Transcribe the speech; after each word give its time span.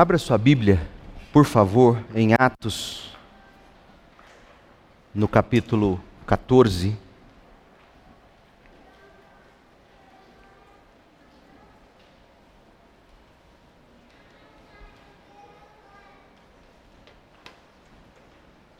Abra 0.00 0.16
sua 0.16 0.38
Bíblia, 0.38 0.80
por 1.30 1.44
favor, 1.44 2.02
em 2.14 2.32
Atos, 2.32 3.14
no 5.14 5.28
capítulo 5.28 6.02
14. 6.26 6.96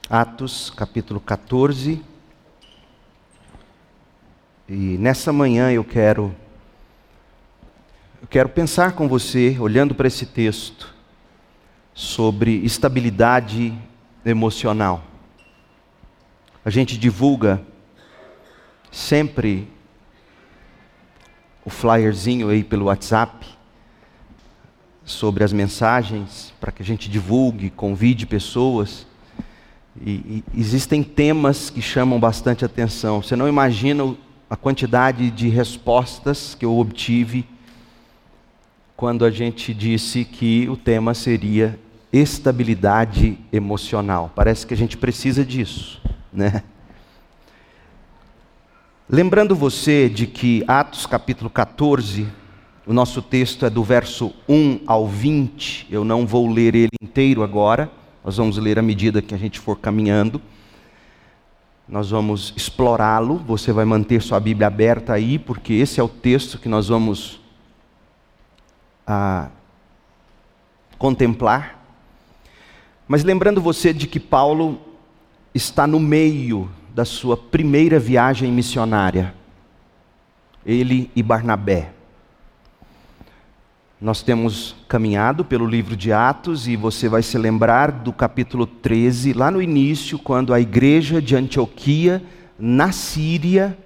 Atos, 0.09 0.71
capítulo 0.71 1.21
14. 1.21 2.03
E 4.67 4.73
nessa 4.73 5.35
manhã 5.35 5.71
eu 5.71 5.85
quero 5.85 6.35
eu 8.23 8.27
quero 8.27 8.49
pensar 8.49 8.93
com 8.93 9.07
você, 9.07 9.59
olhando 9.61 9.95
para 9.95 10.09
esse 10.09 10.25
texto, 10.25 10.99
sobre 11.95 12.57
estabilidade 12.65 13.73
emocional. 14.25 15.05
A 16.65 16.71
gente 16.71 16.99
divulga 16.99 17.63
sempre 18.91 19.69
o 21.65 21.71
flyerzinho 21.71 22.49
aí 22.49 22.65
pelo 22.65 22.87
WhatsApp 22.87 23.47
sobre 25.05 25.43
as 25.43 25.53
mensagens 25.53 26.53
para 26.61 26.71
que 26.71 26.83
a 26.83 26.87
gente 26.87 27.09
divulgue, 27.09 27.71
convide 27.71 28.27
pessoas. 28.27 29.07
E, 30.01 30.11
e, 30.11 30.45
existem 30.55 31.03
temas 31.03 31.69
que 31.71 31.83
chamam 31.83 32.19
bastante 32.21 32.65
atenção. 32.65 33.23
Você 33.23 33.35
não 33.35 33.49
imagina 33.49 34.15
a 34.49 34.57
quantidade 34.57 35.31
de 35.31 35.49
respostas 35.49 36.55
que 36.55 36.65
eu 36.65 36.79
obtive 36.79 37.47
quando 39.01 39.25
a 39.25 39.31
gente 39.31 39.73
disse 39.73 40.27
que 40.27 40.69
o 40.69 40.77
tema 40.77 41.15
seria 41.15 41.81
estabilidade 42.13 43.39
emocional. 43.51 44.31
Parece 44.37 44.67
que 44.67 44.75
a 44.75 44.77
gente 44.77 44.99
precisa 44.99 45.43
disso, 45.43 46.03
né? 46.31 46.63
Lembrando 49.09 49.57
você 49.57 50.07
de 50.07 50.27
que 50.27 50.63
Atos 50.69 51.07
capítulo 51.07 51.49
14, 51.49 52.29
o 52.87 52.93
nosso 52.93 53.23
texto 53.23 53.65
é 53.65 53.71
do 53.71 53.83
verso 53.83 54.35
1 54.47 54.81
ao 54.87 55.09
20, 55.09 55.87
eu 55.91 56.05
não 56.05 56.27
vou 56.27 56.47
ler 56.53 56.75
ele 56.75 56.91
inteiro 57.01 57.43
agora, 57.43 57.91
nós 58.23 58.37
vamos 58.37 58.59
ler 58.59 58.79
à 58.79 58.83
medida 58.83 59.23
que 59.23 59.35
a 59.35 59.39
gente 59.39 59.59
for 59.59 59.79
caminhando. 59.79 60.43
Nós 61.89 62.11
vamos 62.11 62.53
explorá-lo, 62.55 63.37
você 63.39 63.73
vai 63.73 63.87
manter 63.87 64.21
sua 64.21 64.39
Bíblia 64.39 64.67
aberta 64.67 65.15
aí, 65.15 65.39
porque 65.39 65.73
esse 65.73 65.99
é 65.99 66.03
o 66.03 66.09
texto 66.09 66.59
que 66.59 66.69
nós 66.69 66.89
vamos 66.89 67.40
ah, 69.11 69.49
contemplar. 70.97 71.85
Mas 73.09 73.25
lembrando 73.25 73.61
você 73.61 73.93
de 73.93 74.07
que 74.07 74.21
Paulo 74.21 74.81
está 75.53 75.85
no 75.85 75.99
meio 75.99 76.71
da 76.95 77.05
sua 77.05 77.37
primeira 77.37 77.99
viagem 77.99 78.53
missionária, 78.53 79.35
ele 80.65 81.11
e 81.17 81.25
Barnabé. 81.25 81.93
Nós 84.01 84.23
temos 84.23 84.77
caminhado 84.89 85.45
pelo 85.45 85.67
livro 85.67 85.97
de 85.97 86.13
Atos 86.13 86.69
e 86.69 86.77
você 86.77 87.09
vai 87.09 87.23
se 87.23 87.37
lembrar 87.37 87.91
do 87.91 88.13
capítulo 88.13 88.65
13, 88.65 89.33
lá 89.33 89.51
no 89.51 89.61
início, 89.61 90.21
quando 90.21 90.55
a 90.55 90.61
igreja 90.61 91.21
de 91.21 91.35
Antioquia, 91.35 92.23
na 92.57 92.93
Síria, 92.93 93.77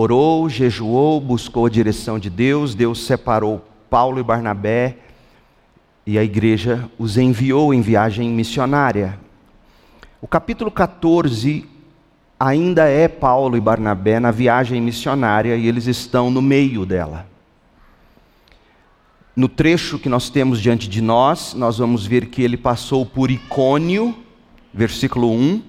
orou, 0.00 0.48
jejuou, 0.48 1.20
buscou 1.20 1.66
a 1.66 1.68
direção 1.68 2.20
de 2.20 2.30
Deus, 2.30 2.72
Deus 2.72 3.04
separou 3.04 3.66
Paulo 3.90 4.20
e 4.20 4.22
Barnabé 4.22 4.96
e 6.06 6.16
a 6.16 6.22
igreja 6.22 6.88
os 6.96 7.18
enviou 7.18 7.74
em 7.74 7.80
viagem 7.80 8.30
missionária. 8.30 9.18
O 10.22 10.28
capítulo 10.28 10.70
14 10.70 11.66
ainda 12.38 12.84
é 12.84 13.08
Paulo 13.08 13.56
e 13.56 13.60
Barnabé 13.60 14.20
na 14.20 14.30
viagem 14.30 14.80
missionária 14.80 15.56
e 15.56 15.66
eles 15.66 15.88
estão 15.88 16.30
no 16.30 16.40
meio 16.40 16.86
dela. 16.86 17.26
No 19.34 19.48
trecho 19.48 19.98
que 19.98 20.08
nós 20.08 20.30
temos 20.30 20.60
diante 20.60 20.88
de 20.88 21.02
nós, 21.02 21.54
nós 21.54 21.78
vamos 21.78 22.06
ver 22.06 22.26
que 22.26 22.40
ele 22.40 22.56
passou 22.56 23.04
por 23.04 23.32
Icônio, 23.32 24.14
versículo 24.72 25.32
1. 25.32 25.60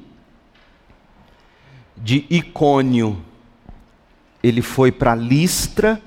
De 1.97 2.27
Icônio, 2.29 3.25
ele 4.41 4.61
foi 4.61 4.91
para 4.91 5.15
Listra, 5.15 6.01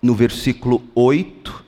no 0.00 0.14
versículo 0.14 0.82
8. 0.94 1.64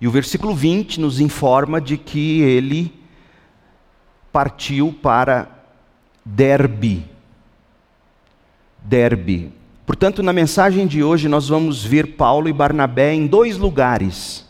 E 0.00 0.06
o 0.06 0.10
versículo 0.10 0.54
20 0.54 1.00
nos 1.00 1.20
informa 1.20 1.80
de 1.80 1.96
que 1.96 2.40
ele 2.40 2.92
partiu 4.32 4.94
para 5.02 5.48
Derbe. 6.24 7.04
Derbe. 8.82 9.52
Portanto, 9.84 10.22
na 10.22 10.32
mensagem 10.32 10.86
de 10.86 11.02
hoje 11.02 11.28
nós 11.28 11.48
vamos 11.48 11.84
ver 11.84 12.16
Paulo 12.16 12.48
e 12.48 12.52
Barnabé 12.52 13.14
em 13.14 13.26
dois 13.26 13.56
lugares, 13.56 14.46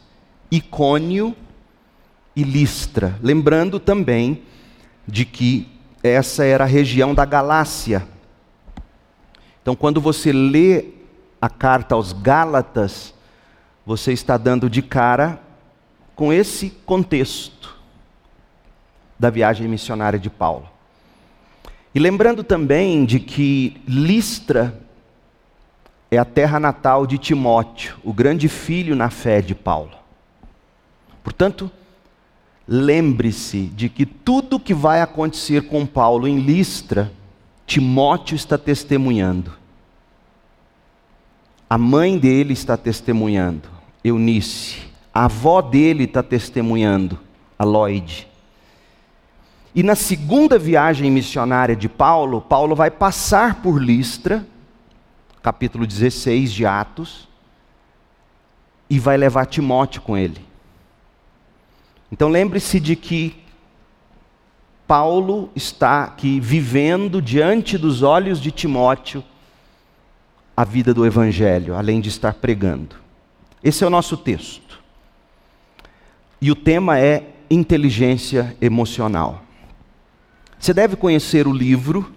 Icônio 0.51 1.35
e 2.35 2.43
Listra, 2.43 3.19
lembrando 3.23 3.79
também 3.81 4.43
de 5.07 5.25
que 5.25 5.67
essa 6.03 6.45
era 6.45 6.65
a 6.65 6.67
região 6.67 7.15
da 7.15 7.25
Galácia. 7.25 8.07
Então, 9.69 9.77
quando 9.77 10.01
você 10.01 10.33
lê 10.33 10.87
a 11.43 11.51
carta 11.51 11.95
aos 11.95 12.15
Gálatas, 12.15 13.12
você 13.84 14.15
está 14.15 14.39
dando 14.39 14.71
de 14.71 14.81
cara 14.81 15.39
com 16.17 16.33
esse 16.33 16.71
contexto 16.87 17.77
da 19.19 19.29
viagem 19.29 19.69
missionária 19.69 20.19
de 20.19 20.31
Paulo. 20.31 20.67
E 21.95 21.99
lembrando 21.99 22.43
também 22.43 23.05
de 23.05 23.21
que 23.21 23.79
Listra 23.87 24.81
é 26.11 26.17
a 26.17 26.25
terra 26.25 26.59
natal 26.59 27.06
de 27.06 27.19
Timóteo, 27.19 27.99
o 28.03 28.11
grande 28.11 28.49
filho 28.49 28.97
na 28.97 29.11
fé 29.11 29.43
de 29.43 29.55
Paulo. 29.55 29.99
Portanto, 31.23 31.71
lembre-se 32.67 33.67
de 33.67 33.91
que 33.91 34.06
tudo 34.06 34.59
que 34.59 34.73
vai 34.73 35.03
acontecer 35.03 35.69
com 35.69 35.85
Paulo 35.85 36.27
em 36.27 36.39
Listra, 36.39 37.12
Timóteo 37.69 38.34
está 38.34 38.59
testemunhando. 38.59 39.53
A 41.71 41.79
mãe 41.79 42.19
dele 42.19 42.53
está 42.53 42.77
testemunhando, 42.77 43.69
Eunice. 44.03 44.89
A 45.15 45.27
avó 45.27 45.62
dele 45.62 46.05
está 46.05 46.25
testemunhando, 46.25 47.17
a 47.56 47.65
Lloyd. 47.65 48.27
E 49.73 49.84
na 49.84 49.95
segunda 49.95 50.59
viagem 50.59 51.09
missionária 51.12 51.77
de 51.77 51.89
Paulo, 51.89 52.41
Paulo 52.41 52.75
vai 52.75 52.91
passar 52.91 53.62
por 53.62 53.81
Listra 53.81 54.45
capítulo 55.43 55.87
16 55.87 56.53
de 56.53 56.67
Atos, 56.67 57.29
e 58.91 58.99
vai 58.99 59.17
levar 59.17 59.47
Timóteo 59.47 60.03
com 60.03 60.17
ele. 60.17 60.45
Então 62.11 62.29
lembre-se 62.29 62.81
de 62.81 62.97
que 62.97 63.43
Paulo 64.88 65.50
está 65.54 66.04
aqui 66.04 66.41
vivendo 66.41 67.21
diante 67.21 67.76
dos 67.76 68.03
olhos 68.03 68.41
de 68.41 68.50
Timóteo 68.50 69.22
a 70.56 70.65
vida 70.65 70.94
do 70.94 71.04
Evangelho, 71.04 71.75
além 71.76 72.00
de 72.00 72.09
estar 72.09 72.32
pregando. 72.32 72.97
Esse 73.62 73.84
é 73.84 73.87
o 73.87 73.91
nosso 73.91 74.16
texto. 74.16 74.81
E 76.41 76.50
o 76.50 76.56
tema 76.56 76.99
é 76.99 77.34
inteligência 77.50 78.56
emocional. 78.62 79.43
Você 80.59 80.72
deve 80.72 80.97
conhecer 80.97 81.47
o 81.47 81.53
livro 81.53 82.10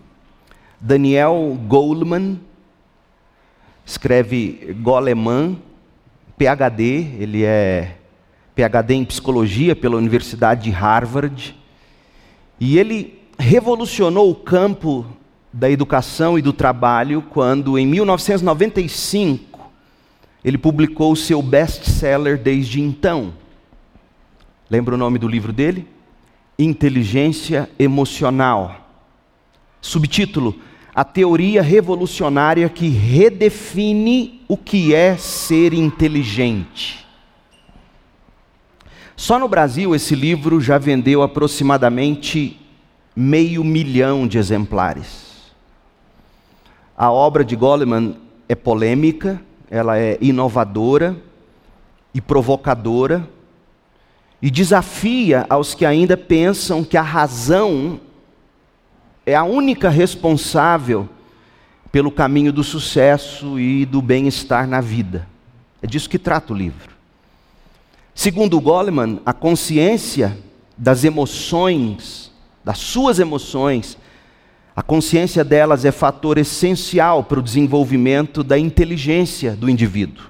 Daniel 0.80 1.60
Goleman, 1.68 2.40
escreve 3.86 4.74
Goleman, 4.82 5.62
PhD, 6.38 7.18
ele 7.20 7.44
é 7.44 7.98
PhD 8.56 8.94
em 8.94 9.04
psicologia 9.04 9.76
pela 9.76 9.98
Universidade 9.98 10.64
de 10.64 10.72
Harvard, 10.72 11.61
e 12.62 12.78
ele 12.78 13.20
revolucionou 13.40 14.30
o 14.30 14.36
campo 14.36 15.04
da 15.52 15.68
educação 15.68 16.38
e 16.38 16.44
do 16.44 16.54
trabalho 16.54 17.24
quando, 17.24 17.76
em 17.76 17.88
1995, 17.88 19.72
ele 20.46 20.60
publicou 20.60 21.12
o 21.12 21.16
seu 21.16 21.42
best-seller 21.42 22.38
desde 22.38 22.80
então. 22.80 23.34
Lembra 24.70 24.94
o 24.94 24.98
nome 24.98 25.18
do 25.18 25.28
livro 25.28 25.52
dele? 25.52 25.88
Inteligência 26.58 27.68
Emocional. 27.80 28.88
Subtítulo: 29.82 30.56
a 30.94 31.04
teoria 31.04 31.64
revolucionária 31.64 32.70
que 32.70 32.90
redefine 32.90 34.40
o 34.48 34.56
que 34.56 34.94
é 34.94 35.18
ser 35.18 35.74
inteligente. 35.74 37.01
Só 39.22 39.38
no 39.38 39.48
Brasil 39.48 39.94
esse 39.94 40.16
livro 40.16 40.60
já 40.60 40.80
vendeu 40.80 41.22
aproximadamente 41.22 42.60
meio 43.16 43.64
milhão 43.64 44.28
de 44.28 44.40
exemplares. 44.40 45.54
A 46.98 47.12
obra 47.12 47.46
de 47.46 47.56
Goleman 47.56 48.16
é 48.50 48.56
polêmica, 48.56 49.40
ela 49.70 49.96
é 49.96 50.18
inovadora 50.20 51.16
e 52.16 52.20
provocadora, 52.20 53.30
e 54.42 54.50
desafia 54.50 55.46
aos 55.48 55.76
que 55.76 55.86
ainda 55.86 56.18
pensam 56.18 56.84
que 56.84 56.98
a 56.98 57.04
razão 57.04 58.00
é 59.24 59.36
a 59.36 59.44
única 59.44 59.88
responsável 59.88 61.08
pelo 61.92 62.10
caminho 62.10 62.52
do 62.52 62.64
sucesso 62.64 63.60
e 63.60 63.86
do 63.86 64.02
bem-estar 64.02 64.66
na 64.66 64.82
vida. 64.82 65.28
É 65.80 65.86
disso 65.86 66.10
que 66.10 66.18
trata 66.18 66.54
o 66.54 66.56
livro. 66.56 67.01
Segundo 68.14 68.60
Goleman, 68.60 69.20
a 69.26 69.34
consciência 69.34 70.38
das 70.78 71.04
emoções, 71.04 72.32
das 72.64 72.78
suas 72.78 73.20
emoções, 73.20 73.98
a 74.76 74.82
consciência 74.82 75.44
delas 75.44 75.86
é 75.86 75.92
fator 75.92 76.38
essencial 76.38 77.24
para 77.24 77.40
o 77.40 77.44
desenvolvimento 77.44 78.44
da 78.44 78.58
inteligência 78.58 79.56
do 79.56 79.70
indivíduo. 79.70 80.26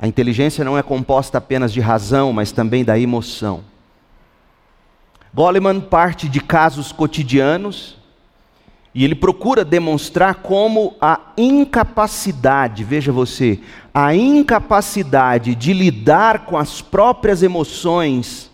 A 0.00 0.06
inteligência 0.06 0.64
não 0.64 0.78
é 0.78 0.82
composta 0.82 1.38
apenas 1.38 1.72
de 1.72 1.80
razão, 1.80 2.32
mas 2.32 2.52
também 2.52 2.84
da 2.84 2.98
emoção. 2.98 3.62
Goleman 5.32 5.80
parte 5.80 6.28
de 6.28 6.40
casos 6.40 6.90
cotidianos 6.90 7.99
e 8.94 9.04
ele 9.04 9.14
procura 9.14 9.64
demonstrar 9.64 10.36
como 10.36 10.96
a 11.00 11.32
incapacidade, 11.36 12.82
veja 12.82 13.12
você, 13.12 13.60
a 13.94 14.14
incapacidade 14.14 15.54
de 15.54 15.72
lidar 15.72 16.44
com 16.44 16.58
as 16.58 16.80
próprias 16.80 17.42
emoções 17.42 18.50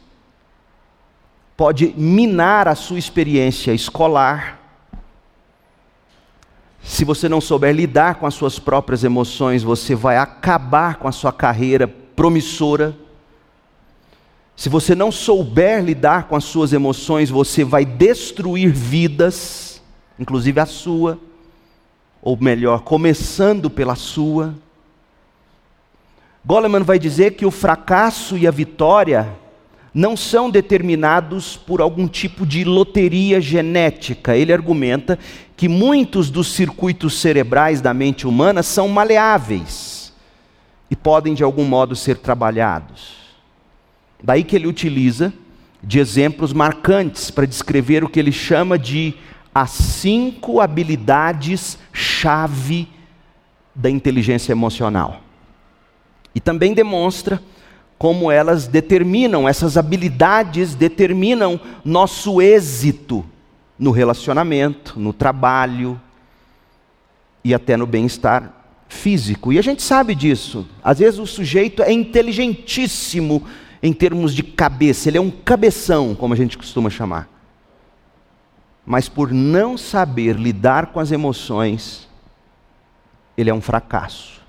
pode 1.56 1.94
minar 1.96 2.68
a 2.68 2.74
sua 2.74 2.98
experiência 2.98 3.72
escolar. 3.72 4.60
Se 6.82 7.04
você 7.04 7.28
não 7.28 7.40
souber 7.40 7.74
lidar 7.74 8.16
com 8.16 8.26
as 8.26 8.34
suas 8.34 8.58
próprias 8.58 9.02
emoções, 9.02 9.62
você 9.62 9.94
vai 9.94 10.18
acabar 10.18 10.96
com 10.96 11.08
a 11.08 11.12
sua 11.12 11.32
carreira 11.32 11.88
promissora. 11.88 12.94
Se 14.54 14.68
você 14.68 14.94
não 14.94 15.10
souber 15.10 15.82
lidar 15.82 16.28
com 16.28 16.36
as 16.36 16.44
suas 16.44 16.72
emoções, 16.72 17.28
você 17.28 17.64
vai 17.64 17.84
destruir 17.84 18.70
vidas, 18.70 19.75
inclusive 20.18 20.60
a 20.60 20.66
sua, 20.66 21.18
ou 22.22 22.36
melhor, 22.36 22.80
começando 22.80 23.70
pela 23.70 23.94
sua. 23.94 24.54
Goleman 26.44 26.82
vai 26.82 26.98
dizer 26.98 27.32
que 27.34 27.46
o 27.46 27.50
fracasso 27.50 28.36
e 28.36 28.46
a 28.46 28.50
vitória 28.50 29.32
não 29.92 30.16
são 30.16 30.50
determinados 30.50 31.56
por 31.56 31.80
algum 31.80 32.06
tipo 32.06 32.44
de 32.44 32.64
loteria 32.64 33.40
genética. 33.40 34.36
Ele 34.36 34.52
argumenta 34.52 35.18
que 35.56 35.68
muitos 35.68 36.30
dos 36.30 36.52
circuitos 36.52 37.18
cerebrais 37.18 37.80
da 37.80 37.94
mente 37.94 38.26
humana 38.26 38.62
são 38.62 38.88
maleáveis 38.88 40.12
e 40.90 40.94
podem 40.94 41.32
de 41.32 41.42
algum 41.42 41.64
modo 41.64 41.96
ser 41.96 42.18
trabalhados. 42.18 43.16
Daí 44.22 44.44
que 44.44 44.54
ele 44.54 44.66
utiliza 44.66 45.32
de 45.82 45.98
exemplos 45.98 46.52
marcantes 46.52 47.30
para 47.30 47.46
descrever 47.46 48.04
o 48.04 48.08
que 48.08 48.20
ele 48.20 48.32
chama 48.32 48.78
de 48.78 49.14
as 49.56 49.70
cinco 49.70 50.60
habilidades-chave 50.60 52.88
da 53.74 53.88
inteligência 53.88 54.52
emocional. 54.52 55.22
E 56.34 56.40
também 56.40 56.74
demonstra 56.74 57.40
como 57.96 58.30
elas 58.30 58.66
determinam, 58.66 59.48
essas 59.48 59.78
habilidades 59.78 60.74
determinam 60.74 61.58
nosso 61.82 62.42
êxito 62.42 63.24
no 63.78 63.92
relacionamento, 63.92 65.00
no 65.00 65.14
trabalho 65.14 65.98
e 67.42 67.54
até 67.54 67.78
no 67.78 67.86
bem-estar 67.86 68.52
físico. 68.86 69.54
E 69.54 69.58
a 69.58 69.62
gente 69.62 69.82
sabe 69.82 70.14
disso. 70.14 70.68
Às 70.84 70.98
vezes 70.98 71.18
o 71.18 71.26
sujeito 71.26 71.82
é 71.82 71.90
inteligentíssimo 71.90 73.42
em 73.82 73.94
termos 73.94 74.34
de 74.34 74.42
cabeça, 74.42 75.08
ele 75.08 75.16
é 75.16 75.20
um 75.20 75.30
cabeção, 75.30 76.14
como 76.14 76.34
a 76.34 76.36
gente 76.36 76.58
costuma 76.58 76.90
chamar. 76.90 77.35
Mas 78.86 79.08
por 79.08 79.32
não 79.32 79.76
saber 79.76 80.36
lidar 80.36 80.86
com 80.86 81.00
as 81.00 81.10
emoções, 81.10 82.08
ele 83.36 83.50
é 83.50 83.54
um 83.54 83.60
fracasso. 83.60 84.40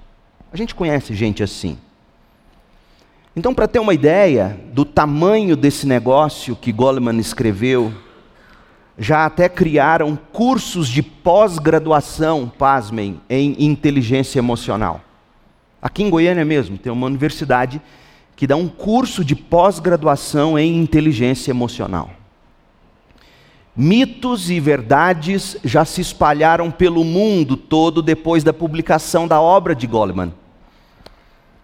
A 0.53 0.55
gente 0.55 0.75
conhece 0.75 1.15
gente 1.15 1.41
assim. 1.41 1.77
Então, 3.35 3.53
para 3.53 3.67
ter 3.67 3.79
uma 3.79 3.93
ideia 3.93 4.59
do 4.71 4.85
tamanho 4.85 5.55
desse 5.55 5.85
negócio 5.85 6.55
que 6.55 6.71
Goleman 6.71 7.19
escreveu, 7.19 7.93
já 8.97 9.25
até 9.25 9.47
criaram 9.47 10.17
cursos 10.31 10.87
de 10.87 11.03
pós-graduação, 11.03 12.51
pasmem, 12.57 13.21
em 13.29 13.55
inteligência 13.65 14.39
emocional. 14.39 15.01
Aqui 15.81 16.03
em 16.03 16.09
Goiânia 16.09 16.43
mesmo, 16.43 16.77
tem 16.77 16.91
uma 16.91 17.05
universidade 17.05 17.79
que 18.35 18.47
dá 18.47 18.55
um 18.55 18.67
curso 18.67 19.23
de 19.23 19.35
pós-graduação 19.35 20.57
em 20.57 20.79
inteligência 20.79 21.51
emocional. 21.51 22.09
Mitos 23.79 24.49
e 24.49 24.59
verdades 24.59 25.55
já 25.63 25.85
se 25.85 26.01
espalharam 26.01 26.71
pelo 26.71 27.03
mundo 27.03 27.55
todo 27.55 28.01
depois 28.01 28.43
da 28.43 28.51
publicação 28.51 29.27
da 29.27 29.39
obra 29.39 29.75
de 29.75 29.85
Goleman. 29.85 30.33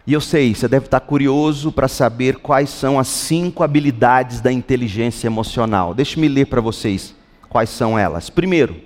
E 0.06 0.14
eu 0.14 0.22
sei, 0.22 0.54
você 0.54 0.68
deve 0.68 0.86
estar 0.86 1.00
curioso 1.00 1.72
para 1.72 1.88
saber 1.88 2.36
quais 2.36 2.70
são 2.70 3.00
as 3.00 3.08
cinco 3.08 3.64
habilidades 3.64 4.42
da 4.42 4.52
inteligência 4.52 5.26
emocional. 5.26 5.96
Deixe-me 5.96 6.28
ler 6.28 6.46
para 6.46 6.62
vocês 6.62 7.16
quais 7.50 7.72
são 7.72 7.98
elas. 7.98 8.30
Primeiro, 8.30 8.80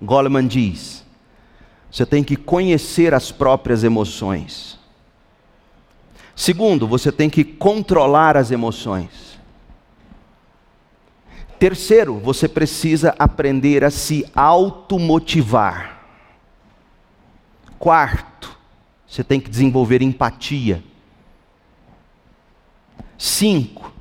Goleman 0.00 0.46
diz: 0.46 1.04
você 1.90 2.06
tem 2.06 2.22
que 2.22 2.36
conhecer 2.36 3.12
as 3.12 3.32
próprias 3.32 3.82
emoções. 3.82 4.78
Segundo, 6.36 6.86
você 6.86 7.10
tem 7.10 7.28
que 7.28 7.42
controlar 7.42 8.36
as 8.36 8.52
emoções. 8.52 9.25
Terceiro, 11.58 12.18
você 12.18 12.48
precisa 12.48 13.14
aprender 13.18 13.82
a 13.82 13.90
se 13.90 14.30
automotivar. 14.34 16.02
Quarto, 17.78 18.58
você 19.06 19.24
tem 19.24 19.40
que 19.40 19.48
desenvolver 19.48 20.02
empatia. 20.02 20.82
Cinco, 23.16 23.92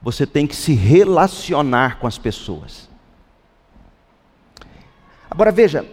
você 0.00 0.26
tem 0.26 0.46
que 0.46 0.56
se 0.56 0.74
relacionar 0.74 1.98
com 2.00 2.06
as 2.06 2.18
pessoas. 2.18 2.88
Agora 5.30 5.52
veja, 5.52 5.86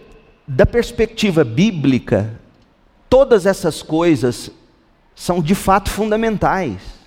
da 0.48 0.66
perspectiva 0.66 1.44
bíblica, 1.44 2.40
todas 3.08 3.46
essas 3.46 3.84
coisas 3.84 4.50
são 5.16 5.42
de 5.42 5.54
fato 5.54 5.90
fundamentais. 5.90 6.99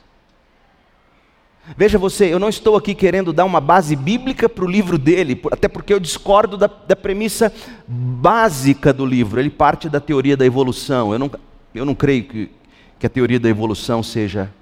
Veja 1.76 1.96
você, 1.96 2.26
eu 2.26 2.40
não 2.40 2.48
estou 2.48 2.76
aqui 2.76 2.92
querendo 2.92 3.32
dar 3.32 3.44
uma 3.44 3.60
base 3.60 3.94
bíblica 3.94 4.48
para 4.48 4.64
o 4.64 4.68
livro 4.68 4.98
dele, 4.98 5.40
até 5.50 5.68
porque 5.68 5.94
eu 5.94 6.00
discordo 6.00 6.56
da, 6.56 6.66
da, 6.66 6.96
premissa 6.96 7.52
básica 7.86 8.92
do 8.92 9.06
livro. 9.06 9.38
Ele 9.38 9.48
parte 9.48 9.88
da 9.88 10.00
teoria 10.00 10.36
da 10.36 10.44
evolução. 10.44 11.12
Eu 11.12 11.18
não, 11.20 11.30
eu 11.72 11.84
não 11.84 11.94
creio 11.94 12.24
que, 12.24 12.50
que 12.98 13.06
a 13.06 13.10
teoria 13.10 13.38
da 13.38 13.48
evolução 13.48 14.02
seja 14.02 14.52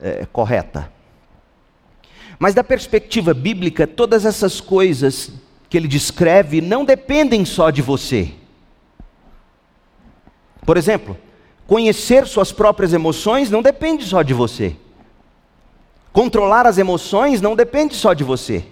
é, 0.00 0.26
correta. 0.32 0.92
Mas 2.40 2.54
da 2.54 2.64
perspectiva 2.64 3.32
bíblica, 3.32 3.86
todas 3.86 4.24
essas 4.24 4.60
coisas 4.60 5.32
que 5.70 5.76
ele 5.76 5.88
descreve 5.88 6.60
não 6.60 6.84
dependem 6.84 7.44
só 7.44 7.70
de 7.70 7.82
você. 7.82 8.32
Por 10.66 10.76
exemplo, 10.76 11.16
conhecer 11.68 12.26
suas 12.26 12.50
próprias 12.50 12.92
emoções 12.92 13.48
não 13.48 13.62
depende 13.62 14.04
só 14.04 14.22
de 14.22 14.34
você. 14.34 14.76
Controlar 16.12 16.66
as 16.66 16.78
emoções 16.78 17.40
não 17.40 17.54
depende 17.54 17.94
só 17.94 18.12
de 18.12 18.24
você. 18.24 18.64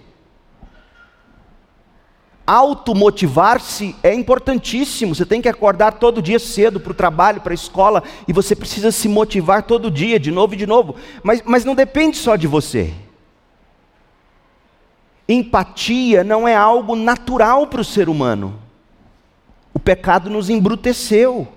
Automotivar-se 2.45 3.95
é 4.01 4.13
importantíssimo. 4.13 5.13
Você 5.13 5.25
tem 5.25 5.41
que 5.41 5.49
acordar 5.49 5.93
todo 5.93 6.21
dia 6.21 6.39
cedo 6.39 6.79
para 6.79 6.91
o 6.91 6.95
trabalho, 6.95 7.41
para 7.41 7.51
a 7.51 7.55
escola, 7.55 8.03
e 8.27 8.31
você 8.31 8.55
precisa 8.55 8.91
se 8.91 9.09
motivar 9.09 9.63
todo 9.63 9.91
dia, 9.91 10.19
de 10.19 10.31
novo 10.31 10.53
e 10.53 10.57
de 10.57 10.65
novo. 10.65 10.95
Mas, 11.21 11.41
mas 11.45 11.65
não 11.65 11.75
depende 11.75 12.15
só 12.15 12.35
de 12.35 12.47
você. 12.47 12.93
Empatia 15.27 16.23
não 16.23 16.47
é 16.47 16.55
algo 16.55 16.95
natural 16.95 17.67
para 17.67 17.81
o 17.81 17.85
ser 17.85 18.07
humano. 18.07 18.57
O 19.73 19.79
pecado 19.79 20.29
nos 20.29 20.49
embruteceu. 20.49 21.47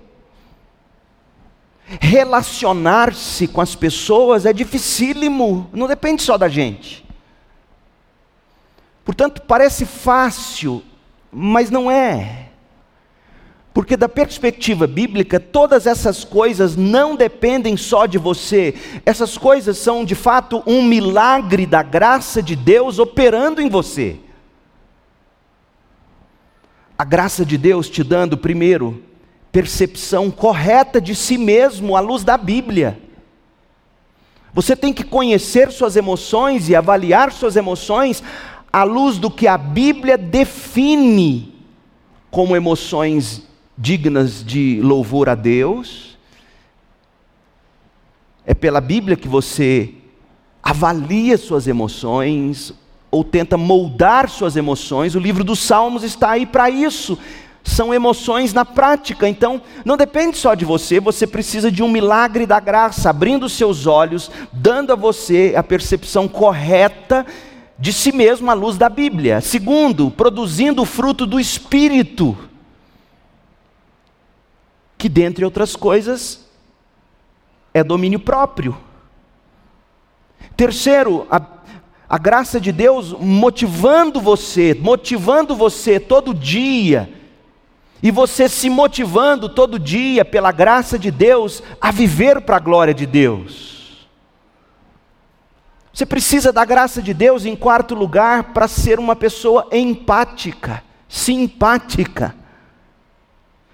Relacionar-se 1.85 3.47
com 3.47 3.59
as 3.59 3.75
pessoas 3.75 4.45
é 4.45 4.53
dificílimo, 4.53 5.69
não 5.73 5.87
depende 5.87 6.21
só 6.21 6.37
da 6.37 6.47
gente. 6.47 7.05
Portanto, 9.03 9.41
parece 9.41 9.85
fácil, 9.85 10.83
mas 11.31 11.69
não 11.69 11.91
é. 11.91 12.49
Porque, 13.73 13.95
da 13.95 14.09
perspectiva 14.09 14.85
bíblica, 14.85 15.39
todas 15.39 15.87
essas 15.87 16.23
coisas 16.23 16.75
não 16.75 17.15
dependem 17.15 17.77
só 17.77 18.05
de 18.05 18.17
você, 18.17 18.75
essas 19.05 19.37
coisas 19.37 19.77
são 19.77 20.03
de 20.03 20.13
fato 20.13 20.61
um 20.67 20.83
milagre 20.83 21.65
da 21.65 21.81
graça 21.81 22.43
de 22.43 22.55
Deus 22.55 22.99
operando 22.99 23.61
em 23.61 23.69
você. 23.69 24.19
A 26.97 27.05
graça 27.05 27.45
de 27.45 27.57
Deus 27.57 27.89
te 27.89 28.03
dando, 28.03 28.37
primeiro, 28.37 29.01
percepção 29.51 30.31
correta 30.31 31.01
de 31.01 31.13
si 31.13 31.37
mesmo 31.37 31.95
à 31.95 31.99
luz 31.99 32.23
da 32.23 32.37
Bíblia. 32.37 32.97
Você 34.53 34.75
tem 34.75 34.93
que 34.93 35.03
conhecer 35.03 35.71
suas 35.71 35.95
emoções 35.95 36.69
e 36.69 36.75
avaliar 36.75 37.31
suas 37.31 37.55
emoções 37.55 38.23
à 38.71 38.83
luz 38.83 39.17
do 39.17 39.29
que 39.29 39.47
a 39.47 39.57
Bíblia 39.57 40.17
define 40.17 41.53
como 42.29 42.55
emoções 42.55 43.43
dignas 43.77 44.43
de 44.43 44.79
louvor 44.81 45.27
a 45.29 45.35
Deus. 45.35 46.17
É 48.45 48.53
pela 48.53 48.81
Bíblia 48.81 49.15
que 49.15 49.27
você 49.27 49.93
avalia 50.63 51.37
suas 51.37 51.67
emoções 51.67 52.73
ou 53.09 53.23
tenta 53.23 53.57
moldar 53.57 54.29
suas 54.29 54.55
emoções. 54.55 55.15
O 55.15 55.19
livro 55.19 55.43
dos 55.43 55.59
Salmos 55.59 56.03
está 56.03 56.31
aí 56.31 56.45
para 56.45 56.69
isso 56.69 57.17
são 57.63 57.93
emoções 57.93 58.53
na 58.53 58.65
prática. 58.65 59.27
Então, 59.27 59.61
não 59.85 59.97
depende 59.97 60.37
só 60.37 60.53
de 60.53 60.65
você, 60.65 60.99
você 60.99 61.27
precisa 61.27 61.71
de 61.71 61.83
um 61.83 61.89
milagre 61.89 62.45
da 62.45 62.59
graça, 62.59 63.09
abrindo 63.09 63.47
seus 63.47 63.85
olhos, 63.85 64.31
dando 64.51 64.93
a 64.93 64.95
você 64.95 65.53
a 65.55 65.63
percepção 65.63 66.27
correta 66.27 67.25
de 67.77 67.91
si 67.93 68.11
mesmo 68.11 68.49
à 68.49 68.53
luz 68.53 68.77
da 68.77 68.89
Bíblia. 68.89 69.41
Segundo, 69.41 70.11
produzindo 70.11 70.81
o 70.81 70.85
fruto 70.85 71.25
do 71.25 71.39
Espírito, 71.39 72.37
que, 74.97 75.09
dentre 75.09 75.43
outras 75.43 75.75
coisas, 75.75 76.47
é 77.73 77.83
domínio 77.83 78.19
próprio. 78.19 78.77
Terceiro, 80.55 81.25
a, 81.29 81.41
a 82.07 82.17
graça 82.17 82.59
de 82.59 82.71
Deus 82.71 83.13
motivando 83.13 84.19
você, 84.19 84.77
motivando 84.79 85.55
você 85.55 85.99
todo 85.99 86.33
dia 86.33 87.20
e 88.01 88.09
você 88.09 88.49
se 88.49 88.69
motivando 88.69 89.47
todo 89.47 89.77
dia 89.77 90.25
pela 90.25 90.51
graça 90.51 90.97
de 90.97 91.11
Deus 91.11 91.61
a 91.79 91.91
viver 91.91 92.41
para 92.41 92.57
a 92.57 92.59
glória 92.59 92.93
de 92.93 93.05
Deus. 93.05 94.07
Você 95.93 96.05
precisa 96.05 96.51
da 96.51 96.63
graça 96.65 97.01
de 97.01 97.13
Deus 97.13 97.45
em 97.45 97.55
quarto 97.55 97.93
lugar 97.93 98.53
para 98.53 98.67
ser 98.67 98.97
uma 98.97 99.15
pessoa 99.15 99.67
empática, 99.71 100.83
simpática. 101.07 102.33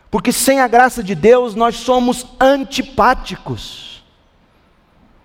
Porque 0.10 0.32
sem 0.32 0.60
a 0.60 0.68
graça 0.68 1.04
de 1.04 1.14
Deus 1.14 1.54
nós 1.54 1.78
somos 1.78 2.26
antipáticos. 2.40 4.04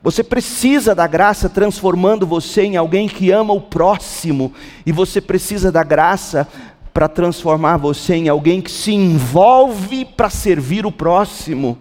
Você 0.02 0.25
precisa 0.25 0.94
da 0.94 1.06
graça 1.06 1.49
transformando 1.49 2.26
você 2.26 2.62
em 2.62 2.76
alguém 2.76 3.09
que 3.09 3.30
ama 3.30 3.54
o 3.54 3.61
próximo, 3.61 4.52
e 4.85 4.90
você 4.90 5.21
precisa 5.21 5.71
da 5.71 5.85
graça 5.85 6.49
para 6.92 7.08
transformar 7.08 7.78
você 7.78 8.14
em 8.14 8.28
alguém 8.28 8.61
que 8.61 8.70
se 8.70 8.92
envolve 8.92 10.04
para 10.04 10.28
servir 10.28 10.84
o 10.84 10.92
próximo. 10.92 11.78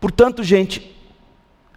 Portanto, 0.00 0.42
gente, 0.42 0.94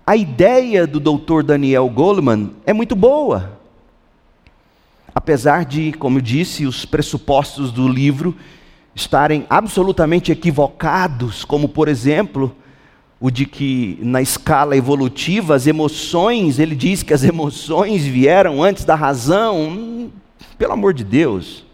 a 0.05 0.15
ideia 0.15 0.85
do 0.85 0.99
Dr. 0.99 1.43
Daniel 1.43 1.89
Goleman 1.89 2.51
é 2.65 2.73
muito 2.73 2.95
boa. 2.95 3.59
Apesar 5.15 5.65
de, 5.65 5.93
como 5.93 6.17
eu 6.17 6.21
disse, 6.21 6.65
os 6.65 6.85
pressupostos 6.85 7.71
do 7.71 7.87
livro 7.87 8.35
estarem 8.95 9.45
absolutamente 9.49 10.31
equivocados, 10.31 11.43
como 11.43 11.67
por 11.67 11.87
exemplo, 11.87 12.55
o 13.19 13.31
de 13.31 13.45
que 13.45 13.97
na 14.01 14.21
escala 14.21 14.75
evolutiva 14.75 15.55
as 15.55 15.65
emoções, 15.65 16.59
ele 16.59 16.75
diz 16.75 17.03
que 17.03 17.13
as 17.13 17.23
emoções 17.23 18.05
vieram 18.05 18.61
antes 18.61 18.85
da 18.85 18.95
razão, 18.95 20.11
pelo 20.57 20.73
amor 20.73 20.93
de 20.93 21.03
Deus. 21.03 21.65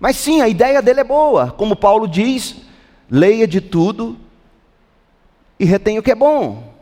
Mas 0.00 0.16
sim, 0.16 0.40
a 0.40 0.48
ideia 0.48 0.80
dele 0.80 1.00
é 1.00 1.04
boa. 1.04 1.50
Como 1.50 1.74
Paulo 1.74 2.06
diz, 2.06 2.56
leia 3.10 3.46
de 3.46 3.60
tudo 3.60 4.16
e 5.58 5.64
retenha 5.64 6.00
o 6.00 6.02
que 6.02 6.12
é 6.12 6.14
bom. 6.14 6.74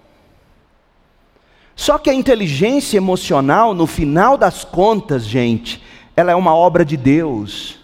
Só 1.74 1.98
que 1.98 2.08
a 2.08 2.14
inteligência 2.14 2.96
emocional, 2.96 3.74
no 3.74 3.86
final 3.86 4.36
das 4.36 4.64
contas, 4.64 5.24
gente, 5.24 5.82
ela 6.16 6.32
é 6.32 6.34
uma 6.34 6.54
obra 6.54 6.84
de 6.84 6.96
Deus. 6.96 7.78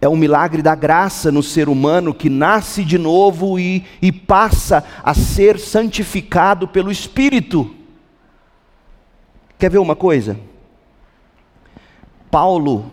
É 0.00 0.08
um 0.08 0.16
milagre 0.16 0.62
da 0.62 0.74
graça 0.74 1.30
no 1.30 1.42
ser 1.42 1.68
humano 1.68 2.12
que 2.12 2.28
nasce 2.28 2.84
de 2.84 2.98
novo 2.98 3.58
e, 3.58 3.84
e 4.02 4.10
passa 4.10 4.84
a 5.02 5.14
ser 5.14 5.58
santificado 5.58 6.66
pelo 6.66 6.90
Espírito. 6.90 7.74
Quer 9.58 9.70
ver 9.70 9.78
uma 9.78 9.94
coisa? 9.94 10.38
Paulo, 12.32 12.90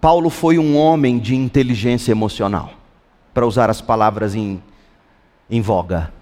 Paulo 0.00 0.28
foi 0.28 0.58
um 0.58 0.76
homem 0.76 1.20
de 1.20 1.36
inteligência 1.36 2.10
emocional, 2.10 2.72
para 3.32 3.46
usar 3.46 3.70
as 3.70 3.80
palavras 3.80 4.34
em, 4.34 4.60
em 5.48 5.60
voga. 5.60 6.12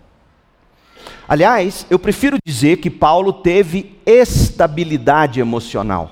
Aliás, 1.27 1.87
eu 1.89 1.99
prefiro 1.99 2.37
dizer 2.45 2.77
que 2.77 2.91
Paulo 2.91 3.33
teve 3.33 3.99
estabilidade 4.05 5.41
emocional. 5.41 6.11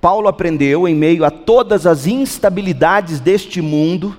Paulo 0.00 0.26
aprendeu 0.26 0.88
em 0.88 0.94
meio 0.94 1.22
a 1.22 1.30
todas 1.30 1.86
as 1.86 2.06
instabilidades 2.06 3.20
deste 3.20 3.60
mundo, 3.60 4.16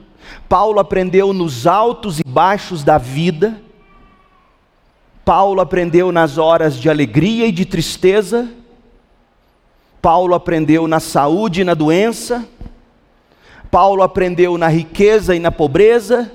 Paulo 0.48 0.80
aprendeu 0.80 1.34
nos 1.34 1.66
altos 1.66 2.20
e 2.20 2.24
baixos 2.24 2.84
da 2.84 3.00
vida, 3.00 3.60
Paulo 5.26 5.60
aprendeu 5.60 6.12
nas 6.12 6.38
horas 6.38 6.78
de 6.78 6.92
alegria 6.92 7.48
e 7.48 7.52
de 7.52 7.66
tristeza, 7.66 8.48
Paulo 10.04 10.36
aprendeu 10.36 10.86
na 10.86 11.00
saúde 11.00 11.62
e 11.62 11.64
na 11.64 11.74
doença, 11.74 12.46
Paulo 13.72 14.04
aprendeu 14.04 14.58
na 14.58 14.68
riqueza 14.68 15.34
e 15.34 15.40
na 15.40 15.50
pobreza, 15.50 16.30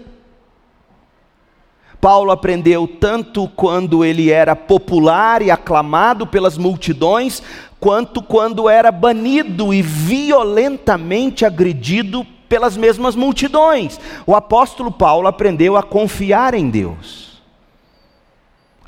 Paulo 2.01 2.31
aprendeu 2.31 2.89
tanto 2.89 3.47
quando 3.47 4.03
ele 4.03 4.31
era 4.31 4.57
popular 4.57 5.43
e 5.43 5.51
aclamado 5.51 6.27
pelas 6.27 6.57
multidões, 6.57 7.43
quanto 7.79 8.23
quando 8.23 8.71
era 8.71 8.91
banido 8.91 9.75
e 9.75 9.83
violentamente 9.83 11.45
agredido 11.45 12.27
pelas 12.49 12.75
mesmas 12.75 13.15
multidões. 13.15 14.01
O 14.27 14.35
apóstolo 14.35 14.91
Paulo 14.91 15.29
aprendeu 15.29 15.77
a 15.77 15.83
confiar 15.83 16.55
em 16.55 16.71
Deus 16.71 17.28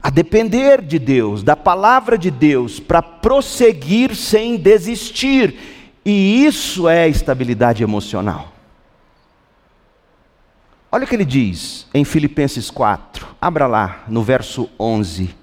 a 0.02 0.08
depender 0.08 0.80
de 0.80 0.98
Deus, 0.98 1.42
da 1.42 1.54
palavra 1.54 2.16
de 2.16 2.30
Deus, 2.30 2.80
para 2.80 3.02
prosseguir 3.02 4.14
sem 4.14 4.56
desistir. 4.56 5.54
E 6.04 6.44
isso 6.44 6.88
é 6.88 7.08
estabilidade 7.08 7.82
emocional. 7.82 8.52
Olha 10.92 11.04
o 11.04 11.06
que 11.06 11.14
ele 11.14 11.24
diz 11.24 11.86
em 11.94 12.04
Filipenses 12.04 12.70
4, 12.70 13.28
abra 13.40 13.66
lá 13.66 14.04
no 14.08 14.22
verso 14.22 14.68
11. 14.78 15.36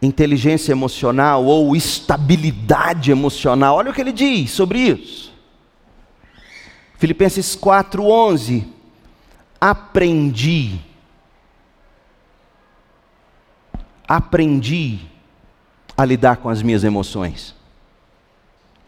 Inteligência 0.00 0.70
emocional 0.70 1.44
ou 1.44 1.74
estabilidade 1.74 3.10
emocional, 3.10 3.76
olha 3.76 3.90
o 3.90 3.94
que 3.94 4.00
ele 4.00 4.12
diz 4.12 4.50
sobre 4.50 4.78
isso. 4.78 5.32
Filipenses 6.96 7.56
4, 7.56 8.04
11. 8.04 8.68
Aprendi 9.60 10.78
aprendi 14.06 15.00
a 15.96 16.04
lidar 16.04 16.36
com 16.38 16.48
as 16.48 16.62
minhas 16.62 16.84
emoções. 16.84 17.54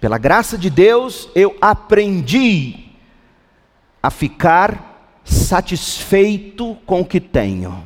Pela 0.00 0.18
graça 0.18 0.58
de 0.58 0.68
Deus, 0.68 1.28
eu 1.34 1.56
aprendi 1.60 2.86
a 4.02 4.10
ficar 4.10 5.20
satisfeito 5.24 6.76
com 6.86 7.00
o 7.00 7.04
que 7.04 7.20
tenho. 7.20 7.82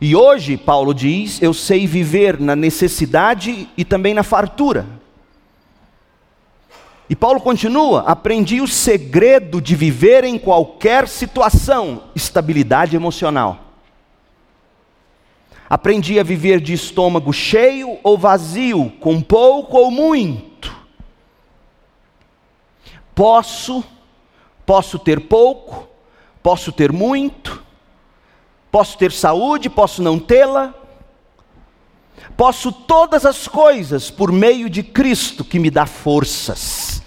E 0.00 0.14
hoje, 0.14 0.56
Paulo 0.56 0.92
diz, 0.94 1.40
eu 1.40 1.54
sei 1.54 1.86
viver 1.86 2.38
na 2.38 2.54
necessidade 2.54 3.68
e 3.76 3.84
também 3.84 4.14
na 4.14 4.22
fartura. 4.22 4.86
E 7.08 7.14
Paulo 7.16 7.40
continua: 7.40 8.02
aprendi 8.06 8.60
o 8.60 8.68
segredo 8.68 9.60
de 9.60 9.74
viver 9.74 10.24
em 10.24 10.38
qualquer 10.38 11.06
situação, 11.08 12.04
estabilidade 12.14 12.96
emocional. 12.96 13.63
Aprendi 15.68 16.20
a 16.20 16.22
viver 16.22 16.60
de 16.60 16.72
estômago 16.72 17.32
cheio 17.32 17.98
ou 18.02 18.18
vazio, 18.18 18.92
com 19.00 19.20
pouco 19.20 19.78
ou 19.78 19.90
muito. 19.90 20.74
Posso, 23.14 23.82
posso 24.66 24.98
ter 24.98 25.20
pouco, 25.20 25.88
posso 26.42 26.70
ter 26.70 26.92
muito, 26.92 27.62
posso 28.70 28.98
ter 28.98 29.12
saúde, 29.12 29.70
posso 29.70 30.02
não 30.02 30.18
tê-la. 30.18 30.74
Posso 32.36 32.72
todas 32.72 33.24
as 33.24 33.46
coisas 33.46 34.10
por 34.10 34.32
meio 34.32 34.68
de 34.68 34.82
Cristo 34.82 35.44
que 35.44 35.58
me 35.58 35.70
dá 35.70 35.86
forças. 35.86 37.02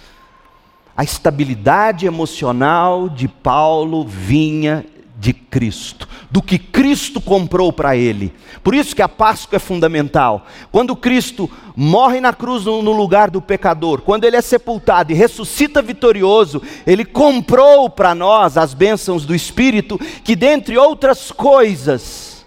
A 0.95 1.03
estabilidade 1.03 2.05
emocional 2.05 3.09
de 3.09 3.27
Paulo 3.27 4.05
vinha 4.05 4.85
de 5.19 5.33
Cristo, 5.33 6.07
do 6.29 6.41
que 6.43 6.59
Cristo 6.59 7.19
comprou 7.19 7.73
para 7.73 7.95
ele. 7.95 8.33
Por 8.63 8.75
isso 8.75 8.95
que 8.95 9.01
a 9.01 9.09
Páscoa 9.09 9.55
é 9.55 9.59
fundamental. 9.59 10.45
Quando 10.71 10.95
Cristo 10.95 11.49
morre 11.75 12.21
na 12.21 12.31
cruz 12.31 12.65
no 12.65 12.91
lugar 12.91 13.31
do 13.31 13.41
pecador, 13.41 14.01
quando 14.01 14.25
ele 14.25 14.35
é 14.35 14.41
sepultado 14.41 15.11
e 15.11 15.15
ressuscita 15.15 15.81
vitorioso, 15.81 16.61
ele 16.85 17.03
comprou 17.03 17.89
para 17.89 18.13
nós 18.13 18.57
as 18.57 18.75
bênçãos 18.75 19.25
do 19.25 19.33
Espírito, 19.33 19.99
que 20.23 20.35
dentre 20.35 20.77
outras 20.77 21.31
coisas 21.31 22.45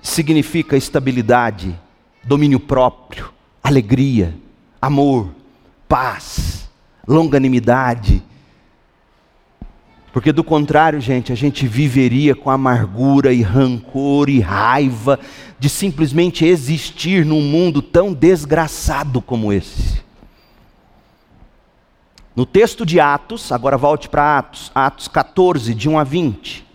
significa 0.00 0.76
estabilidade, 0.76 1.78
domínio 2.24 2.60
próprio, 2.60 3.30
alegria, 3.62 4.34
amor, 4.80 5.30
paz, 5.86 6.70
longanimidade, 7.06 8.22
porque 10.12 10.32
do 10.32 10.42
contrário, 10.42 11.00
gente, 11.00 11.32
a 11.32 11.36
gente 11.36 11.66
viveria 11.66 12.34
com 12.34 12.50
amargura 12.50 13.32
e 13.32 13.42
rancor 13.42 14.28
e 14.28 14.40
raiva 14.40 15.20
de 15.58 15.68
simplesmente 15.68 16.44
existir 16.44 17.24
num 17.24 17.40
mundo 17.40 17.80
tão 17.80 18.12
desgraçado 18.12 19.22
como 19.22 19.52
esse. 19.52 20.02
No 22.34 22.44
texto 22.44 22.84
de 22.84 22.98
Atos, 22.98 23.52
agora 23.52 23.76
volte 23.76 24.08
para 24.08 24.38
Atos, 24.38 24.72
Atos 24.74 25.08
14, 25.08 25.74
de 25.74 25.88
1 25.88 25.98
a 25.98 26.04
20. 26.04 26.66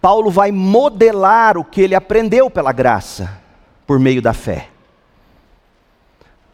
Paulo 0.00 0.30
vai 0.30 0.52
modelar 0.52 1.56
o 1.56 1.64
que 1.64 1.80
ele 1.80 1.94
aprendeu 1.94 2.50
pela 2.50 2.72
graça, 2.72 3.40
por 3.86 3.98
meio 3.98 4.20
da 4.20 4.32
fé. 4.32 4.68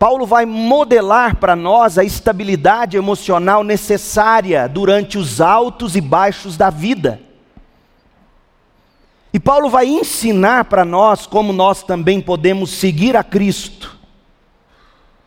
Paulo 0.04 0.26
vai 0.26 0.44
modelar 0.44 1.36
para 1.36 1.56
nós 1.56 1.96
a 1.96 2.04
estabilidade 2.04 2.94
emocional 2.94 3.64
necessária 3.64 4.68
durante 4.68 5.16
os 5.16 5.40
altos 5.40 5.96
e 5.96 6.00
baixos 6.02 6.58
da 6.58 6.68
vida. 6.68 7.22
E 9.32 9.40
Paulo 9.40 9.70
vai 9.70 9.86
ensinar 9.86 10.66
para 10.66 10.84
nós 10.84 11.26
como 11.26 11.54
nós 11.54 11.82
também 11.82 12.20
podemos 12.20 12.68
seguir 12.68 13.16
a 13.16 13.24
Cristo, 13.24 13.96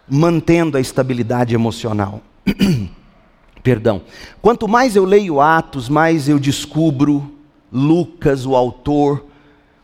mantendo 0.08 0.78
a 0.78 0.80
estabilidade 0.80 1.56
emocional. 1.56 2.22
Perdão. 3.64 4.04
Quanto 4.44 4.68
mais 4.68 4.96
eu 4.96 5.06
leio 5.06 5.42
Atos, 5.42 5.90
mais 5.90 6.30
eu 6.30 6.38
descubro 6.38 7.36
Lucas, 7.74 8.46
o 8.46 8.56
autor, 8.56 9.26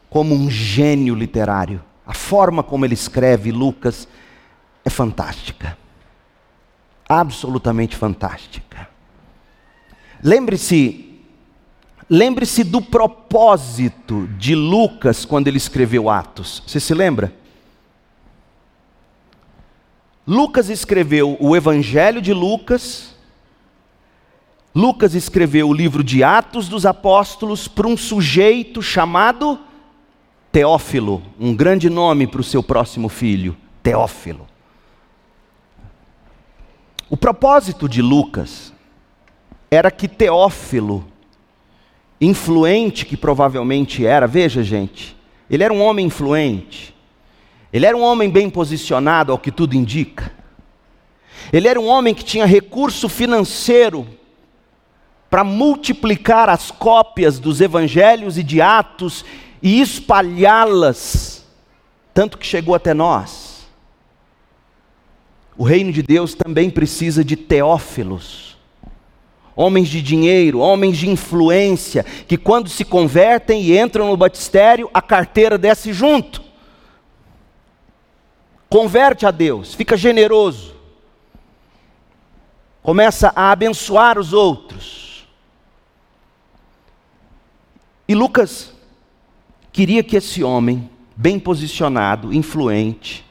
como 0.08 0.36
um 0.36 0.52
gênio 0.52 1.16
literário. 1.16 1.82
A 2.06 2.14
forma 2.14 2.62
como 2.62 2.86
ele 2.86 2.94
escreve 2.94 3.52
Lucas 3.52 4.08
é 4.86 4.90
fantástica. 4.90 5.78
Absolutamente 7.08 7.96
fantástica. 7.96 8.90
Lembre-se, 10.24 11.20
lembre-se 12.10 12.64
do 12.64 12.82
propósito 12.82 14.28
de 14.38 14.56
Lucas 14.56 15.26
quando 15.26 15.48
ele 15.48 15.58
escreveu 15.58 16.10
Atos. 16.10 16.64
Você 16.66 16.80
se 16.80 16.94
lembra? 16.94 17.34
Lucas 20.26 20.70
escreveu 20.70 21.36
o 21.40 21.56
Evangelho 21.56 22.22
de 22.22 22.34
Lucas. 22.34 23.14
Lucas 24.74 25.14
escreveu 25.14 25.68
o 25.68 25.74
livro 25.74 26.04
de 26.04 26.24
Atos 26.24 26.70
dos 26.70 26.86
Apóstolos 26.86 27.68
para 27.68 27.88
um 27.88 27.98
sujeito 27.98 28.82
chamado 28.82 29.60
Teófilo, 30.52 31.22
um 31.40 31.54
grande 31.54 31.90
nome 31.90 32.26
para 32.26 32.40
o 32.40 32.44
seu 32.44 32.64
próximo 32.64 33.10
filho, 33.10 33.58
Teófilo. 33.84 34.48
O 37.14 37.16
propósito 37.16 37.88
de 37.88 38.02
Lucas 38.02 38.74
era 39.70 39.92
que 39.92 40.08
Teófilo, 40.08 41.06
influente 42.20 43.06
que 43.06 43.16
provavelmente 43.16 44.04
era, 44.04 44.26
veja 44.26 44.64
gente, 44.64 45.16
ele 45.48 45.64
era 45.64 45.72
um 45.72 45.80
homem 45.80 46.08
influente, 46.08 46.96
ele 47.72 47.86
era 47.86 47.96
um 47.96 48.02
homem 48.02 48.32
bem 48.32 48.50
posicionado, 48.50 49.32
ao 49.32 49.38
que 49.38 49.52
tudo 49.52 49.76
indica. 49.76 50.34
Ele 51.52 51.68
era 51.68 51.80
um 51.80 51.86
homem 51.86 52.16
que 52.16 52.26
tinha 52.26 52.48
recurso 52.48 53.08
financeiro 53.08 54.08
para 55.30 55.44
multiplicar 55.44 56.50
as 56.50 56.72
cópias 56.72 57.38
dos 57.38 57.62
evangelhos 57.62 58.40
e 58.40 58.44
de 58.44 58.60
Atos 58.60 59.24
e 59.62 59.80
espalhá-las, 59.80 61.46
tanto 62.12 62.40
que 62.40 62.48
chegou 62.48 62.74
até 62.74 62.92
nós. 62.92 63.43
O 65.58 65.64
reino 65.64 65.92
de 65.92 66.02
Deus 66.02 66.34
também 66.34 66.70
precisa 66.70 67.24
de 67.24 67.36
teófilos, 67.36 68.58
homens 69.56 69.88
de 69.88 70.02
dinheiro, 70.02 70.60
homens 70.60 70.98
de 70.98 71.08
influência, 71.08 72.04
que 72.28 72.38
quando 72.38 72.70
se 72.70 72.84
convertem 72.84 73.62
e 73.62 73.78
entram 73.78 74.08
no 74.08 74.18
batistério, 74.18 74.90
a 74.94 75.02
carteira 75.02 75.58
desce 75.58 75.94
junto. 75.94 76.42
Converte 78.68 79.28
a 79.28 79.32
Deus, 79.32 79.76
fica 79.76 79.96
generoso, 79.96 80.74
começa 82.82 83.32
a 83.36 83.52
abençoar 83.52 84.18
os 84.18 84.34
outros. 84.34 85.28
E 88.08 88.16
Lucas 88.16 88.74
queria 89.72 90.04
que 90.04 90.18
esse 90.18 90.44
homem, 90.44 90.90
bem 91.16 91.40
posicionado, 91.40 92.34
influente, 92.34 93.24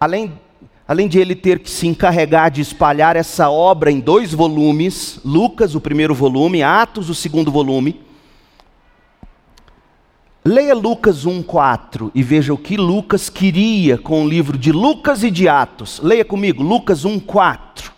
além 0.00 0.38
além 0.92 1.08
de 1.08 1.18
ele 1.18 1.34
ter 1.34 1.60
que 1.60 1.70
se 1.70 1.86
encarregar 1.86 2.50
de 2.50 2.60
espalhar 2.60 3.16
essa 3.16 3.48
obra 3.48 3.90
em 3.90 3.98
dois 3.98 4.34
volumes, 4.34 5.18
Lucas, 5.24 5.74
o 5.74 5.80
primeiro 5.80 6.14
volume, 6.14 6.62
Atos, 6.62 7.08
o 7.08 7.14
segundo 7.14 7.50
volume. 7.50 7.98
Leia 10.44 10.74
Lucas 10.74 11.24
1,4 11.24 12.10
e 12.14 12.22
veja 12.22 12.52
o 12.52 12.58
que 12.58 12.76
Lucas 12.76 13.30
queria 13.30 13.96
com 13.96 14.22
o 14.22 14.28
livro 14.28 14.58
de 14.58 14.70
Lucas 14.70 15.22
e 15.22 15.30
de 15.30 15.48
Atos. 15.48 15.98
Leia 16.02 16.26
comigo, 16.26 16.62
Lucas 16.62 17.06
1,4. 17.06 17.90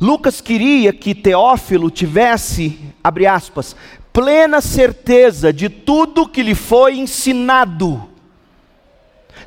Lucas 0.00 0.40
queria 0.40 0.90
que 0.90 1.14
Teófilo 1.14 1.90
tivesse, 1.90 2.78
abre 3.02 3.26
aspas, 3.26 3.76
plena 4.10 4.62
certeza 4.62 5.52
de 5.52 5.68
tudo 5.68 6.26
que 6.26 6.42
lhe 6.42 6.54
foi 6.54 6.96
ensinado 6.96 8.13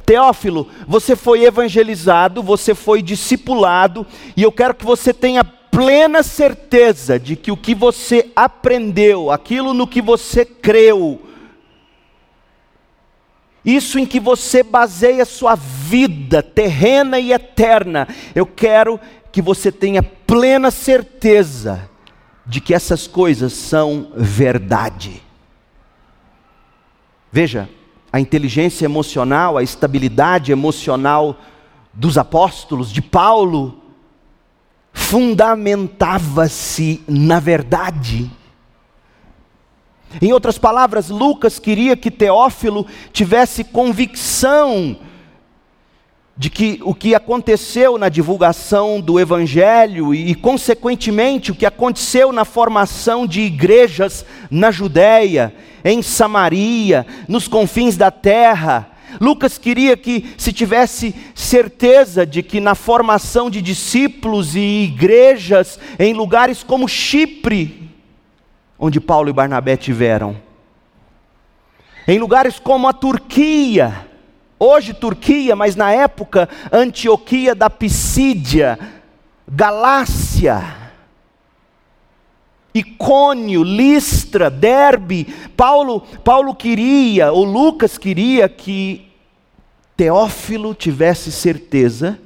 Teófilo, 0.07 0.69
você 0.87 1.17
foi 1.17 1.43
evangelizado, 1.43 2.41
você 2.41 2.73
foi 2.73 3.01
discipulado, 3.01 4.07
e 4.37 4.41
eu 4.41 4.53
quero 4.53 4.73
que 4.73 4.85
você 4.85 5.13
tenha 5.13 5.43
plena 5.43 6.23
certeza 6.23 7.19
de 7.19 7.35
que 7.35 7.51
o 7.51 7.57
que 7.57 7.75
você 7.75 8.31
aprendeu, 8.33 9.29
aquilo 9.29 9.73
no 9.73 9.85
que 9.85 10.01
você 10.01 10.45
creu, 10.45 11.21
isso 13.65 13.99
em 13.99 14.05
que 14.05 14.17
você 14.17 14.63
baseia 14.63 15.25
sua 15.25 15.55
vida 15.55 16.41
terrena 16.41 17.19
e 17.19 17.33
eterna, 17.33 18.07
eu 18.33 18.45
quero 18.45 18.97
que 19.29 19.41
você 19.41 19.73
tenha 19.73 20.01
plena 20.01 20.71
certeza 20.71 21.89
de 22.45 22.61
que 22.61 22.73
essas 22.73 23.07
coisas 23.07 23.51
são 23.51 24.13
verdade. 24.15 25.21
Veja, 27.29 27.67
a 28.17 28.19
inteligência 28.19 28.83
emocional, 28.83 29.57
a 29.57 29.63
estabilidade 29.63 30.51
emocional 30.51 31.39
dos 31.93 32.17
apóstolos, 32.17 32.91
de 32.91 32.99
Paulo, 32.99 33.79
fundamentava-se 34.91 37.03
na 37.07 37.39
verdade. 37.39 38.27
Em 40.19 40.33
outras 40.33 40.57
palavras, 40.57 41.09
Lucas 41.09 41.59
queria 41.59 41.95
que 41.95 42.09
Teófilo 42.09 42.87
tivesse 43.13 43.63
convicção 43.63 44.97
de 46.37 46.51
que 46.51 46.79
o 46.83 46.93
que 46.93 47.15
aconteceu 47.15 47.97
na 47.97 48.09
divulgação 48.09 49.01
do 49.01 49.19
Evangelho 49.19 50.13
e, 50.13 50.35
consequentemente, 50.35 51.51
o 51.51 51.55
que 51.55 51.65
aconteceu 51.65 52.31
na 52.31 52.45
formação 52.45 53.25
de 53.25 53.41
igrejas 53.41 54.23
na 54.51 54.69
Judéia, 54.69 55.53
em 55.83 56.01
Samaria, 56.03 57.07
nos 57.27 57.47
confins 57.47 57.97
da 57.97 58.11
terra, 58.11 58.91
Lucas 59.19 59.57
queria 59.57 59.97
que 59.97 60.33
se 60.37 60.53
tivesse 60.53 61.15
certeza 61.33 62.25
de 62.25 62.43
que 62.43 62.59
na 62.59 62.75
formação 62.75 63.49
de 63.49 63.61
discípulos 63.61 64.55
e 64.55 64.83
igrejas 64.83 65.79
em 65.97 66.13
lugares 66.13 66.61
como 66.61 66.87
Chipre, 66.87 67.89
onde 68.77 68.99
Paulo 68.99 69.29
e 69.29 69.33
Barnabé 69.33 69.75
tiveram, 69.75 70.35
em 72.07 72.19
lugares 72.19 72.59
como 72.59 72.87
a 72.87 72.93
Turquia, 72.93 74.06
Hoje 74.59 74.93
Turquia, 74.93 75.55
mas 75.55 75.75
na 75.75 75.91
época 75.91 76.49
Antioquia 76.71 77.53
da 77.53 77.69
Pisídia, 77.69 78.79
Galácia, 79.47 80.75
Icônio, 82.73 83.63
Listra, 83.63 84.49
Derbe. 84.49 85.25
Paulo, 85.55 86.01
Paulo 86.23 86.55
queria, 86.55 87.31
ou 87.31 87.43
Lucas 87.43 87.97
queria 87.97 88.47
que 88.49 89.11
Teófilo 89.95 90.75
tivesse 90.75 91.31
certeza 91.31 92.19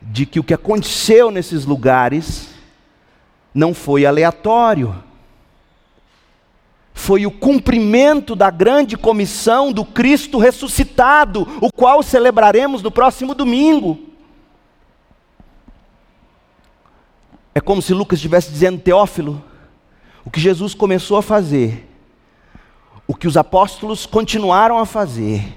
de 0.00 0.24
que 0.24 0.40
o 0.40 0.44
que 0.44 0.54
aconteceu 0.54 1.30
nesses 1.30 1.64
lugares 1.64 2.48
não 3.52 3.74
foi 3.74 4.06
aleatório. 4.06 5.04
Foi 6.98 7.24
o 7.24 7.30
cumprimento 7.30 8.34
da 8.34 8.50
grande 8.50 8.96
comissão 8.96 9.72
do 9.72 9.84
Cristo 9.84 10.36
ressuscitado, 10.36 11.46
o 11.62 11.72
qual 11.72 12.02
celebraremos 12.02 12.82
no 12.82 12.90
próximo 12.90 13.36
domingo. 13.36 14.00
É 17.54 17.60
como 17.60 17.80
se 17.80 17.94
Lucas 17.94 18.18
estivesse 18.18 18.50
dizendo, 18.50 18.80
Teófilo, 18.80 19.42
o 20.24 20.30
que 20.30 20.40
Jesus 20.40 20.74
começou 20.74 21.16
a 21.16 21.22
fazer, 21.22 21.88
o 23.06 23.14
que 23.14 23.28
os 23.28 23.36
apóstolos 23.36 24.04
continuaram 24.04 24.76
a 24.76 24.84
fazer, 24.84 25.56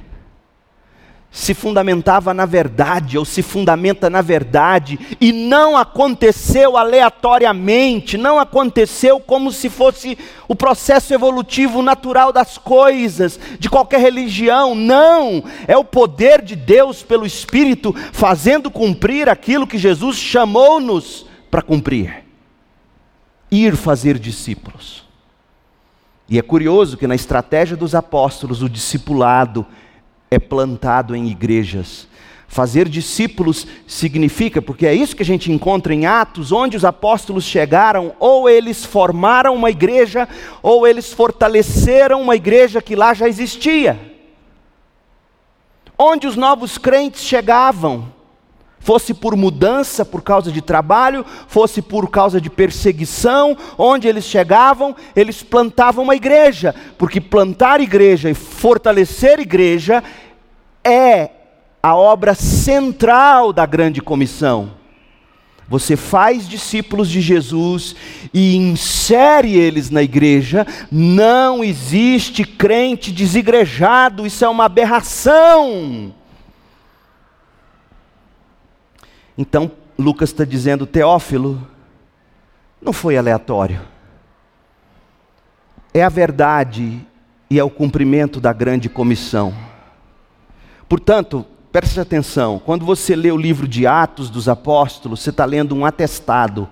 se 1.33 1.53
fundamentava 1.53 2.33
na 2.33 2.45
verdade, 2.45 3.17
ou 3.17 3.23
se 3.23 3.41
fundamenta 3.41 4.09
na 4.09 4.21
verdade, 4.21 4.99
e 5.19 5.31
não 5.31 5.77
aconteceu 5.77 6.75
aleatoriamente, 6.75 8.17
não 8.17 8.37
aconteceu 8.37 9.17
como 9.17 9.49
se 9.49 9.69
fosse 9.69 10.17
o 10.45 10.53
processo 10.53 11.13
evolutivo 11.13 11.81
natural 11.81 12.33
das 12.33 12.57
coisas, 12.57 13.39
de 13.57 13.69
qualquer 13.69 14.01
religião, 14.01 14.75
não, 14.75 15.41
é 15.65 15.77
o 15.77 15.85
poder 15.85 16.41
de 16.41 16.53
Deus 16.55 17.01
pelo 17.01 17.25
Espírito 17.25 17.95
fazendo 18.11 18.69
cumprir 18.69 19.29
aquilo 19.29 19.65
que 19.65 19.77
Jesus 19.77 20.17
chamou-nos 20.17 21.25
para 21.49 21.61
cumprir: 21.61 22.25
ir 23.49 23.77
fazer 23.77 24.19
discípulos. 24.19 25.09
E 26.27 26.37
é 26.37 26.41
curioso 26.41 26.97
que 26.97 27.07
na 27.07 27.15
estratégia 27.15 27.75
dos 27.75 27.95
apóstolos, 27.95 28.61
o 28.61 28.69
discipulado, 28.69 29.65
é 30.31 30.39
plantado 30.39 31.13
em 31.13 31.27
igrejas. 31.27 32.07
Fazer 32.47 32.87
discípulos 32.87 33.67
significa, 33.85 34.61
porque 34.61 34.87
é 34.87 34.93
isso 34.93 35.15
que 35.15 35.23
a 35.23 35.25
gente 35.25 35.51
encontra 35.51 35.93
em 35.93 36.05
Atos, 36.05 36.51
onde 36.51 36.75
os 36.75 36.85
apóstolos 36.85 37.43
chegaram, 37.43 38.13
ou 38.19 38.49
eles 38.49 38.83
formaram 38.85 39.53
uma 39.53 39.69
igreja, 39.69 40.27
ou 40.63 40.87
eles 40.87 41.13
fortaleceram 41.13 42.21
uma 42.21 42.35
igreja 42.35 42.81
que 42.81 42.95
lá 42.95 43.13
já 43.13 43.27
existia. 43.27 43.99
Onde 45.97 46.27
os 46.27 46.35
novos 46.35 46.77
crentes 46.77 47.23
chegavam, 47.23 48.11
fosse 48.81 49.13
por 49.13 49.37
mudança, 49.37 50.03
por 50.03 50.21
causa 50.21 50.51
de 50.51 50.61
trabalho, 50.61 51.25
fosse 51.47 51.81
por 51.81 52.09
causa 52.09 52.41
de 52.41 52.49
perseguição, 52.49 53.55
onde 53.77 54.07
eles 54.07 54.25
chegavam, 54.25 54.95
eles 55.15 55.41
plantavam 55.41 56.03
uma 56.03 56.15
igreja, 56.15 56.75
porque 56.97 57.21
plantar 57.21 57.79
igreja 57.79 58.29
e 58.29 58.33
fortalecer 58.33 59.39
igreja 59.39 60.03
é 60.83 61.29
a 61.81 61.95
obra 61.95 62.33
central 62.33 63.53
da 63.53 63.65
grande 63.65 64.01
comissão. 64.01 64.81
Você 65.69 65.95
faz 65.95 66.49
discípulos 66.49 67.09
de 67.09 67.21
Jesus 67.21 67.95
e 68.33 68.57
insere 68.57 69.57
eles 69.57 69.89
na 69.89 70.03
igreja, 70.03 70.67
não 70.91 71.63
existe 71.63 72.43
crente 72.43 73.09
desigrejado, 73.09 74.27
isso 74.27 74.43
é 74.43 74.49
uma 74.49 74.65
aberração. 74.65 76.13
Então, 79.37 79.71
Lucas 79.97 80.29
está 80.29 80.43
dizendo, 80.43 80.85
Teófilo, 80.85 81.67
não 82.81 82.91
foi 82.91 83.17
aleatório. 83.17 83.81
É 85.93 86.03
a 86.03 86.09
verdade 86.09 87.05
e 87.49 87.59
é 87.59 87.63
o 87.63 87.69
cumprimento 87.69 88.39
da 88.39 88.53
grande 88.53 88.89
comissão. 88.89 89.53
Portanto, 90.87 91.45
preste 91.71 91.99
atenção, 91.99 92.59
quando 92.59 92.85
você 92.85 93.15
lê 93.15 93.31
o 93.31 93.37
livro 93.37 93.67
de 93.67 93.85
Atos 93.85 94.29
dos 94.29 94.49
Apóstolos, 94.49 95.21
você 95.21 95.29
está 95.29 95.45
lendo 95.45 95.75
um 95.75 95.85
atestado. 95.85 96.67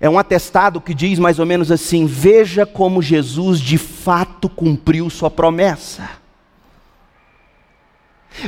É 0.00 0.10
um 0.10 0.18
atestado 0.18 0.80
que 0.80 0.94
diz 0.94 1.18
mais 1.18 1.38
ou 1.38 1.46
menos 1.46 1.70
assim: 1.70 2.06
veja 2.06 2.66
como 2.66 3.00
Jesus 3.00 3.60
de 3.60 3.78
fato 3.78 4.48
cumpriu 4.48 5.08
sua 5.08 5.30
promessa. 5.30 6.21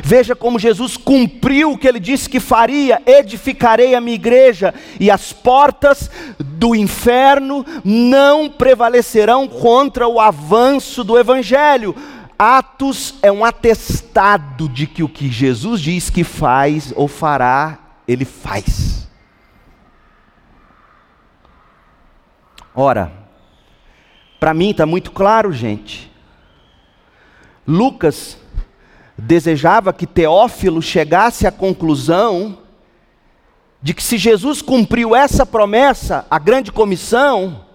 Veja 0.03 0.35
como 0.35 0.59
Jesus 0.59 0.97
cumpriu 0.97 1.71
o 1.71 1.77
que 1.77 1.87
ele 1.87 1.99
disse 1.99 2.29
que 2.29 2.39
faria: 2.39 3.01
edificarei 3.05 3.95
a 3.95 4.01
minha 4.01 4.15
igreja, 4.15 4.73
e 4.99 5.11
as 5.11 5.31
portas 5.31 6.09
do 6.39 6.75
inferno 6.75 7.65
não 7.83 8.49
prevalecerão 8.49 9.47
contra 9.47 10.07
o 10.07 10.19
avanço 10.19 11.03
do 11.03 11.17
evangelho. 11.17 11.95
Atos 12.37 13.15
é 13.21 13.31
um 13.31 13.45
atestado 13.45 14.67
de 14.67 14.87
que 14.87 15.01
o 15.01 15.07
que 15.07 15.29
Jesus 15.29 15.79
diz 15.79 16.09
que 16.09 16.23
faz 16.23 16.91
ou 16.95 17.07
fará, 17.07 17.79
ele 18.07 18.25
faz. 18.25 19.07
Ora, 22.75 23.11
para 24.37 24.53
mim 24.53 24.71
está 24.71 24.85
muito 24.85 25.11
claro, 25.11 25.53
gente. 25.53 26.11
Lucas 27.65 28.37
desejava 29.17 29.93
que 29.93 30.05
Teófilo 30.05 30.81
chegasse 30.81 31.47
à 31.47 31.51
conclusão 31.51 32.57
de 33.81 33.93
que 33.93 34.01
se 34.01 34.17
Jesus 34.17 34.61
cumpriu 34.61 35.15
essa 35.15 35.45
promessa, 35.45 36.25
a 36.29 36.39
grande 36.39 36.71
comissão, 36.71 37.65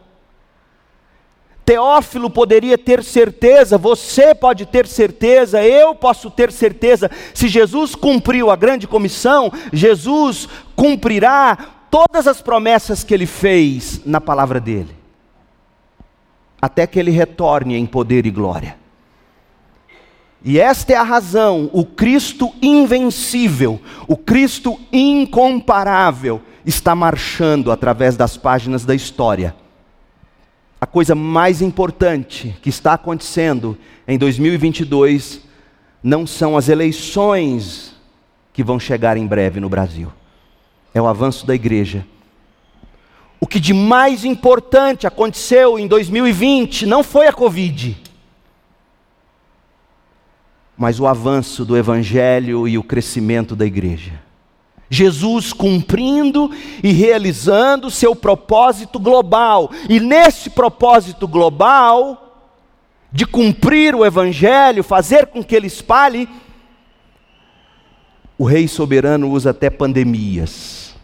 Teófilo 1.65 2.29
poderia 2.29 2.77
ter 2.77 3.05
certeza, 3.05 3.79
você 3.79 4.35
pode 4.35 4.67
ter 4.67 4.89
certeza, 4.89 5.63
eu 5.63 5.95
posso 5.95 6.29
ter 6.29 6.51
certeza, 6.51 7.09
se 7.33 7.47
Jesus 7.47 7.95
cumpriu 7.95 8.51
a 8.51 8.57
grande 8.57 8.89
comissão, 8.89 9.53
Jesus 9.73 10.49
cumprirá 10.75 11.57
todas 11.89 12.27
as 12.27 12.43
promessas 12.43 13.05
que 13.05 13.15
ele 13.15 13.27
fez 13.27 14.05
na 14.05 14.21
palavra 14.21 14.59
dele, 14.59 14.97
até 16.61 16.89
que 16.89 16.99
ele 16.99 17.13
retorne 17.13 17.77
em 17.77 17.87
poder 17.87 18.27
e 18.27 18.33
glória. 18.33 18.80
E 20.43 20.59
esta 20.59 20.93
é 20.95 20.97
a 20.97 21.03
razão, 21.03 21.69
o 21.73 21.85
Cristo 21.85 22.53
invencível, 22.63 23.81
o 24.09 24.17
Cristo 24.17 24.81
incomparável, 24.91 26.41
está 26.65 26.95
marchando 26.95 27.71
através 27.71 28.17
das 28.17 28.37
páginas 28.37 28.85
da 28.85 28.95
história. 28.95 29.55
A 30.81 30.87
coisa 30.87 31.15
mais 31.15 31.61
importante 31.61 32.57
que 32.63 32.71
está 32.71 32.95
acontecendo 32.95 33.77
em 34.09 34.17
2022 34.17 35.43
não 36.03 36.27
são 36.27 36.57
as 36.57 36.71
eleições 36.71 37.95
que 38.51 38.65
vão 38.65 38.81
chegar 38.81 39.19
em 39.19 39.27
breve 39.27 39.61
no 39.61 39.69
Brasil, 39.69 40.11
é 40.95 41.03
o 41.03 41.07
avanço 41.07 41.47
da 41.47 41.55
igreja. 41.55 42.07
O 43.39 43.47
que 43.47 43.61
de 43.61 43.75
mais 43.75 44.25
importante 44.25 45.07
aconteceu 45.07 45.79
em 45.79 45.87
2020 45.87 46.87
não 46.87 47.03
foi 47.03 47.27
a 47.27 47.33
Covid 47.33 48.10
mas 50.81 50.99
o 50.99 51.07
avanço 51.07 51.63
do 51.63 51.77
Evangelho 51.77 52.67
e 52.67 52.79
o 52.79 52.83
crescimento 52.83 53.55
da 53.55 53.67
igreja. 53.67 54.13
Jesus 54.89 55.53
cumprindo 55.53 56.51
e 56.83 56.91
realizando 56.91 57.91
seu 57.91 58.17
propósito 58.17 58.99
global, 58.99 59.71
e 59.91 60.01
nesse 60.01 60.49
propósito 60.49 61.29
global, 61.29 62.49
de 63.13 63.27
cumprir 63.27 63.95
o 63.95 64.07
Evangelho, 64.07 64.83
fazer 64.83 65.27
com 65.27 65.45
que 65.45 65.55
ele 65.55 65.67
espalhe, 65.67 66.27
o 68.39 68.45
Rei 68.47 68.67
soberano 68.67 69.31
usa 69.31 69.51
até 69.51 69.69
pandemias. 69.69 70.95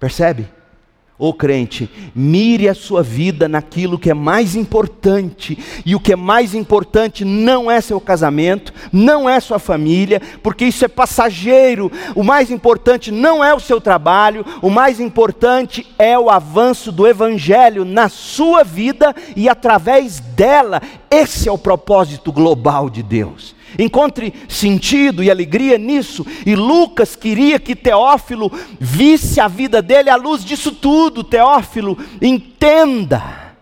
Percebe? 0.00 0.48
Ô 1.16 1.28
oh, 1.28 1.32
crente, 1.32 1.88
mire 2.12 2.68
a 2.68 2.74
sua 2.74 3.00
vida 3.00 3.48
naquilo 3.48 4.00
que 4.00 4.10
é 4.10 4.14
mais 4.14 4.56
importante, 4.56 5.56
e 5.86 5.94
o 5.94 6.00
que 6.00 6.12
é 6.12 6.16
mais 6.16 6.54
importante 6.54 7.24
não 7.24 7.70
é 7.70 7.80
seu 7.80 8.00
casamento, 8.00 8.74
não 8.92 9.28
é 9.28 9.38
sua 9.38 9.60
família, 9.60 10.20
porque 10.42 10.64
isso 10.64 10.84
é 10.84 10.88
passageiro. 10.88 11.90
O 12.16 12.24
mais 12.24 12.50
importante 12.50 13.12
não 13.12 13.44
é 13.44 13.54
o 13.54 13.60
seu 13.60 13.80
trabalho, 13.80 14.44
o 14.60 14.68
mais 14.68 14.98
importante 14.98 15.86
é 16.00 16.18
o 16.18 16.28
avanço 16.28 16.90
do 16.90 17.06
Evangelho 17.06 17.84
na 17.84 18.08
sua 18.08 18.64
vida 18.64 19.14
e 19.36 19.48
através 19.48 20.18
dela. 20.18 20.82
Esse 21.08 21.48
é 21.48 21.52
o 21.52 21.56
propósito 21.56 22.32
global 22.32 22.90
de 22.90 23.04
Deus. 23.04 23.54
Encontre 23.78 24.32
sentido 24.48 25.22
e 25.22 25.30
alegria 25.30 25.78
nisso. 25.78 26.24
E 26.46 26.54
Lucas 26.54 27.16
queria 27.16 27.58
que 27.58 27.74
Teófilo 27.74 28.50
visse 28.78 29.40
a 29.40 29.48
vida 29.48 29.82
dele 29.82 30.10
à 30.10 30.16
luz 30.16 30.44
disso 30.44 30.72
tudo. 30.72 31.24
Teófilo, 31.24 31.98
entenda. 32.22 33.54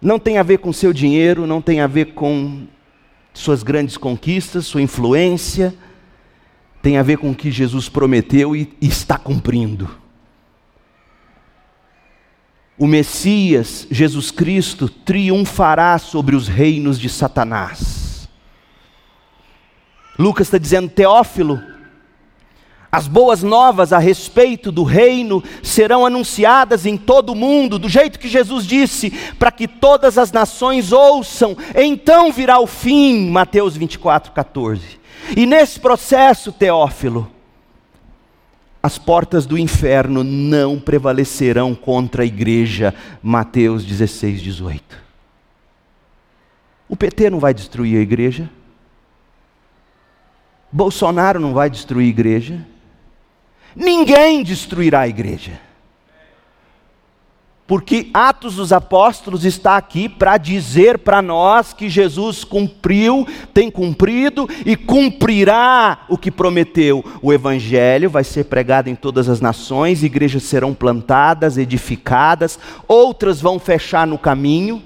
Não 0.00 0.18
tem 0.18 0.38
a 0.38 0.42
ver 0.42 0.58
com 0.58 0.72
seu 0.72 0.92
dinheiro, 0.92 1.46
não 1.46 1.60
tem 1.60 1.80
a 1.80 1.86
ver 1.86 2.14
com 2.14 2.66
suas 3.34 3.62
grandes 3.62 3.96
conquistas, 3.96 4.66
sua 4.66 4.82
influência. 4.82 5.74
Tem 6.80 6.96
a 6.98 7.02
ver 7.02 7.18
com 7.18 7.30
o 7.30 7.34
que 7.34 7.50
Jesus 7.50 7.88
prometeu 7.88 8.54
e, 8.54 8.72
está 8.80 9.18
cumprindo. 9.18 9.90
O 12.78 12.86
Messias, 12.86 13.86
Jesus 13.90 14.30
Cristo, 14.30 14.88
triunfará 14.88 15.98
sobre 15.98 16.36
os 16.36 16.46
reinos 16.46 17.00
de 17.00 17.08
Satanás 17.08 17.95
Lucas 20.18 20.46
está 20.46 20.58
dizendo, 20.58 20.88
Teófilo, 20.88 21.62
As 22.90 23.06
boas 23.06 23.42
novas 23.42 23.92
a 23.92 23.98
respeito 23.98 24.72
do 24.72 24.82
reino 24.82 25.42
serão 25.62 26.06
anunciadas 26.06 26.86
em 26.86 26.96
todo 26.96 27.32
o 27.32 27.36
mundo, 27.36 27.78
do 27.78 27.88
jeito 27.88 28.18
que 28.18 28.28
Jesus 28.28 28.64
disse, 28.64 29.10
para 29.38 29.50
que 29.50 29.68
todas 29.68 30.16
as 30.16 30.32
nações 30.32 30.92
ouçam, 30.92 31.56
então 31.74 32.32
virá 32.32 32.58
o 32.58 32.66
fim. 32.66 33.28
Mateus 33.28 33.76
24, 33.76 34.32
14. 34.32 34.98
E 35.36 35.44
nesse 35.44 35.78
processo, 35.78 36.50
Teófilo, 36.52 37.30
as 38.82 38.96
portas 38.96 39.44
do 39.44 39.58
inferno 39.58 40.22
não 40.22 40.78
prevalecerão 40.78 41.74
contra 41.74 42.22
a 42.22 42.26
igreja. 42.26 42.94
Mateus 43.22 43.84
16, 43.84 44.40
18. 44.40 44.96
O 46.88 46.96
PT 46.96 47.28
não 47.28 47.40
vai 47.40 47.52
destruir 47.52 47.98
a 47.98 48.00
igreja. 48.00 48.48
Bolsonaro 50.76 51.40
não 51.40 51.54
vai 51.54 51.70
destruir 51.70 52.04
a 52.04 52.10
igreja. 52.10 52.66
Ninguém 53.74 54.42
destruirá 54.42 55.00
a 55.00 55.08
igreja. 55.08 55.58
Porque 57.66 58.10
Atos 58.12 58.56
dos 58.56 58.74
Apóstolos 58.74 59.46
está 59.46 59.78
aqui 59.78 60.06
para 60.06 60.36
dizer 60.36 60.98
para 60.98 61.22
nós 61.22 61.72
que 61.72 61.88
Jesus 61.88 62.44
cumpriu, 62.44 63.26
tem 63.54 63.70
cumprido 63.70 64.46
e 64.66 64.76
cumprirá 64.76 66.04
o 66.10 66.18
que 66.18 66.30
prometeu. 66.30 67.02
O 67.22 67.32
Evangelho 67.32 68.10
vai 68.10 68.22
ser 68.22 68.44
pregado 68.44 68.90
em 68.90 68.94
todas 68.94 69.30
as 69.30 69.40
nações, 69.40 70.02
igrejas 70.02 70.42
serão 70.42 70.74
plantadas, 70.74 71.56
edificadas, 71.56 72.58
outras 72.86 73.40
vão 73.40 73.58
fechar 73.58 74.06
no 74.06 74.18
caminho. 74.18 74.82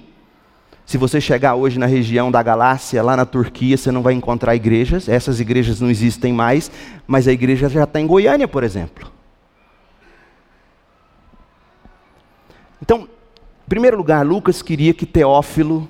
Se 0.91 0.99
você 0.99 1.21
chegar 1.21 1.55
hoje 1.55 1.79
na 1.79 1.87
região 1.87 2.33
da 2.33 2.43
Galácia, 2.43 3.01
lá 3.01 3.17
na 3.17 3.25
Turquia, 3.25 3.77
você 3.77 3.93
não 3.93 4.03
vai 4.03 4.13
encontrar 4.13 4.57
igrejas, 4.57 5.09
essas 5.09 5.39
igrejas 5.39 5.81
não 5.81 5.89
existem 5.89 6.33
mais, 6.33 6.69
mas 7.07 7.29
a 7.29 7.33
igreja 7.33 7.69
já 7.69 7.85
está 7.85 8.01
em 8.01 8.09
Goiânia, 8.09 8.49
por 8.49 8.65
exemplo. 8.65 9.09
Então, 12.83 13.03
em 13.03 13.69
primeiro 13.69 13.97
lugar, 13.97 14.27
Lucas 14.27 14.63
queria 14.63 14.93
que 14.93 15.07
Teófilo 15.07 15.89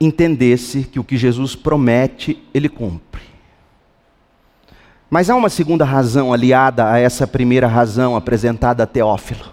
entendesse 0.00 0.82
que 0.82 0.98
o 0.98 1.04
que 1.04 1.16
Jesus 1.16 1.54
promete, 1.54 2.42
ele 2.52 2.68
cumpre. 2.68 3.22
Mas 5.08 5.30
há 5.30 5.36
uma 5.36 5.50
segunda 5.50 5.84
razão 5.84 6.32
aliada 6.32 6.90
a 6.90 6.98
essa 6.98 7.28
primeira 7.28 7.68
razão 7.68 8.16
apresentada 8.16 8.82
a 8.82 8.88
Teófilo. 8.88 9.52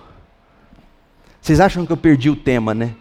Vocês 1.39 1.60
acham 1.60 1.86
que 1.86 1.92
eu 1.92 1.98
perdi 1.98 2.32
o 2.32 2.36
tema, 2.36 2.74
né? 2.74 2.96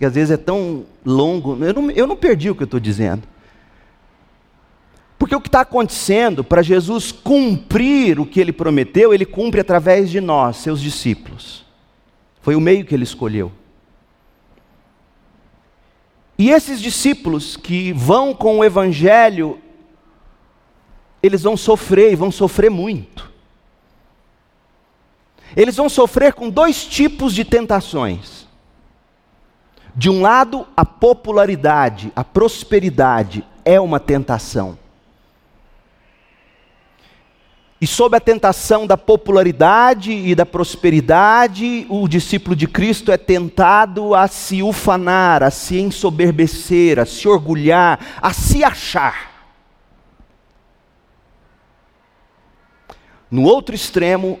Que 0.00 0.06
às 0.06 0.14
vezes 0.14 0.30
é 0.30 0.36
tão 0.38 0.86
longo. 1.04 1.62
Eu 1.62 1.74
não, 1.74 1.90
eu 1.90 2.06
não 2.06 2.16
perdi 2.16 2.48
o 2.48 2.54
que 2.54 2.62
eu 2.62 2.64
estou 2.64 2.80
dizendo. 2.80 3.28
Porque 5.18 5.36
o 5.36 5.40
que 5.42 5.48
está 5.48 5.60
acontecendo 5.60 6.42
para 6.42 6.62
Jesus 6.62 7.12
cumprir 7.12 8.18
o 8.18 8.24
que 8.24 8.40
ele 8.40 8.50
prometeu, 8.50 9.12
ele 9.12 9.26
cumpre 9.26 9.60
através 9.60 10.08
de 10.08 10.18
nós, 10.18 10.56
seus 10.56 10.80
discípulos. 10.80 11.66
Foi 12.40 12.54
o 12.54 12.60
meio 12.62 12.86
que 12.86 12.94
ele 12.94 13.04
escolheu. 13.04 13.52
E 16.38 16.48
esses 16.48 16.80
discípulos 16.80 17.54
que 17.54 17.92
vão 17.92 18.32
com 18.32 18.60
o 18.60 18.64
Evangelho, 18.64 19.58
eles 21.22 21.42
vão 21.42 21.58
sofrer 21.58 22.10
e 22.10 22.16
vão 22.16 22.32
sofrer 22.32 22.70
muito. 22.70 23.30
Eles 25.54 25.76
vão 25.76 25.90
sofrer 25.90 26.32
com 26.32 26.48
dois 26.48 26.86
tipos 26.86 27.34
de 27.34 27.44
tentações. 27.44 28.39
De 29.94 30.08
um 30.08 30.22
lado, 30.22 30.66
a 30.76 30.84
popularidade, 30.84 32.12
a 32.14 32.22
prosperidade 32.22 33.44
é 33.64 33.80
uma 33.80 33.98
tentação. 33.98 34.78
E 37.80 37.86
sob 37.86 38.14
a 38.14 38.20
tentação 38.20 38.86
da 38.86 38.96
popularidade 38.96 40.12
e 40.12 40.34
da 40.34 40.44
prosperidade, 40.44 41.86
o 41.88 42.06
discípulo 42.06 42.54
de 42.54 42.68
Cristo 42.68 43.10
é 43.10 43.16
tentado 43.16 44.14
a 44.14 44.28
se 44.28 44.62
ufanar, 44.62 45.42
a 45.42 45.50
se 45.50 45.80
ensoberbecer, 45.80 46.98
a 46.98 47.06
se 47.06 47.26
orgulhar, 47.26 47.98
a 48.20 48.34
se 48.34 48.62
achar. 48.62 49.30
No 53.30 53.44
outro 53.44 53.74
extremo, 53.74 54.38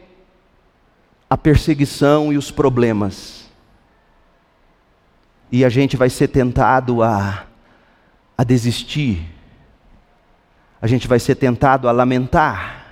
a 1.28 1.38
perseguição 1.38 2.30
e 2.32 2.36
os 2.36 2.50
problemas 2.50 3.39
e 5.50 5.64
a 5.64 5.68
gente 5.68 5.96
vai 5.96 6.08
ser 6.08 6.28
tentado 6.28 7.02
a, 7.02 7.44
a 8.36 8.44
desistir, 8.44 9.26
a 10.80 10.86
gente 10.86 11.08
vai 11.08 11.18
ser 11.18 11.34
tentado 11.34 11.88
a 11.88 11.92
lamentar. 11.92 12.86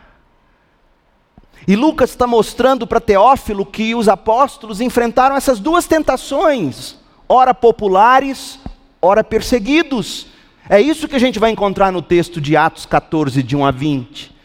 E 1.66 1.76
Lucas 1.76 2.10
está 2.10 2.26
mostrando 2.26 2.86
para 2.86 3.00
Teófilo 3.00 3.64
que 3.66 3.94
os 3.94 4.08
apóstolos 4.08 4.80
enfrentaram 4.80 5.36
essas 5.36 5.60
duas 5.60 5.86
tentações, 5.86 6.96
ora 7.28 7.52
populares, 7.52 8.58
ora 9.00 9.22
perseguidos. 9.22 10.28
É 10.68 10.80
isso 10.80 11.08
que 11.08 11.16
a 11.16 11.20
gente 11.20 11.38
vai 11.38 11.50
encontrar 11.50 11.92
no 11.92 12.02
texto 12.02 12.40
de 12.40 12.56
Atos 12.56 12.86
14, 12.86 13.42
de 13.42 13.56
1 13.56 13.66
a 13.66 13.70
20. 13.70 14.36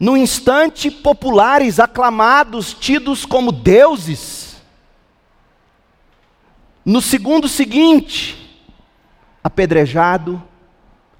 No 0.00 0.16
instante, 0.16 0.90
populares, 0.90 1.80
aclamados, 1.80 2.72
tidos 2.72 3.26
como 3.26 3.50
deuses, 3.50 4.47
no 6.88 7.02
segundo 7.02 7.46
seguinte, 7.48 8.34
apedrejado, 9.44 10.42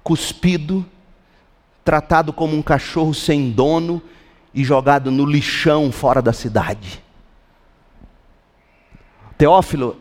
cuspido, 0.01 0.83
tratado 1.85 2.33
como 2.33 2.57
um 2.57 2.61
cachorro 2.63 3.13
sem 3.13 3.51
dono 3.51 4.01
e 4.51 4.63
jogado 4.63 5.11
no 5.11 5.23
lixão 5.23 5.91
fora 5.91 6.23
da 6.23 6.33
cidade. 6.33 7.03
Teófilo, 9.37 9.95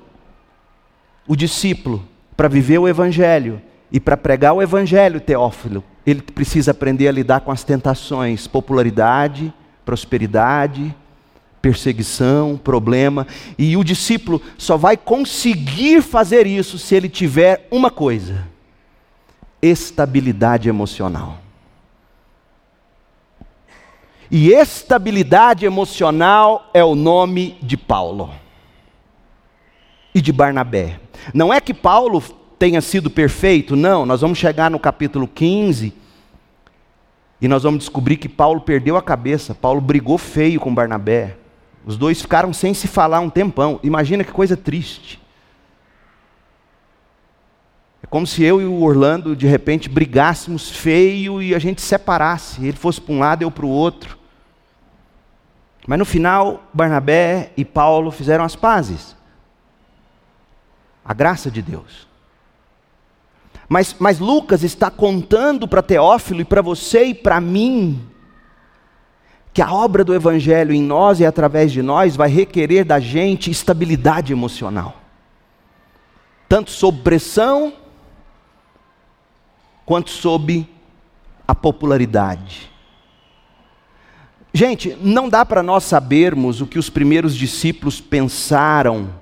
o 1.26 1.36
discípulo, 1.36 2.02
para 2.34 2.48
viver 2.48 2.78
o 2.78 2.88
Evangelho 2.88 3.60
e 3.92 4.00
para 4.00 4.16
pregar 4.16 4.54
o 4.54 4.62
Evangelho, 4.62 5.20
Teófilo, 5.20 5.84
ele 6.06 6.22
precisa 6.22 6.70
aprender 6.70 7.08
a 7.08 7.12
lidar 7.12 7.40
com 7.40 7.52
as 7.52 7.62
tentações, 7.62 8.46
popularidade, 8.46 9.52
prosperidade, 9.84 10.96
perseguição, 11.60 12.56
problema, 12.56 13.26
e 13.58 13.76
o 13.76 13.84
discípulo 13.84 14.40
só 14.56 14.76
vai 14.76 14.96
conseguir 14.96 16.02
fazer 16.02 16.46
isso 16.46 16.78
se 16.78 16.94
ele 16.94 17.08
tiver 17.08 17.66
uma 17.70 17.90
coisa: 17.90 18.46
estabilidade 19.60 20.68
emocional. 20.68 21.38
E 24.30 24.50
estabilidade 24.50 25.64
emocional 25.64 26.68
é 26.74 26.84
o 26.84 26.94
nome 26.94 27.56
de 27.62 27.76
Paulo 27.76 28.30
e 30.14 30.20
de 30.20 30.32
Barnabé. 30.32 31.00
Não 31.32 31.52
é 31.52 31.60
que 31.60 31.72
Paulo 31.72 32.22
tenha 32.58 32.80
sido 32.80 33.08
perfeito, 33.08 33.74
não, 33.74 34.04
nós 34.04 34.20
vamos 34.20 34.36
chegar 34.36 34.70
no 34.70 34.78
capítulo 34.78 35.26
15 35.28 35.94
e 37.40 37.46
nós 37.46 37.62
vamos 37.62 37.80
descobrir 37.80 38.16
que 38.16 38.28
Paulo 38.28 38.60
perdeu 38.60 38.96
a 38.96 39.02
cabeça, 39.02 39.54
Paulo 39.54 39.80
brigou 39.80 40.18
feio 40.18 40.60
com 40.60 40.74
Barnabé. 40.74 41.36
Os 41.88 41.96
dois 41.96 42.20
ficaram 42.20 42.52
sem 42.52 42.74
se 42.74 42.86
falar 42.86 43.18
um 43.20 43.30
tempão. 43.30 43.80
Imagina 43.82 44.22
que 44.22 44.30
coisa 44.30 44.58
triste. 44.58 45.18
É 48.02 48.06
como 48.06 48.26
se 48.26 48.42
eu 48.42 48.60
e 48.60 48.66
o 48.66 48.82
Orlando 48.82 49.34
de 49.34 49.46
repente 49.46 49.88
brigássemos 49.88 50.68
feio 50.68 51.40
e 51.40 51.54
a 51.54 51.58
gente 51.58 51.80
separasse. 51.80 52.62
Ele 52.62 52.76
fosse 52.76 53.00
para 53.00 53.14
um 53.14 53.18
lado 53.20 53.40
eu 53.40 53.50
para 53.50 53.64
o 53.64 53.70
outro. 53.70 54.18
Mas 55.86 55.98
no 55.98 56.04
final, 56.04 56.62
Barnabé 56.74 57.52
e 57.56 57.64
Paulo 57.64 58.10
fizeram 58.10 58.44
as 58.44 58.54
pazes. 58.54 59.16
A 61.02 61.14
graça 61.14 61.50
de 61.50 61.62
Deus. 61.62 62.06
Mas, 63.66 63.96
mas 63.98 64.18
Lucas 64.18 64.62
está 64.62 64.90
contando 64.90 65.66
para 65.66 65.80
Teófilo 65.80 66.42
e 66.42 66.44
para 66.44 66.60
você 66.60 67.04
e 67.04 67.14
para 67.14 67.40
mim 67.40 68.06
que 69.58 69.62
a 69.62 69.72
obra 69.72 70.04
do 70.04 70.14
Evangelho 70.14 70.72
em 70.72 70.80
nós 70.80 71.18
e 71.18 71.26
através 71.26 71.72
de 71.72 71.82
nós 71.82 72.14
vai 72.14 72.28
requerer 72.28 72.84
da 72.84 73.00
gente 73.00 73.50
estabilidade 73.50 74.32
emocional, 74.32 74.94
tanto 76.48 76.70
sob 76.70 77.02
pressão, 77.02 77.72
quanto 79.84 80.10
sob 80.10 80.64
a 81.48 81.56
popularidade. 81.56 82.70
Gente, 84.54 84.96
não 85.00 85.28
dá 85.28 85.44
para 85.44 85.60
nós 85.60 85.82
sabermos 85.82 86.60
o 86.60 86.66
que 86.68 86.78
os 86.78 86.88
primeiros 86.88 87.34
discípulos 87.34 88.00
pensaram 88.00 89.12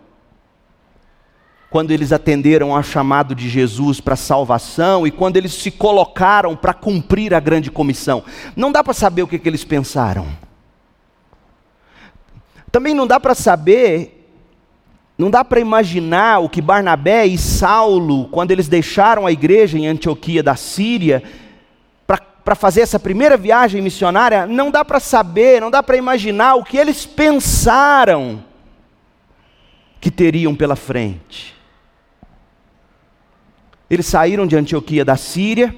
quando 1.77 1.91
eles 1.91 2.11
atenderam 2.11 2.75
ao 2.75 2.83
chamado 2.83 3.35
de 3.35 3.51
Jesus 3.51 4.01
para 4.01 4.17
salvação 4.17 5.07
e 5.07 5.11
quando 5.11 5.37
eles 5.37 5.53
se 5.53 5.71
colocaram 5.71 6.57
para 6.57 6.73
cumprir 6.73 7.35
a 7.35 7.39
grande 7.39 7.71
comissão. 7.71 8.25
Não 8.57 8.73
dá 8.73 8.83
para 8.83 8.95
saber 8.95 9.21
o 9.21 9.29
que, 9.29 9.39
que 9.39 9.47
eles 9.47 9.63
pensaram. 9.63 10.27
Também 12.73 12.95
não 12.95 13.07
dá 13.07 13.21
para 13.21 13.35
saber, 13.35 14.27
não 15.19 15.29
dá 15.29 15.45
para 15.45 15.61
imaginar 15.61 16.39
o 16.39 16.49
que 16.49 16.63
Barnabé 16.63 17.27
e 17.27 17.37
Saulo, 17.37 18.29
quando 18.29 18.53
eles 18.53 18.69
deixaram 18.69 19.27
a 19.27 19.31
igreja 19.31 19.77
em 19.77 19.87
Antioquia 19.87 20.43
da 20.43 20.57
Síria, 20.57 21.23
para 22.07 22.55
fazer 22.55 22.81
essa 22.81 22.99
primeira 22.99 23.37
viagem 23.37 23.83
missionária, 23.83 24.47
não 24.47 24.71
dá 24.71 24.83
para 24.83 24.99
saber, 24.99 25.61
não 25.61 25.71
dá 25.71 25.83
para 25.83 25.99
imaginar 25.99 26.55
o 26.55 26.65
que 26.65 26.79
eles 26.79 27.05
pensaram 27.05 28.43
que 30.01 30.11
teriam 30.11 30.57
pela 30.57 30.75
frente. 30.75 31.56
Eles 33.89 34.07
saíram 34.07 34.47
de 34.47 34.57
Antioquia 34.57 35.05
da 35.05 35.17
Síria, 35.17 35.75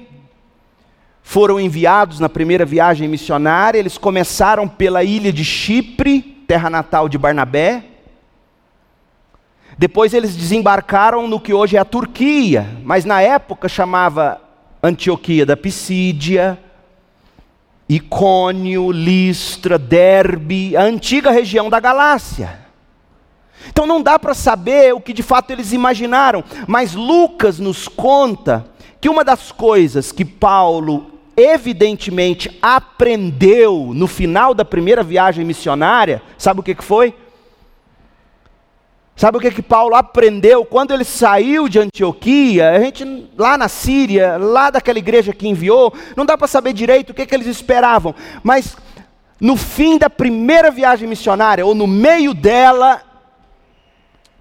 foram 1.21 1.59
enviados 1.59 2.19
na 2.19 2.27
primeira 2.27 2.65
viagem 2.65 3.07
missionária, 3.07 3.77
eles 3.77 3.97
começaram 3.97 4.67
pela 4.67 5.03
ilha 5.03 5.31
de 5.31 5.45
Chipre, 5.45 6.21
terra 6.47 6.69
natal 6.69 7.07
de 7.07 7.17
Barnabé. 7.19 7.83
Depois 9.77 10.13
eles 10.13 10.35
desembarcaram 10.35 11.27
no 11.27 11.39
que 11.39 11.53
hoje 11.53 11.77
é 11.77 11.79
a 11.79 11.85
Turquia, 11.85 12.67
mas 12.83 13.05
na 13.05 13.21
época 13.21 13.69
chamava 13.69 14.41
Antioquia 14.81 15.45
da 15.45 15.55
Pisídia, 15.55 16.57
Icônio, 17.87 18.91
Listra, 18.91 19.77
Derbe, 19.77 20.75
a 20.75 20.81
antiga 20.81 21.31
região 21.31 21.69
da 21.69 21.79
Galácia. 21.79 22.68
Então 23.69 23.85
não 23.85 24.01
dá 24.01 24.19
para 24.19 24.33
saber 24.33 24.93
o 24.93 24.99
que 24.99 25.13
de 25.13 25.23
fato 25.23 25.51
eles 25.51 25.71
imaginaram, 25.71 26.43
mas 26.67 26.93
Lucas 26.93 27.59
nos 27.59 27.87
conta 27.87 28.65
que 28.99 29.09
uma 29.09 29.23
das 29.23 29.51
coisas 29.51 30.11
que 30.11 30.25
Paulo 30.25 31.11
evidentemente 31.37 32.57
aprendeu 32.61 33.91
no 33.93 34.07
final 34.07 34.53
da 34.53 34.65
primeira 34.65 35.01
viagem 35.01 35.45
missionária, 35.45 36.21
sabe 36.37 36.59
o 36.59 36.63
que, 36.63 36.75
que 36.75 36.83
foi? 36.83 37.15
Sabe 39.15 39.37
o 39.37 39.41
que, 39.41 39.51
que 39.51 39.61
Paulo 39.61 39.95
aprendeu 39.95 40.63
quando 40.63 40.93
ele 40.93 41.03
saiu 41.03 41.67
de 41.67 41.77
Antioquia? 41.77 42.71
A 42.71 42.79
gente 42.79 43.29
lá 43.37 43.57
na 43.57 43.67
Síria, 43.67 44.37
lá 44.37 44.69
daquela 44.69 44.97
igreja 44.97 45.33
que 45.33 45.47
enviou, 45.47 45.93
não 46.15 46.25
dá 46.25 46.37
para 46.37 46.47
saber 46.47 46.71
direito 46.71 47.09
o 47.09 47.13
que, 47.13 47.25
que 47.25 47.35
eles 47.35 47.47
esperavam, 47.47 48.15
mas 48.41 48.77
no 49.39 49.57
fim 49.57 49.97
da 49.97 50.09
primeira 50.09 50.71
viagem 50.71 51.07
missionária, 51.07 51.65
ou 51.65 51.75
no 51.75 51.87
meio 51.87 52.33
dela, 52.33 53.01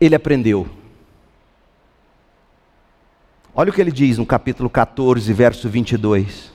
ele 0.00 0.14
aprendeu. 0.14 0.68
Olha 3.54 3.70
o 3.70 3.72
que 3.72 3.80
ele 3.80 3.90
diz 3.90 4.18
no 4.18 4.26
capítulo 4.26 4.70
14, 4.70 5.32
verso 5.32 5.68
22. 5.68 6.52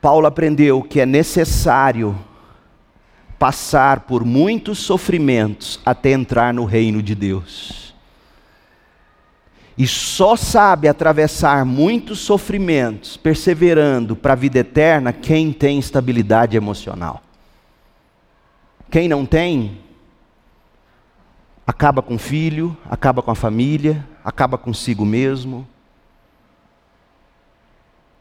Paulo 0.00 0.26
aprendeu 0.26 0.82
que 0.82 1.00
é 1.00 1.06
necessário 1.06 2.18
passar 3.38 4.00
por 4.00 4.24
muitos 4.24 4.80
sofrimentos 4.80 5.80
até 5.86 6.10
entrar 6.10 6.52
no 6.52 6.64
reino 6.64 7.02
de 7.02 7.14
Deus. 7.14 7.94
E 9.76 9.86
só 9.86 10.36
sabe 10.36 10.86
atravessar 10.86 11.64
muitos 11.64 12.18
sofrimentos, 12.18 13.16
perseverando 13.16 14.14
para 14.14 14.34
a 14.34 14.36
vida 14.36 14.58
eterna, 14.58 15.12
quem 15.12 15.52
tem 15.52 15.78
estabilidade 15.78 16.56
emocional. 16.56 17.22
Quem 18.90 19.08
não 19.08 19.24
tem, 19.24 19.78
acaba 21.66 22.02
com 22.02 22.16
o 22.16 22.18
filho, 22.18 22.76
acaba 22.90 23.22
com 23.22 23.30
a 23.30 23.34
família, 23.34 24.06
acaba 24.24 24.58
consigo 24.58 25.04
mesmo, 25.04 25.66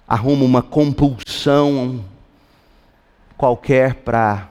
arruma 0.07 0.43
uma 0.43 0.61
compulsão 0.61 2.03
qualquer 3.37 3.95
para 3.95 4.47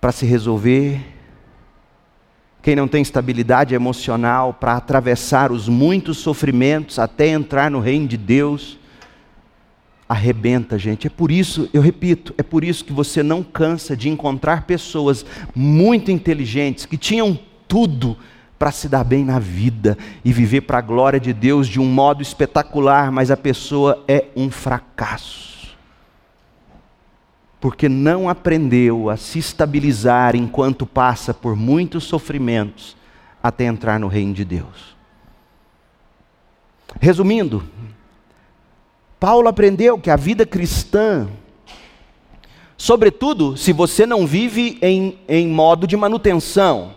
para 0.00 0.12
se 0.12 0.26
resolver. 0.26 1.00
Quem 2.60 2.76
não 2.76 2.86
tem 2.86 3.00
estabilidade 3.00 3.74
emocional 3.74 4.52
para 4.52 4.76
atravessar 4.76 5.50
os 5.50 5.66
muitos 5.66 6.18
sofrimentos 6.18 6.98
até 6.98 7.28
entrar 7.28 7.70
no 7.70 7.80
reino 7.80 8.06
de 8.06 8.18
Deus, 8.18 8.78
arrebenta, 10.08 10.78
gente. 10.78 11.06
É 11.06 11.10
por 11.10 11.30
isso, 11.30 11.68
eu 11.72 11.80
repito, 11.80 12.34
é 12.36 12.42
por 12.42 12.64
isso 12.64 12.84
que 12.84 12.92
você 12.92 13.22
não 13.22 13.42
cansa 13.42 13.96
de 13.96 14.08
encontrar 14.08 14.62
pessoas 14.62 15.24
muito 15.54 16.10
inteligentes 16.10 16.86
que 16.86 16.96
tinham 16.96 17.38
tudo 17.66 18.16
para 18.58 18.70
se 18.70 18.88
dar 18.88 19.04
bem 19.04 19.24
na 19.24 19.38
vida 19.38 19.98
e 20.24 20.32
viver 20.32 20.62
para 20.62 20.78
a 20.78 20.82
glória 20.82 21.18
de 21.18 21.32
Deus 21.32 21.66
de 21.66 21.80
um 21.80 21.86
modo 21.86 22.22
espetacular, 22.22 23.10
mas 23.10 23.30
a 23.30 23.36
pessoa 23.36 24.02
é 24.06 24.26
um 24.36 24.50
fracasso. 24.50 25.74
Porque 27.60 27.88
não 27.88 28.28
aprendeu 28.28 29.08
a 29.08 29.16
se 29.16 29.38
estabilizar 29.38 30.36
enquanto 30.36 30.86
passa 30.86 31.32
por 31.32 31.56
muitos 31.56 32.04
sofrimentos 32.04 32.96
até 33.42 33.64
entrar 33.64 33.98
no 33.98 34.06
reino 34.06 34.34
de 34.34 34.44
Deus. 34.44 34.94
Resumindo, 37.00 37.64
Paulo 39.24 39.48
aprendeu 39.48 39.98
que 39.98 40.10
a 40.10 40.16
vida 40.16 40.44
cristã, 40.44 41.26
sobretudo 42.76 43.56
se 43.56 43.72
você 43.72 44.04
não 44.04 44.26
vive 44.26 44.76
em, 44.82 45.18
em 45.26 45.48
modo 45.48 45.86
de 45.86 45.96
manutenção, 45.96 46.94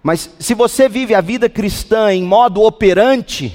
mas 0.00 0.30
se 0.38 0.54
você 0.54 0.88
vive 0.88 1.12
a 1.12 1.20
vida 1.20 1.48
cristã 1.48 2.14
em 2.14 2.22
modo 2.22 2.62
operante, 2.62 3.52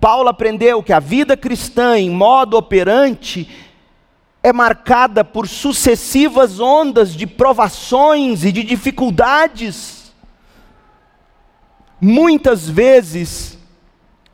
Paulo 0.00 0.28
aprendeu 0.28 0.82
que 0.82 0.92
a 0.92 0.98
vida 0.98 1.36
cristã 1.36 1.96
em 1.96 2.10
modo 2.10 2.56
operante 2.56 3.48
é 4.42 4.52
marcada 4.52 5.24
por 5.24 5.46
sucessivas 5.46 6.58
ondas 6.58 7.14
de 7.14 7.24
provações 7.24 8.44
e 8.44 8.50
de 8.50 8.64
dificuldades. 8.64 10.12
Muitas 12.00 12.68
vezes 12.68 13.61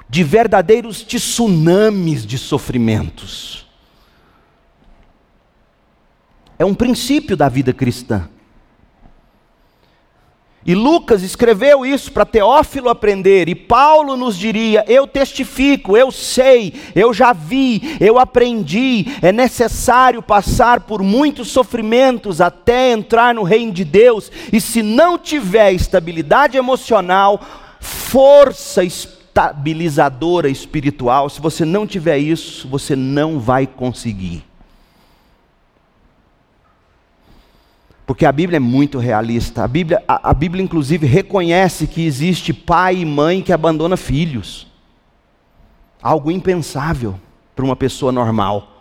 de 0.08 0.24
verdadeiros 0.24 1.02
tsunamis 1.02 2.24
de 2.24 2.38
sofrimentos. 2.38 3.66
É 6.58 6.64
um 6.64 6.74
princípio 6.74 7.36
da 7.36 7.48
vida 7.48 7.72
cristã. 7.72 8.28
E 10.66 10.74
Lucas 10.74 11.22
escreveu 11.22 11.86
isso 11.86 12.12
para 12.12 12.26
Teófilo 12.26 12.90
aprender, 12.90 13.48
e 13.48 13.54
Paulo 13.54 14.16
nos 14.16 14.36
diria: 14.36 14.84
Eu 14.88 15.06
testifico, 15.06 15.96
eu 15.96 16.10
sei, 16.10 16.74
eu 16.94 17.14
já 17.14 17.32
vi, 17.32 17.96
eu 18.00 18.18
aprendi. 18.18 19.06
É 19.22 19.30
necessário 19.30 20.20
passar 20.20 20.80
por 20.80 21.02
muitos 21.02 21.48
sofrimentos 21.48 22.40
até 22.40 22.90
entrar 22.90 23.34
no 23.34 23.44
reino 23.44 23.72
de 23.72 23.84
Deus, 23.84 24.30
e 24.52 24.60
se 24.60 24.82
não 24.82 25.16
tiver 25.16 25.72
estabilidade 25.72 26.58
emocional, 26.58 27.40
força 27.80 28.82
espiritual, 28.84 29.17
estabilizadora 29.38 30.48
espiritual, 30.48 31.30
se 31.30 31.40
você 31.40 31.64
não 31.64 31.86
tiver 31.86 32.18
isso, 32.18 32.66
você 32.68 32.96
não 32.96 33.38
vai 33.38 33.66
conseguir. 33.66 34.44
Porque 38.04 38.26
a 38.26 38.32
Bíblia 38.32 38.56
é 38.56 38.60
muito 38.60 38.98
realista. 38.98 39.62
A 39.62 39.68
Bíblia, 39.68 40.02
a, 40.08 40.30
a 40.30 40.34
Bíblia, 40.34 40.64
inclusive, 40.64 41.06
reconhece 41.06 41.86
que 41.86 42.04
existe 42.04 42.52
pai 42.52 42.96
e 42.96 43.04
mãe 43.04 43.42
que 43.42 43.52
abandona 43.52 43.96
filhos. 43.96 44.66
Algo 46.02 46.30
impensável 46.30 47.20
para 47.54 47.64
uma 47.64 47.76
pessoa 47.76 48.10
normal. 48.10 48.77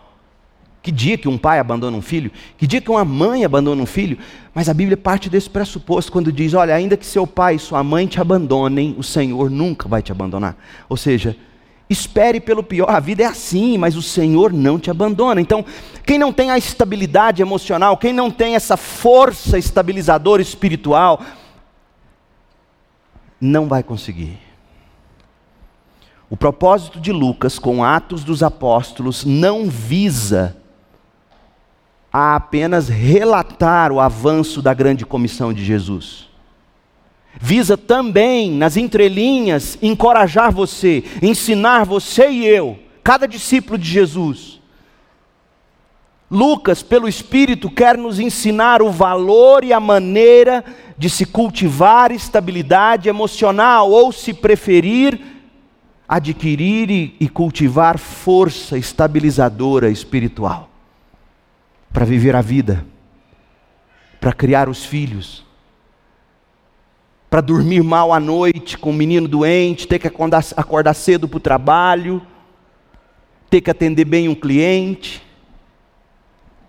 Que 0.88 0.92
dia 0.92 1.18
que 1.18 1.28
um 1.28 1.36
pai 1.36 1.58
abandona 1.58 1.94
um 1.94 2.00
filho? 2.00 2.32
Que 2.56 2.66
dia 2.66 2.80
que 2.80 2.90
uma 2.90 3.04
mãe 3.04 3.44
abandona 3.44 3.82
um 3.82 3.84
filho? 3.84 4.16
Mas 4.54 4.70
a 4.70 4.72
Bíblia 4.72 4.96
parte 4.96 5.28
desse 5.28 5.50
pressuposto 5.50 6.10
quando 6.10 6.32
diz: 6.32 6.54
olha, 6.54 6.74
ainda 6.74 6.96
que 6.96 7.04
seu 7.04 7.26
pai 7.26 7.56
e 7.56 7.58
sua 7.58 7.84
mãe 7.84 8.06
te 8.06 8.18
abandonem, 8.18 8.94
o 8.96 9.02
Senhor 9.02 9.50
nunca 9.50 9.86
vai 9.86 10.00
te 10.00 10.10
abandonar. 10.10 10.56
Ou 10.88 10.96
seja, 10.96 11.36
espere 11.90 12.40
pelo 12.40 12.62
pior, 12.62 12.88
a 12.88 13.00
vida 13.00 13.22
é 13.22 13.26
assim, 13.26 13.76
mas 13.76 13.96
o 13.96 14.02
Senhor 14.02 14.50
não 14.50 14.78
te 14.78 14.90
abandona. 14.90 15.42
Então, 15.42 15.62
quem 16.06 16.16
não 16.16 16.32
tem 16.32 16.50
a 16.50 16.56
estabilidade 16.56 17.42
emocional, 17.42 17.98
quem 17.98 18.14
não 18.14 18.30
tem 18.30 18.54
essa 18.54 18.78
força 18.78 19.58
estabilizadora 19.58 20.40
espiritual, 20.40 21.20
não 23.38 23.68
vai 23.68 23.82
conseguir. 23.82 24.38
O 26.30 26.36
propósito 26.36 26.98
de 26.98 27.12
Lucas 27.12 27.58
com 27.58 27.84
Atos 27.84 28.24
dos 28.24 28.42
Apóstolos 28.42 29.26
não 29.26 29.68
visa 29.68 30.56
a 32.12 32.36
apenas 32.36 32.88
relatar 32.88 33.92
o 33.92 34.00
avanço 34.00 34.62
da 34.62 34.72
grande 34.72 35.04
comissão 35.04 35.52
de 35.52 35.64
Jesus. 35.64 36.28
Visa 37.40 37.76
também, 37.76 38.50
nas 38.50 38.76
entrelinhas, 38.76 39.78
encorajar 39.80 40.50
você, 40.50 41.04
ensinar 41.22 41.84
você 41.84 42.30
e 42.30 42.46
eu, 42.46 42.78
cada 43.04 43.28
discípulo 43.28 43.78
de 43.78 43.88
Jesus. 43.88 44.58
Lucas, 46.30 46.82
pelo 46.82 47.08
Espírito, 47.08 47.70
quer 47.70 47.96
nos 47.96 48.18
ensinar 48.18 48.82
o 48.82 48.90
valor 48.90 49.62
e 49.62 49.72
a 49.72 49.80
maneira 49.80 50.64
de 50.96 51.08
se 51.08 51.24
cultivar 51.24 52.10
estabilidade 52.10 53.08
emocional, 53.08 53.90
ou, 53.90 54.10
se 54.12 54.34
preferir, 54.34 55.20
adquirir 56.08 57.14
e, 57.20 57.28
cultivar 57.28 57.98
força 57.98 58.76
estabilizadora 58.76 59.90
espiritual 59.90 60.68
para 61.92 62.04
viver 62.04 62.36
a 62.36 62.40
vida, 62.40 62.84
para 64.20 64.32
criar 64.32 64.68
os 64.68 64.84
filhos, 64.84 65.44
para 67.30 67.40
dormir 67.40 67.82
mal 67.82 68.12
à 68.12 68.20
noite 68.20 68.78
com 68.78 68.90
o 68.90 68.92
um 68.92 68.96
menino 68.96 69.28
doente, 69.28 69.86
ter 69.86 69.98
que 69.98 70.06
acordar, 70.06 70.44
acordar 70.56 70.94
cedo 70.94 71.28
para 71.28 71.36
o 71.36 71.40
trabalho, 71.40 72.22
ter 73.50 73.60
que 73.60 73.70
atender 73.70 74.04
bem 74.04 74.28
um 74.28 74.34
cliente, 74.34 75.22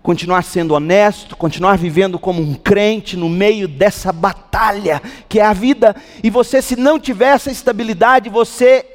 continuar 0.02 0.42
sendo 0.42 0.74
honesto, 0.74 1.36
continuar 1.36 1.76
vivendo 1.76 2.18
como 2.18 2.42
um 2.42 2.54
crente 2.54 3.16
no 3.16 3.28
meio 3.28 3.68
dessa 3.68 4.12
batalha 4.12 5.00
que 5.28 5.38
é 5.38 5.44
a 5.44 5.52
vida. 5.52 5.94
E 6.22 6.30
você, 6.30 6.62
se 6.62 6.76
não 6.76 6.98
tiver 6.98 7.34
essa 7.34 7.50
estabilidade, 7.50 8.28
você 8.28 8.86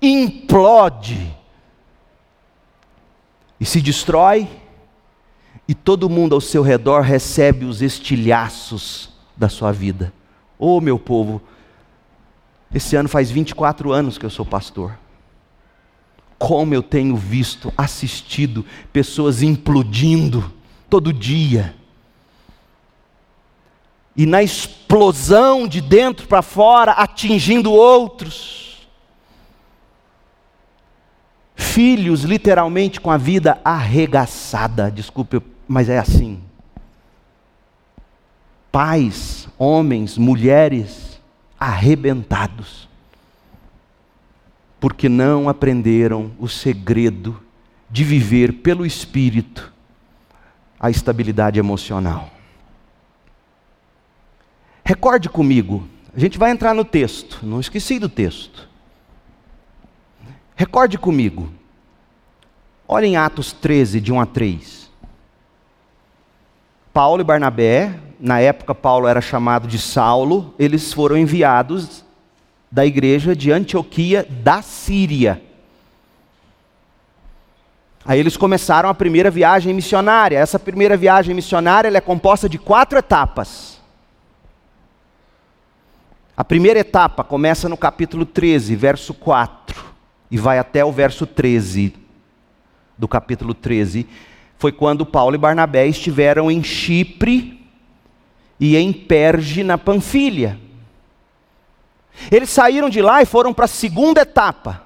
implode 0.00 1.34
e 3.58 3.64
se 3.64 3.80
destrói, 3.80 4.46
e 5.68 5.74
todo 5.74 6.08
mundo 6.08 6.34
ao 6.34 6.40
seu 6.40 6.62
redor 6.62 7.00
recebe 7.00 7.64
os 7.64 7.82
estilhaços 7.82 9.10
da 9.36 9.48
sua 9.48 9.72
vida. 9.72 10.12
Oh, 10.58 10.80
meu 10.80 10.98
povo, 10.98 11.42
esse 12.74 12.96
ano 12.96 13.08
faz 13.08 13.30
24 13.30 13.92
anos 13.92 14.18
que 14.18 14.26
eu 14.26 14.30
sou 14.30 14.44
pastor 14.44 14.92
como 16.38 16.74
eu 16.74 16.82
tenho 16.82 17.16
visto, 17.16 17.72
assistido 17.76 18.64
pessoas 18.92 19.42
implodindo 19.42 20.52
todo 20.88 21.12
dia. 21.12 21.74
E 24.14 24.24
na 24.24 24.42
explosão 24.42 25.66
de 25.66 25.80
dentro 25.80 26.26
para 26.26 26.42
fora, 26.42 26.92
atingindo 26.92 27.72
outros. 27.72 28.86
Filhos, 31.54 32.22
literalmente, 32.22 33.00
com 33.00 33.10
a 33.10 33.16
vida 33.16 33.60
arregaçada, 33.64 34.90
desculpe, 34.90 35.40
mas 35.66 35.88
é 35.88 35.98
assim. 35.98 36.40
Pais, 38.70 39.48
homens, 39.58 40.18
mulheres, 40.18 41.20
arrebentados 41.58 42.86
porque 44.86 45.08
não 45.08 45.48
aprenderam 45.48 46.30
o 46.38 46.48
segredo 46.48 47.42
de 47.90 48.04
viver 48.04 48.52
pelo 48.54 48.84
Espírito 48.84 49.72
a 50.78 50.90
estabilidade 50.90 51.58
emocional. 51.58 52.30
Recorde 54.84 55.28
comigo, 55.28 55.88
a 56.14 56.20
gente 56.20 56.38
vai 56.38 56.50
entrar 56.50 56.74
no 56.74 56.84
texto, 56.84 57.44
não 57.44 57.58
esqueci 57.58 57.98
do 57.98 58.08
texto. 58.08 58.68
Recorde 60.54 60.98
comigo, 60.98 61.50
olha 62.86 63.06
em 63.06 63.16
Atos 63.16 63.52
13, 63.52 64.00
de 64.00 64.12
1 64.12 64.20
a 64.20 64.26
3. 64.26 64.85
Paulo 66.96 67.20
e 67.20 67.24
Barnabé, 67.24 67.92
na 68.18 68.40
época 68.40 68.74
Paulo 68.74 69.06
era 69.06 69.20
chamado 69.20 69.68
de 69.68 69.78
Saulo, 69.78 70.54
eles 70.58 70.94
foram 70.94 71.14
enviados 71.14 72.02
da 72.72 72.86
igreja 72.86 73.36
de 73.36 73.52
Antioquia 73.52 74.26
da 74.26 74.62
Síria. 74.62 75.42
Aí 78.02 78.18
eles 78.18 78.34
começaram 78.34 78.88
a 78.88 78.94
primeira 78.94 79.30
viagem 79.30 79.74
missionária. 79.74 80.38
Essa 80.38 80.58
primeira 80.58 80.96
viagem 80.96 81.34
missionária 81.34 81.94
é 81.94 82.00
composta 82.00 82.48
de 82.48 82.56
quatro 82.56 82.98
etapas. 82.98 83.78
A 86.34 86.42
primeira 86.42 86.78
etapa 86.78 87.22
começa 87.22 87.68
no 87.68 87.76
capítulo 87.76 88.24
13, 88.24 88.74
verso 88.74 89.12
4, 89.12 89.84
e 90.30 90.38
vai 90.38 90.58
até 90.58 90.82
o 90.82 90.90
verso 90.90 91.26
13 91.26 91.94
do 92.96 93.06
capítulo 93.06 93.52
13. 93.52 94.08
Foi 94.58 94.72
quando 94.72 95.04
Paulo 95.04 95.34
e 95.34 95.38
Barnabé 95.38 95.86
estiveram 95.86 96.50
em 96.50 96.62
Chipre 96.62 97.66
e 98.58 98.76
em 98.76 98.92
Perge, 98.92 99.62
na 99.62 99.76
Panfilha. 99.76 100.58
Eles 102.30 102.48
saíram 102.48 102.88
de 102.88 103.02
lá 103.02 103.20
e 103.20 103.26
foram 103.26 103.52
para 103.52 103.66
a 103.66 103.68
segunda 103.68 104.22
etapa, 104.22 104.82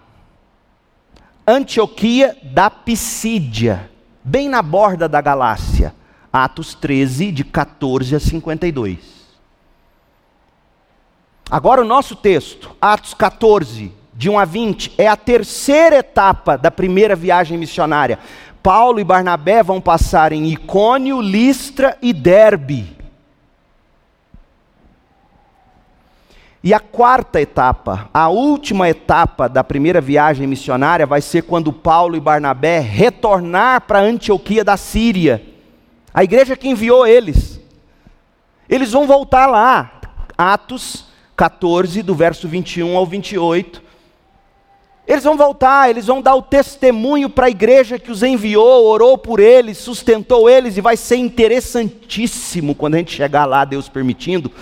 Antioquia 1.46 2.36
da 2.42 2.70
Pisídia, 2.70 3.90
bem 4.24 4.48
na 4.48 4.62
borda 4.62 5.08
da 5.08 5.20
Galácia. 5.20 5.94
Atos 6.32 6.74
13, 6.74 7.32
de 7.32 7.42
14 7.42 8.14
a 8.14 8.20
52. 8.20 8.98
Agora 11.50 11.80
o 11.80 11.84
nosso 11.84 12.14
texto, 12.14 12.70
Atos 12.80 13.14
14, 13.14 13.92
de 14.14 14.30
1 14.30 14.38
a 14.38 14.44
20, 14.44 14.94
é 14.96 15.08
a 15.08 15.16
terceira 15.16 15.96
etapa 15.96 16.56
da 16.56 16.70
primeira 16.70 17.16
viagem 17.16 17.58
missionária. 17.58 18.20
Paulo 18.62 19.00
e 19.00 19.04
Barnabé 19.04 19.62
vão 19.62 19.80
passar 19.80 20.32
em 20.32 20.46
Icônio, 20.50 21.20
Listra 21.20 21.96
e 22.02 22.12
Derbe. 22.12 22.96
E 26.62 26.74
a 26.74 26.80
quarta 26.80 27.40
etapa, 27.40 28.10
a 28.12 28.28
última 28.28 28.88
etapa 28.88 29.48
da 29.48 29.64
primeira 29.64 29.98
viagem 29.98 30.46
missionária, 30.46 31.06
vai 31.06 31.22
ser 31.22 31.42
quando 31.42 31.72
Paulo 31.72 32.16
e 32.16 32.20
Barnabé 32.20 32.80
retornar 32.80 33.80
para 33.82 34.00
Antioquia 34.00 34.62
da 34.62 34.76
Síria, 34.76 35.42
a 36.12 36.22
igreja 36.22 36.56
que 36.56 36.68
enviou 36.68 37.06
eles. 37.06 37.58
Eles 38.68 38.92
vão 38.92 39.06
voltar 39.06 39.46
lá, 39.46 40.00
Atos 40.36 41.06
14, 41.34 42.02
do 42.02 42.14
verso 42.14 42.46
21 42.46 42.94
ao 42.94 43.06
28. 43.06 43.89
Eles 45.10 45.24
vão 45.24 45.36
voltar, 45.36 45.90
eles 45.90 46.06
vão 46.06 46.22
dar 46.22 46.36
o 46.36 46.42
testemunho 46.42 47.28
para 47.28 47.46
a 47.46 47.50
igreja 47.50 47.98
que 47.98 48.12
os 48.12 48.22
enviou, 48.22 48.86
orou 48.86 49.18
por 49.18 49.40
eles, 49.40 49.76
sustentou 49.76 50.48
eles, 50.48 50.76
e 50.76 50.80
vai 50.80 50.96
ser 50.96 51.16
interessantíssimo 51.16 52.76
quando 52.76 52.94
a 52.94 52.98
gente 52.98 53.10
chegar 53.10 53.44
lá, 53.44 53.64
Deus 53.64 53.88
permitindo 53.88 54.52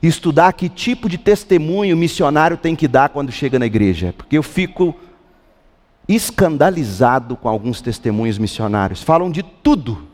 estudar 0.00 0.52
que 0.52 0.68
tipo 0.68 1.08
de 1.08 1.18
testemunho 1.18 1.96
o 1.96 1.98
missionário 1.98 2.56
tem 2.56 2.76
que 2.76 2.86
dar 2.86 3.08
quando 3.08 3.32
chega 3.32 3.58
na 3.58 3.66
igreja, 3.66 4.14
porque 4.16 4.38
eu 4.38 4.44
fico 4.44 4.94
escandalizado 6.06 7.36
com 7.36 7.48
alguns 7.48 7.80
testemunhos 7.80 8.38
missionários. 8.38 9.02
Falam 9.02 9.28
de 9.28 9.42
tudo, 9.42 10.06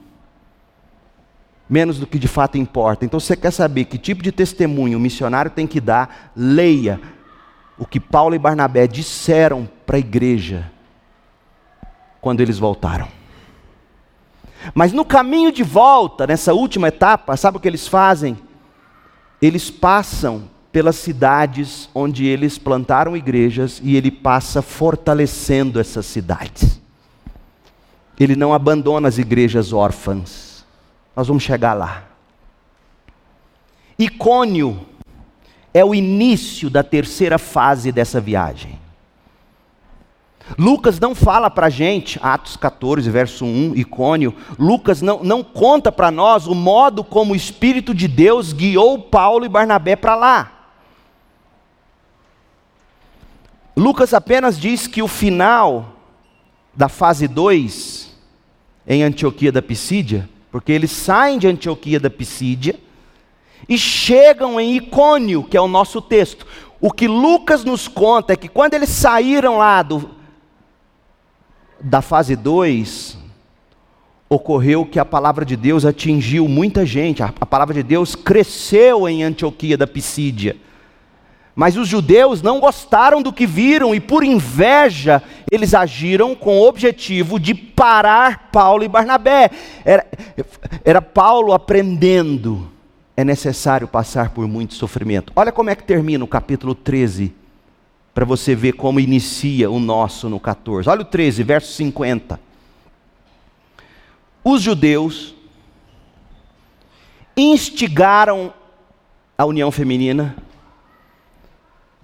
menos 1.68 1.98
do 1.98 2.06
que 2.06 2.18
de 2.18 2.28
fato 2.28 2.56
importa. 2.56 3.04
Então, 3.04 3.20
se 3.20 3.26
você 3.26 3.36
quer 3.36 3.50
saber 3.50 3.84
que 3.84 3.98
tipo 3.98 4.22
de 4.22 4.32
testemunho 4.32 4.96
o 4.96 5.00
missionário 5.02 5.50
tem 5.50 5.66
que 5.66 5.82
dar, 5.82 6.32
leia 6.34 6.98
o 7.78 7.86
que 7.86 7.98
Paulo 7.98 8.34
e 8.34 8.38
Barnabé 8.38 8.86
disseram 8.86 9.68
para 9.86 9.96
a 9.96 10.00
igreja 10.00 10.70
quando 12.20 12.40
eles 12.40 12.58
voltaram. 12.58 13.08
Mas 14.74 14.92
no 14.92 15.04
caminho 15.04 15.50
de 15.50 15.62
volta, 15.62 16.26
nessa 16.26 16.54
última 16.54 16.88
etapa, 16.88 17.36
sabe 17.36 17.56
o 17.56 17.60
que 17.60 17.68
eles 17.68 17.88
fazem? 17.88 18.38
eles 19.42 19.68
passam 19.68 20.44
pelas 20.70 20.94
cidades 20.96 21.90
onde 21.92 22.24
eles 22.24 22.56
plantaram 22.58 23.16
igrejas 23.16 23.80
e 23.82 23.96
ele 23.96 24.10
passa 24.10 24.62
fortalecendo 24.62 25.80
essas 25.80 26.06
cidades. 26.06 26.80
Ele 28.18 28.36
não 28.36 28.54
abandona 28.54 29.08
as 29.08 29.18
igrejas 29.18 29.72
órfãs. 29.72 30.64
Nós 31.14 31.26
vamos 31.26 31.42
chegar 31.42 31.74
lá. 31.74 32.04
Icônio 33.98 34.86
é 35.74 35.84
o 35.84 35.94
início 35.94 36.68
da 36.68 36.82
terceira 36.82 37.38
fase 37.38 37.90
dessa 37.90 38.20
viagem. 38.20 38.78
Lucas 40.58 40.98
não 40.98 41.14
fala 41.14 41.48
para 41.48 41.68
a 41.68 41.70
gente, 41.70 42.18
Atos 42.22 42.56
14, 42.56 43.08
verso 43.10 43.44
1, 43.44 43.76
icônio, 43.76 44.34
Lucas 44.58 45.00
não, 45.00 45.22
não 45.22 45.42
conta 45.42 45.90
para 45.90 46.10
nós 46.10 46.46
o 46.46 46.54
modo 46.54 47.02
como 47.04 47.32
o 47.32 47.36
Espírito 47.36 47.94
de 47.94 48.08
Deus 48.08 48.52
guiou 48.52 48.98
Paulo 48.98 49.44
e 49.44 49.48
Barnabé 49.48 49.96
para 49.96 50.14
lá. 50.14 50.52
Lucas 53.76 54.12
apenas 54.12 54.58
diz 54.58 54.86
que 54.86 55.02
o 55.02 55.08
final 55.08 55.96
da 56.74 56.88
fase 56.88 57.26
2 57.26 58.12
em 58.86 59.02
Antioquia 59.02 59.52
da 59.52 59.62
Pisídia, 59.62 60.28
porque 60.50 60.72
eles 60.72 60.90
saem 60.90 61.38
de 61.38 61.46
Antioquia 61.46 61.98
da 61.98 62.10
Pisídia 62.10 62.78
e 63.68 63.78
chegam 63.78 64.60
em 64.60 64.76
Icônio, 64.76 65.44
que 65.44 65.56
é 65.56 65.60
o 65.60 65.68
nosso 65.68 66.00
texto. 66.00 66.46
O 66.80 66.90
que 66.90 67.06
Lucas 67.06 67.64
nos 67.64 67.86
conta 67.86 68.32
é 68.32 68.36
que 68.36 68.48
quando 68.48 68.74
eles 68.74 68.88
saíram 68.88 69.58
lá 69.58 69.82
do, 69.82 70.10
da 71.80 72.02
fase 72.02 72.34
2, 72.34 73.18
ocorreu 74.28 74.84
que 74.84 74.98
a 74.98 75.04
palavra 75.04 75.44
de 75.44 75.56
Deus 75.56 75.84
atingiu 75.84 76.48
muita 76.48 76.84
gente, 76.84 77.22
a, 77.22 77.32
a 77.40 77.46
palavra 77.46 77.74
de 77.74 77.82
Deus 77.82 78.14
cresceu 78.14 79.08
em 79.08 79.22
Antioquia 79.22 79.76
da 79.76 79.86
Pisídia. 79.86 80.56
Mas 81.54 81.76
os 81.76 81.86
judeus 81.86 82.40
não 82.40 82.58
gostaram 82.58 83.20
do 83.20 83.32
que 83.32 83.46
viram 83.46 83.94
e, 83.94 84.00
por 84.00 84.24
inveja, 84.24 85.22
eles 85.50 85.74
agiram 85.74 86.34
com 86.34 86.58
o 86.58 86.66
objetivo 86.66 87.38
de 87.38 87.54
parar 87.54 88.48
Paulo 88.50 88.82
e 88.82 88.88
Barnabé. 88.88 89.50
Era, 89.84 90.06
era 90.82 91.02
Paulo 91.02 91.52
aprendendo. 91.52 92.72
É 93.16 93.24
necessário 93.24 93.86
passar 93.86 94.30
por 94.30 94.46
muito 94.46 94.74
sofrimento. 94.74 95.32
Olha 95.36 95.52
como 95.52 95.70
é 95.70 95.74
que 95.74 95.84
termina 95.84 96.24
o 96.24 96.28
capítulo 96.28 96.74
13 96.74 97.34
para 98.14 98.24
você 98.24 98.54
ver 98.54 98.72
como 98.72 99.00
inicia 99.00 99.70
o 99.70 99.78
nosso 99.78 100.28
no 100.28 100.38
14. 100.38 100.88
Olha 100.88 101.02
o 101.02 101.04
13, 101.04 101.42
verso 101.42 101.72
50. 101.72 102.38
Os 104.44 104.60
judeus 104.60 105.34
instigaram 107.36 108.52
a 109.36 109.44
união 109.44 109.70
feminina. 109.70 110.36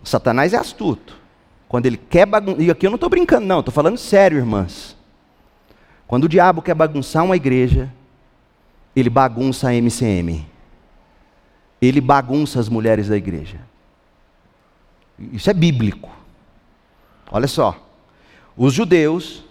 Satanás 0.03 0.55
é 0.55 0.57
astuto. 0.57 1.17
Quando 1.69 1.87
ele 1.87 1.97
quer 1.97 2.27
bagunçar. 2.27 2.61
E 2.63 2.71
aqui 2.71 2.87
eu 2.87 2.91
não 2.91 2.97
estou 2.97 3.11
brincando, 3.11 3.47
não, 3.47 3.61
estou 3.61 3.73
falando 3.73 3.99
sério, 3.99 4.39
irmãs. 4.39 4.97
Quando 6.07 6.25
o 6.25 6.29
diabo 6.29 6.63
quer 6.63 6.75
bagunçar 6.75 7.25
uma 7.25 7.37
igreja, 7.37 7.93
ele 8.97 9.11
bagunça 9.11 9.69
a 9.69 9.75
MCM. 9.75 10.47
Ele 11.81 12.01
bagunça 12.01 12.59
as 12.59 12.69
mulheres 12.69 13.09
da 13.09 13.17
igreja. 13.17 13.61
Isso 15.33 15.51
é 15.51 15.55
bíblico. 15.55 16.11
Olha 17.31 17.47
só. 17.47 17.77
Os 18.57 18.75
judeus, 18.75 19.45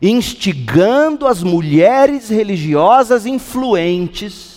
instigando 0.00 1.26
as 1.26 1.42
mulheres 1.42 2.28
religiosas 2.28 3.24
influentes, 3.26 4.54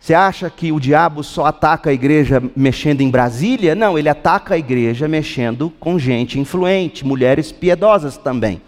Você 0.00 0.14
acha 0.14 0.48
que 0.48 0.72
o 0.72 0.80
diabo 0.80 1.22
só 1.22 1.44
ataca 1.44 1.90
a 1.90 1.92
igreja 1.92 2.42
mexendo 2.56 3.02
em 3.02 3.10
Brasília? 3.10 3.74
Não, 3.74 3.98
ele 3.98 4.08
ataca 4.08 4.54
a 4.54 4.58
igreja 4.58 5.06
mexendo 5.06 5.68
com 5.78 5.98
gente 5.98 6.40
influente, 6.40 7.06
mulheres 7.06 7.52
piedosas 7.52 8.16
também. 8.16 8.62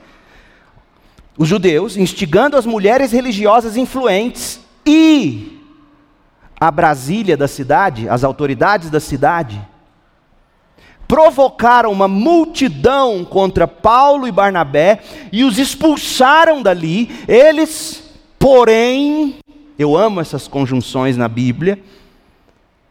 Os 1.38 1.48
judeus 1.48 1.96
instigando 1.96 2.54
as 2.54 2.66
mulheres 2.66 3.12
religiosas 3.12 3.78
influentes 3.78 4.60
e 4.86 5.60
a 6.58 6.70
Brasília 6.70 7.36
da 7.36 7.48
cidade, 7.48 8.08
as 8.08 8.22
autoridades 8.22 8.88
da 8.88 9.00
cidade, 9.00 9.60
provocaram 11.08 11.90
uma 11.92 12.08
multidão 12.08 13.24
contra 13.24 13.68
Paulo 13.68 14.26
e 14.26 14.32
Barnabé 14.32 15.00
e 15.30 15.44
os 15.44 15.58
expulsaram 15.58 16.62
dali. 16.62 17.10
Eles, 17.28 18.02
porém, 18.38 19.36
eu 19.78 19.96
amo 19.96 20.20
essas 20.20 20.48
conjunções 20.48 21.16
na 21.16 21.28
Bíblia. 21.28 21.78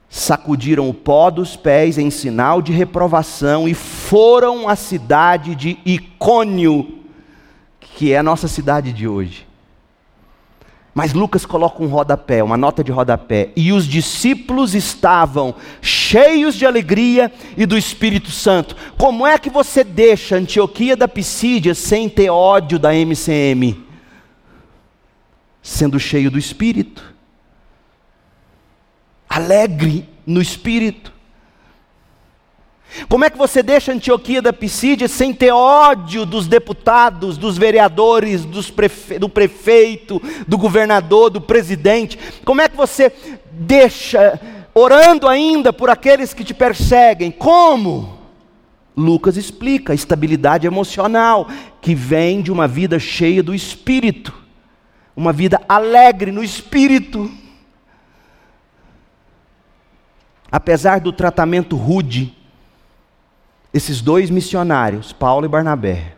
Sacudiram 0.10 0.90
o 0.90 0.94
pó 0.94 1.32
dos 1.32 1.56
pés 1.56 1.98
em 1.98 2.12
sinal 2.12 2.62
de 2.62 2.74
reprovação 2.74 3.68
e 3.68 3.74
foram 3.74 4.68
à 4.68 4.76
cidade 4.76 5.56
de 5.56 5.80
Icônio, 5.86 7.00
que 7.80 8.12
é 8.12 8.18
a 8.18 8.24
nossa 8.24 8.48
cidade 8.50 8.92
de 8.92 9.08
hoje. 9.08 9.48
Mas 10.94 11.14
Lucas 11.14 11.46
coloca 11.46 11.82
um 11.82 11.88
rodapé, 11.88 12.44
uma 12.44 12.58
nota 12.58 12.84
de 12.84 12.92
rodapé. 12.92 13.52
E 13.56 13.72
os 13.72 13.86
discípulos 13.86 14.76
estavam 14.76 15.56
cheios 15.82 16.56
de 16.56 16.66
alegria 16.66 17.32
e 17.56 17.66
do 17.66 17.78
Espírito 17.78 18.30
Santo. 18.30 18.76
Como 18.98 19.26
é 19.26 19.38
que 19.38 19.50
você 19.50 19.84
deixa 19.84 20.36
Antioquia 20.36 20.98
da 20.98 21.08
Pisídia 21.08 21.74
sem 21.74 22.10
ter 22.10 22.30
ódio 22.30 22.78
da 22.78 22.94
MCM? 22.94 23.92
sendo 25.62 26.00
cheio 26.00 26.32
do 26.32 26.40
Espírito, 26.40 27.14
alegre 29.30 30.10
no 30.26 30.42
Espírito. 30.42 31.14
Como 33.08 33.24
é 33.26 33.30
que 33.30 33.38
você 33.38 33.64
deixa 33.64 33.92
Antioquia 33.92 34.42
da 34.42 34.52
Pisídia 34.52 35.08
sem 35.08 35.34
ter 35.34 35.52
ódio 35.52 36.26
dos 36.26 36.48
deputados, 36.48 37.38
dos 37.38 37.58
vereadores, 37.58 38.46
dos 38.46 38.70
prefe... 38.70 39.18
do 39.18 39.30
prefeito, 39.30 40.22
do 40.48 40.58
governador, 40.58 41.30
do 41.30 41.42
presidente? 41.42 42.18
Como 42.44 42.62
é 42.62 42.70
que 42.70 42.78
você 42.78 43.12
deixa 43.52 44.40
orando 44.74 45.28
ainda 45.28 45.72
por 45.72 45.90
aqueles 45.90 46.34
que 46.34 46.44
te 46.44 46.54
perseguem? 46.54 47.32
Como? 47.32 48.20
Lucas 48.96 49.38
explica, 49.38 49.94
estabilidade 49.94 50.68
emocional 50.68 51.48
que 51.82 51.96
vem 51.96 52.42
de 52.42 52.52
uma 52.52 52.68
vida 52.68 53.00
cheia 53.00 53.42
do 53.42 53.56
Espírito 53.56 54.42
uma 55.16 55.32
vida 55.32 55.62
alegre 55.68 56.32
no 56.32 56.44
espírito. 56.44 57.32
Apesar 60.52 61.00
do 61.00 61.14
tratamento 61.14 61.76
rude, 61.76 62.36
esses 63.74 64.02
dois 64.02 64.30
missionários, 64.30 65.14
Paulo 65.14 65.46
e 65.46 65.50
Barnabé, 65.50 66.16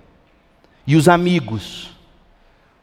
e 0.85 0.95
os 0.95 1.07
amigos, 1.07 1.91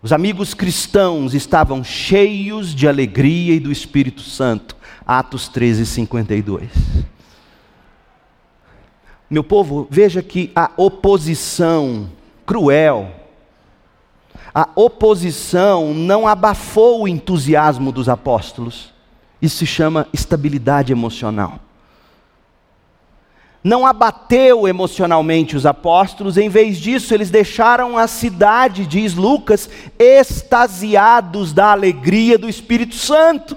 os 0.02 0.12
amigos 0.12 0.54
cristãos 0.54 1.34
estavam 1.34 1.84
cheios 1.84 2.74
de 2.74 2.88
alegria 2.88 3.54
e 3.54 3.60
do 3.60 3.70
Espírito 3.70 4.22
Santo. 4.22 4.76
Atos 5.06 5.48
13, 5.48 5.84
52. 5.84 6.70
Meu 9.28 9.44
povo, 9.44 9.86
veja 9.90 10.22
que 10.22 10.50
a 10.54 10.70
oposição 10.76 12.10
cruel, 12.46 13.14
a 14.54 14.68
oposição 14.74 15.92
não 15.94 16.26
abafou 16.26 17.02
o 17.02 17.08
entusiasmo 17.08 17.92
dos 17.92 18.08
apóstolos. 18.08 18.92
Isso 19.40 19.58
se 19.58 19.66
chama 19.66 20.08
estabilidade 20.12 20.92
emocional. 20.92 21.60
Não 23.62 23.86
abateu 23.86 24.66
emocionalmente 24.66 25.54
os 25.54 25.66
apóstolos, 25.66 26.38
em 26.38 26.48
vez 26.48 26.78
disso, 26.78 27.12
eles 27.12 27.30
deixaram 27.30 27.98
a 27.98 28.06
cidade, 28.06 28.86
diz 28.86 29.14
Lucas, 29.14 29.68
extasiados 29.98 31.52
da 31.52 31.72
alegria 31.72 32.38
do 32.38 32.48
Espírito 32.48 32.94
Santo. 32.94 33.56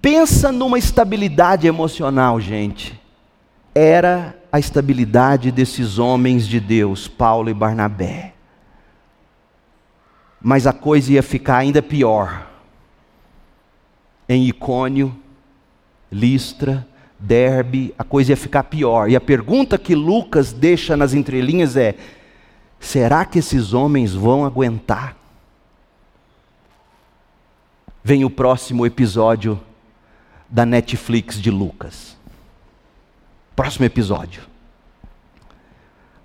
Pensa 0.00 0.50
numa 0.50 0.76
estabilidade 0.76 1.68
emocional, 1.68 2.40
gente. 2.40 3.00
Era 3.72 4.36
a 4.50 4.58
estabilidade 4.58 5.52
desses 5.52 6.00
homens 6.00 6.48
de 6.48 6.58
Deus, 6.58 7.06
Paulo 7.06 7.48
e 7.48 7.54
Barnabé. 7.54 8.34
Mas 10.40 10.66
a 10.66 10.72
coisa 10.72 11.12
ia 11.12 11.22
ficar 11.22 11.58
ainda 11.58 11.80
pior. 11.80 12.50
Em 14.28 14.48
Icônio, 14.48 15.16
Listra, 16.12 16.86
Derbe, 17.18 17.94
a 17.96 18.04
coisa 18.04 18.32
ia 18.32 18.36
ficar 18.36 18.64
pior. 18.64 19.08
E 19.08 19.16
a 19.16 19.20
pergunta 19.20 19.78
que 19.78 19.94
Lucas 19.94 20.52
deixa 20.52 20.96
nas 20.96 21.14
entrelinhas 21.14 21.76
é: 21.76 21.94
será 22.78 23.24
que 23.24 23.38
esses 23.38 23.72
homens 23.72 24.12
vão 24.12 24.44
aguentar? 24.44 25.16
Vem 28.04 28.24
o 28.24 28.30
próximo 28.30 28.84
episódio 28.84 29.60
da 30.48 30.66
Netflix 30.66 31.40
de 31.40 31.50
Lucas. 31.50 32.16
Próximo 33.54 33.86
episódio. 33.86 34.42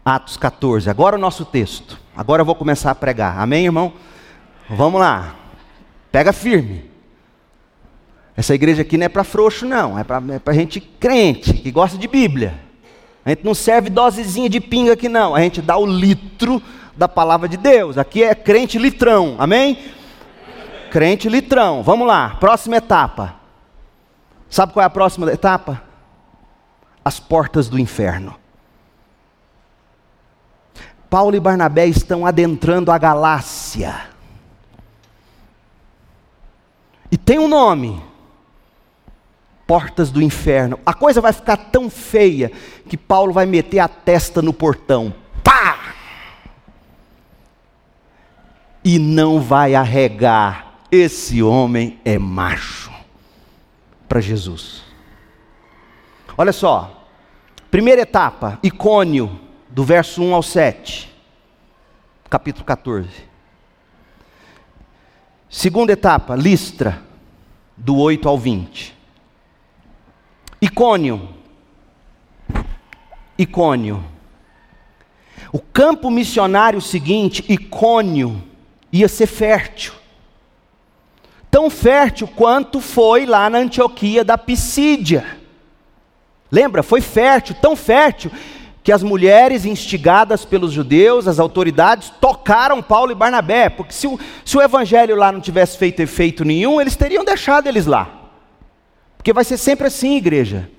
Atos 0.03 0.35
14. 0.35 0.89
Agora 0.89 1.15
o 1.15 1.19
nosso 1.19 1.45
texto. 1.45 1.99
Agora 2.15 2.41
eu 2.41 2.45
vou 2.45 2.55
começar 2.55 2.89
a 2.89 2.95
pregar. 2.95 3.39
Amém, 3.39 3.65
irmão? 3.65 3.93
Vamos 4.69 4.99
lá. 4.99 5.35
Pega 6.11 6.33
firme. 6.33 6.86
Essa 8.37 8.55
igreja 8.55 8.83
aqui 8.83 8.97
não 8.97 9.07
é 9.07 9.09
para 9.09 9.25
frouxo, 9.25 9.65
não. 9.65 9.99
É 9.99 10.03
para 10.05 10.21
é 10.45 10.53
gente 10.53 10.79
crente, 10.79 11.51
que 11.53 11.71
gosta 11.71 11.97
de 11.97 12.07
Bíblia. 12.07 12.53
A 13.25 13.29
gente 13.29 13.43
não 13.43 13.53
serve 13.53 13.89
dosezinha 13.89 14.49
de 14.49 14.61
pinga 14.61 14.93
aqui, 14.93 15.09
não. 15.09 15.35
A 15.35 15.41
gente 15.41 15.61
dá 15.61 15.75
o 15.75 15.85
litro 15.85 16.61
da 16.95 17.09
palavra 17.09 17.49
de 17.49 17.57
Deus. 17.57 17.97
Aqui 17.97 18.23
é 18.23 18.33
crente 18.33 18.77
litrão. 18.77 19.35
Amém? 19.39 19.77
Crente 20.91 21.27
litrão. 21.27 21.83
Vamos 21.83 22.07
lá. 22.07 22.37
Próxima 22.39 22.77
etapa. 22.77 23.35
Sabe 24.49 24.71
qual 24.71 24.83
é 24.83 24.85
a 24.85 24.89
próxima 24.89 25.29
etapa? 25.29 25.87
as 27.07 27.21
portas 27.21 27.69
do 27.69 27.79
inferno. 27.79 28.35
Paulo 31.09 31.37
e 31.37 31.39
Barnabé 31.39 31.87
estão 31.87 32.25
adentrando 32.25 32.91
a 32.91 32.97
Galácia. 32.97 34.09
E 37.09 37.17
tem 37.17 37.39
um 37.39 37.47
nome: 37.47 38.03
Portas 39.67 40.09
do 40.09 40.21
Inferno. 40.21 40.79
A 40.85 40.93
coisa 40.93 41.21
vai 41.21 41.33
ficar 41.33 41.57
tão 41.57 41.89
feia 41.89 42.51
que 42.89 42.97
Paulo 42.97 43.33
vai 43.33 43.45
meter 43.45 43.79
a 43.79 43.87
testa 43.87 44.41
no 44.41 44.53
portão. 44.53 45.13
Pá! 45.43 45.93
E 48.83 48.97
não 48.97 49.39
vai 49.41 49.75
arregar. 49.75 50.65
Esse 50.89 51.43
homem 51.43 51.99
é 52.05 52.17
macho 52.17 52.89
para 54.07 54.21
Jesus. 54.21 54.83
Olha 56.37 56.53
só, 56.53 56.97
Primeira 57.69 58.01
etapa, 58.01 58.57
Icônio, 58.63 59.39
do 59.69 59.83
verso 59.83 60.23
1 60.23 60.33
ao 60.33 60.41
7, 60.41 61.13
capítulo 62.29 62.65
14. 62.65 63.09
Segunda 65.49 65.91
etapa, 65.91 66.33
Listra, 66.33 67.01
do 67.75 67.97
8 67.97 68.27
ao 68.27 68.37
20. 68.37 68.96
Icônio. 70.77 71.27
Icônio. 73.35 74.03
O 75.51 75.57
campo 75.57 76.11
missionário 76.11 76.79
seguinte, 76.79 77.43
Icônio, 77.49 78.43
ia 78.93 79.07
ser 79.07 79.25
fértil. 79.25 79.93
Tão 81.49 81.67
fértil 81.71 82.27
quanto 82.27 82.79
foi 82.79 83.25
lá 83.25 83.49
na 83.49 83.57
Antioquia 83.57 84.23
da 84.23 84.37
Pisídia. 84.37 85.25
Lembra? 86.51 86.83
Foi 86.83 87.01
fértil, 87.01 87.55
tão 87.59 87.75
fértil, 87.75 88.29
que 88.83 88.91
as 88.91 89.01
mulheres 89.01 89.65
instigadas 89.65 90.45
pelos 90.45 90.71
judeus, 90.71 91.27
as 91.27 91.39
autoridades, 91.39 92.13
tocaram 92.21 92.83
Paulo 92.83 93.11
e 93.11 93.15
Barnabé, 93.15 93.67
porque 93.67 93.93
se 93.93 94.05
o, 94.05 94.19
se 94.45 94.55
o 94.55 94.61
evangelho 94.61 95.15
lá 95.15 95.31
não 95.31 95.41
tivesse 95.41 95.75
feito 95.75 96.03
efeito 96.03 96.45
nenhum, 96.45 96.79
eles 96.79 96.95
teriam 96.95 97.25
deixado 97.25 97.65
eles 97.65 97.87
lá. 97.87 98.16
Porque 99.27 99.33
vai 99.33 99.43
ser 99.43 99.57
sempre 99.57 99.87
assim, 99.87 100.15
igreja. 100.15 100.69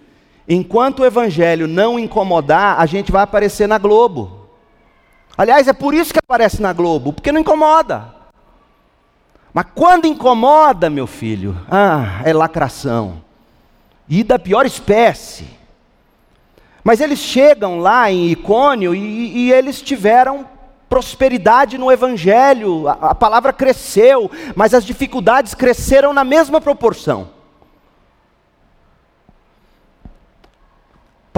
enquanto 0.48 1.00
o 1.00 1.04
evangelho 1.04 1.68
não 1.68 1.98
incomodar, 1.98 2.80
a 2.80 2.86
gente 2.86 3.12
vai 3.12 3.22
aparecer 3.22 3.68
na 3.68 3.76
Globo. 3.76 4.48
Aliás, 5.36 5.68
é 5.68 5.74
por 5.74 5.92
isso 5.92 6.14
que 6.14 6.18
aparece 6.18 6.62
na 6.62 6.72
Globo, 6.72 7.12
porque 7.12 7.30
não 7.30 7.42
incomoda. 7.42 8.06
Mas 9.52 9.66
quando 9.74 10.06
incomoda, 10.06 10.88
meu 10.88 11.06
filho, 11.06 11.60
ah, 11.70 12.22
é 12.24 12.32
lacração. 12.32 13.22
E 14.08 14.24
da 14.24 14.38
pior 14.38 14.64
espécie. 14.64 15.46
Mas 16.82 17.02
eles 17.02 17.18
chegam 17.18 17.80
lá 17.80 18.10
em 18.10 18.30
Icônio 18.30 18.94
e, 18.94 19.48
e 19.48 19.52
eles 19.52 19.82
tiveram 19.82 20.46
prosperidade 20.88 21.76
no 21.76 21.92
Evangelho, 21.92 22.88
a, 22.88 22.92
a 23.10 23.14
palavra 23.14 23.52
cresceu, 23.52 24.30
mas 24.56 24.72
as 24.72 24.86
dificuldades 24.86 25.52
cresceram 25.52 26.14
na 26.14 26.24
mesma 26.24 26.62
proporção. 26.62 27.36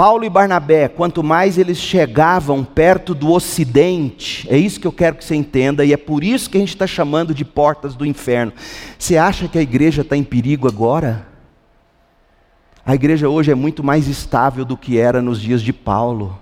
Paulo 0.00 0.24
e 0.24 0.30
Barnabé, 0.30 0.88
quanto 0.88 1.22
mais 1.22 1.58
eles 1.58 1.76
chegavam 1.76 2.64
perto 2.64 3.14
do 3.14 3.30
ocidente, 3.30 4.48
é 4.50 4.56
isso 4.56 4.80
que 4.80 4.86
eu 4.86 4.92
quero 4.92 5.16
que 5.16 5.22
você 5.22 5.34
entenda, 5.34 5.84
e 5.84 5.92
é 5.92 5.96
por 5.98 6.24
isso 6.24 6.48
que 6.48 6.56
a 6.56 6.60
gente 6.60 6.70
está 6.70 6.86
chamando 6.86 7.34
de 7.34 7.44
portas 7.44 7.94
do 7.94 8.06
inferno. 8.06 8.50
Você 8.98 9.18
acha 9.18 9.46
que 9.46 9.58
a 9.58 9.60
igreja 9.60 10.00
está 10.00 10.16
em 10.16 10.24
perigo 10.24 10.66
agora? 10.66 11.28
A 12.82 12.94
igreja 12.94 13.28
hoje 13.28 13.52
é 13.52 13.54
muito 13.54 13.84
mais 13.84 14.08
estável 14.08 14.64
do 14.64 14.74
que 14.74 14.96
era 14.96 15.20
nos 15.20 15.38
dias 15.38 15.60
de 15.60 15.70
Paulo. 15.70 16.40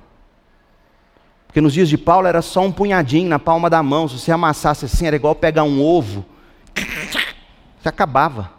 Porque 1.48 1.61
nos 1.61 1.72
dias 1.72 1.88
de 1.88 1.98
Paulo 1.98 2.28
era 2.28 2.42
só 2.42 2.61
um 2.61 2.70
punhadinho 2.70 3.28
na 3.28 3.40
palma 3.40 3.68
da 3.68 3.82
mão. 3.82 4.06
Se 4.06 4.20
você 4.20 4.30
amassasse 4.30 4.84
assim, 4.84 5.09
era 5.09 5.16
igual 5.16 5.34
pegar 5.34 5.64
um 5.64 5.82
ovo. 5.82 6.24
Você 7.82 7.88
acabava. 7.88 8.52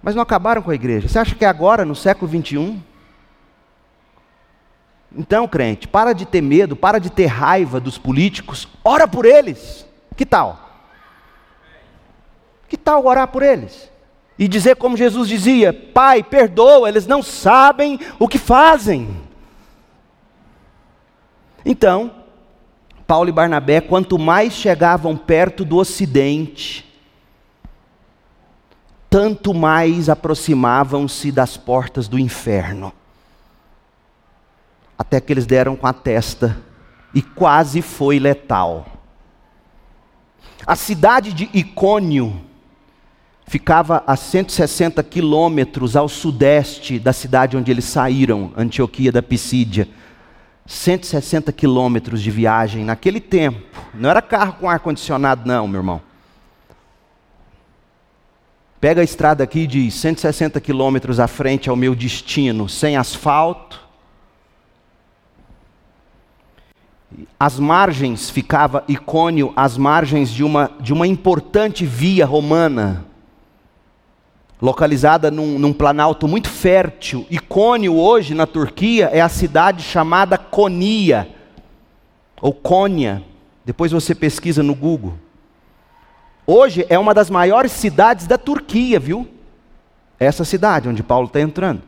Mas 0.00 0.14
não 0.14 0.22
acabaram 0.22 0.62
com 0.62 0.70
a 0.70 0.76
igreja. 0.76 1.08
Você 1.08 1.18
acha 1.18 1.34
que 1.34 1.44
é 1.44 1.48
agora, 1.48 1.84
no 1.84 1.96
século 1.96 2.30
21? 2.30 2.94
Então, 5.16 5.48
crente, 5.48 5.88
para 5.88 6.12
de 6.12 6.26
ter 6.26 6.42
medo, 6.42 6.76
para 6.76 6.98
de 6.98 7.08
ter 7.08 7.26
raiva 7.26 7.80
dos 7.80 7.96
políticos, 7.96 8.68
ora 8.84 9.08
por 9.08 9.24
eles. 9.24 9.86
Que 10.14 10.26
tal? 10.26 10.66
Que 12.68 12.76
tal 12.76 13.06
orar 13.06 13.28
por 13.28 13.42
eles? 13.42 13.90
E 14.38 14.46
dizer 14.46 14.76
como 14.76 14.96
Jesus 14.96 15.28
dizia: 15.28 15.72
Pai, 15.72 16.22
perdoa, 16.22 16.88
eles 16.88 17.06
não 17.06 17.22
sabem 17.22 17.98
o 18.18 18.28
que 18.28 18.38
fazem. 18.38 19.08
Então, 21.64 22.10
Paulo 23.06 23.28
e 23.28 23.32
Barnabé, 23.32 23.80
quanto 23.80 24.18
mais 24.18 24.52
chegavam 24.52 25.16
perto 25.16 25.64
do 25.64 25.76
ocidente, 25.76 26.84
tanto 29.08 29.54
mais 29.54 30.10
aproximavam-se 30.10 31.32
das 31.32 31.56
portas 31.56 32.06
do 32.06 32.18
inferno. 32.18 32.92
Até 34.98 35.20
que 35.20 35.32
eles 35.32 35.46
deram 35.46 35.76
com 35.76 35.86
a 35.86 35.92
testa 35.92 36.56
e 37.14 37.22
quase 37.22 37.82
foi 37.82 38.18
letal. 38.18 38.86
A 40.66 40.74
cidade 40.74 41.32
de 41.32 41.50
Icônio 41.52 42.40
ficava 43.46 44.02
a 44.06 44.16
160 44.16 45.02
quilômetros 45.04 45.96
ao 45.96 46.08
sudeste 46.08 46.98
da 46.98 47.12
cidade 47.12 47.56
onde 47.56 47.70
eles 47.70 47.84
saíram, 47.84 48.52
Antioquia 48.56 49.12
da 49.12 49.22
Pisídia 49.22 49.88
160 50.66 51.52
quilômetros 51.52 52.20
de 52.20 52.30
viagem 52.30 52.84
naquele 52.84 53.20
tempo. 53.20 53.80
Não 53.94 54.10
era 54.10 54.20
carro 54.20 54.54
com 54.54 54.68
ar-condicionado, 54.68 55.46
não, 55.46 55.68
meu 55.68 55.80
irmão. 55.80 56.02
Pega 58.80 59.00
a 59.00 59.04
estrada 59.04 59.44
aqui 59.44 59.66
de 59.66 59.90
160 59.90 60.60
quilômetros 60.60 61.18
à 61.20 61.28
frente 61.28 61.70
ao 61.70 61.76
meu 61.76 61.94
destino, 61.94 62.68
sem 62.68 62.96
asfalto. 62.96 63.85
As 67.38 67.58
margens, 67.58 68.28
ficava 68.28 68.84
Icônio, 68.88 69.52
as 69.54 69.78
margens 69.78 70.30
de 70.30 70.42
uma, 70.42 70.70
de 70.80 70.92
uma 70.92 71.06
importante 71.06 71.86
via 71.86 72.26
romana 72.26 73.04
localizada 74.60 75.30
num, 75.30 75.58
num, 75.58 75.72
planalto 75.72 76.26
muito 76.26 76.48
fértil. 76.48 77.26
Icônio, 77.30 77.94
hoje, 77.94 78.34
na 78.34 78.46
Turquia, 78.46 79.10
é 79.12 79.20
a 79.20 79.28
cidade 79.28 79.82
chamada 79.82 80.38
Konya, 80.38 81.28
ou 82.40 82.52
Konya. 82.52 83.22
Depois 83.64 83.92
você 83.92 84.14
pesquisa 84.14 84.62
no 84.62 84.74
Google. 84.74 85.14
Hoje 86.46 86.86
é 86.88 86.98
uma 86.98 87.12
das 87.12 87.28
maiores 87.28 87.72
cidades 87.72 88.26
da 88.26 88.38
Turquia, 88.38 89.00
viu? 89.00 89.28
Essa 90.18 90.44
cidade 90.44 90.88
onde 90.88 91.02
Paulo 91.02 91.26
está 91.26 91.40
entrando. 91.40 91.82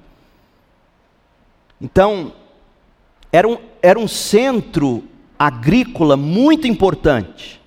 Então, 1.81 2.33
era 3.33 3.47
um, 3.47 3.59
era 3.83 3.99
um 3.99 4.09
centro 4.09 5.05
agrícola 5.39 6.16
muito 6.16 6.66
importante. 6.66 7.61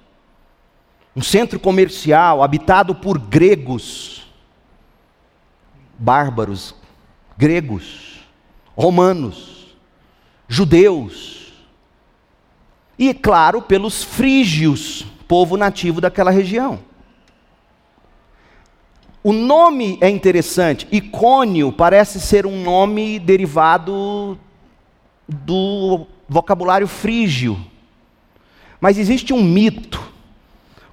Um 1.16 1.22
centro 1.22 1.60
comercial 1.60 2.42
habitado 2.42 2.96
por 2.96 3.20
gregos 3.20 4.22
bárbaros, 6.02 6.74
gregos, 7.38 8.22
romanos, 8.76 9.78
judeus, 10.48 11.54
e, 12.98 13.14
claro, 13.14 13.62
pelos 13.62 14.04
frígios, 14.04 15.06
povo 15.28 15.56
nativo 15.58 16.02
daquela 16.02 16.32
região. 16.32 16.80
O 19.24 19.32
nome 19.32 20.00
é 20.02 20.10
interessante, 20.10 20.88
Icônio 20.92 21.72
parece 21.72 22.20
ser 22.20 22.48
um 22.48 22.64
nome 22.64 23.20
derivado 23.20 24.38
do 25.32 26.06
vocabulário 26.28 26.88
frígio. 26.88 27.58
Mas 28.80 28.98
existe 28.98 29.34
um 29.34 29.44
mito, 29.44 30.02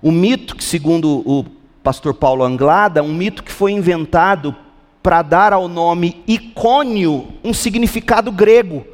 um 0.03 0.13
mito 0.13 0.55
que, 0.55 0.63
segundo 0.63 1.23
o 1.27 1.45
pastor 1.83 2.15
Paulo 2.15 2.45
Anglada, 2.45 3.03
um 3.03 3.15
mito 3.15 3.43
que 3.43 3.53
foi 3.53 3.73
inventado 3.73 4.55
para 5.03 5.23
dar 5.23 5.53
ao 5.53 5.69
nome 5.69 6.23
Icônio 6.27 7.29
um 7.43 7.53
significado 7.53 8.31
grego. 8.31 8.87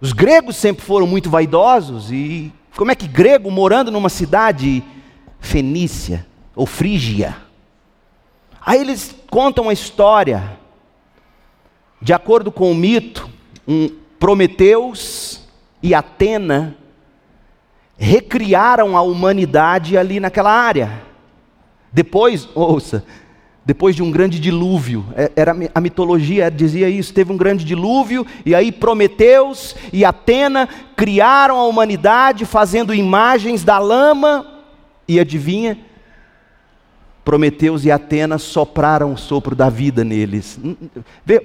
Os 0.00 0.12
gregos 0.12 0.56
sempre 0.56 0.84
foram 0.84 1.06
muito 1.06 1.30
vaidosos 1.30 2.10
e 2.10 2.52
como 2.76 2.90
é 2.90 2.94
que 2.94 3.06
grego 3.06 3.50
morando 3.50 3.90
numa 3.90 4.08
cidade 4.08 4.82
fenícia 5.38 6.26
ou 6.56 6.66
frígia? 6.66 7.36
Aí 8.64 8.80
eles 8.80 9.14
contam 9.30 9.68
a 9.68 9.72
história. 9.72 10.58
De 12.00 12.12
acordo 12.12 12.50
com 12.50 12.70
o 12.70 12.74
mito, 12.74 13.28
um 13.68 14.03
Prometeus 14.18 15.42
e 15.82 15.94
Atena 15.94 16.76
recriaram 17.96 18.96
a 18.96 19.02
humanidade 19.02 19.96
ali 19.96 20.18
naquela 20.18 20.52
área. 20.52 21.02
Depois, 21.92 22.48
ouça, 22.54 23.04
depois 23.64 23.94
de 23.94 24.02
um 24.02 24.10
grande 24.10 24.38
dilúvio. 24.38 25.04
É, 25.16 25.30
era 25.36 25.54
a 25.74 25.80
mitologia 25.80 26.50
dizia 26.50 26.88
isso, 26.88 27.14
teve 27.14 27.32
um 27.32 27.36
grande 27.36 27.64
dilúvio 27.64 28.26
e 28.44 28.54
aí 28.54 28.72
Prometeus 28.72 29.74
e 29.92 30.04
Atena 30.04 30.68
criaram 30.96 31.56
a 31.58 31.66
humanidade 31.66 32.44
fazendo 32.44 32.94
imagens 32.94 33.62
da 33.62 33.78
lama 33.78 34.46
e 35.06 35.20
adivinha? 35.20 35.78
Prometeus 37.24 37.86
e 37.86 37.90
Atena 37.90 38.36
sopraram 38.36 39.14
o 39.14 39.16
sopro 39.16 39.56
da 39.56 39.70
vida 39.70 40.04
neles. 40.04 40.58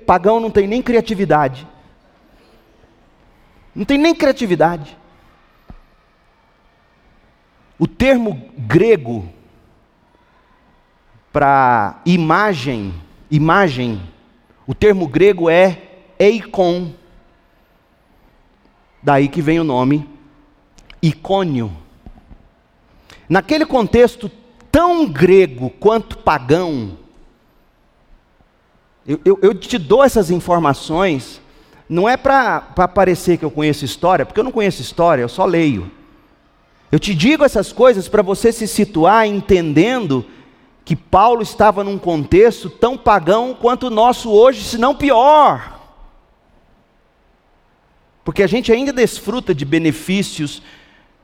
Pagão 0.06 0.40
não 0.40 0.52
tem 0.52 0.68
nem 0.68 0.82
criatividade. 0.82 1.66
Não 3.80 3.86
tem 3.86 3.98
nem 3.98 4.14
criatividade. 4.14 4.98
O 7.80 7.88
termo 7.88 8.52
grego 8.58 9.32
para 11.32 12.02
imagem, 12.06 12.94
imagem, 13.32 14.02
o 14.68 14.76
termo 14.76 15.08
grego 15.08 15.50
é 15.50 15.82
eikon. 16.20 16.94
Daí 19.02 19.30
que 19.30 19.42
vem 19.42 19.62
o 19.62 19.64
nome 19.64 20.10
icônio. 21.02 21.72
Naquele 23.30 23.66
contexto 23.66 24.30
tão 24.70 25.08
grego 25.08 25.70
quanto 25.70 26.18
pagão, 26.18 26.98
eu, 29.08 29.22
eu, 29.24 29.40
eu 29.42 29.56
te 29.56 29.78
dou 29.78 30.04
essas 30.04 30.30
informações, 30.30 31.42
não 31.90 32.08
é 32.08 32.16
para 32.16 32.62
parecer 32.88 33.38
que 33.38 33.44
eu 33.44 33.50
conheço 33.50 33.84
história, 33.84 34.24
porque 34.24 34.40
eu 34.40 34.44
não 34.44 34.52
conheço 34.52 34.80
história, 34.80 35.24
eu 35.24 35.30
só 35.30 35.44
leio. 35.44 35.92
Eu 36.92 37.00
te 37.00 37.16
digo 37.16 37.44
essas 37.44 37.74
coisas 37.74 38.08
para 38.08 38.22
você 38.22 38.52
se 38.52 38.68
situar 38.68 39.26
entendendo 39.26 40.24
que 40.86 40.96
Paulo 40.96 41.42
estava 41.42 41.84
num 41.84 41.98
contexto 41.98 42.70
tão 42.70 42.96
pagão 42.96 43.58
quanto 43.60 43.88
o 43.88 43.92
nosso 43.92 44.32
hoje, 44.32 44.64
se 44.64 44.78
não 44.78 44.96
pior. 44.96 45.80
Porque 48.24 48.44
a 48.44 48.48
gente 48.48 48.72
ainda 48.72 48.94
desfruta 48.94 49.54
de 49.54 49.66
benefícios 49.66 50.62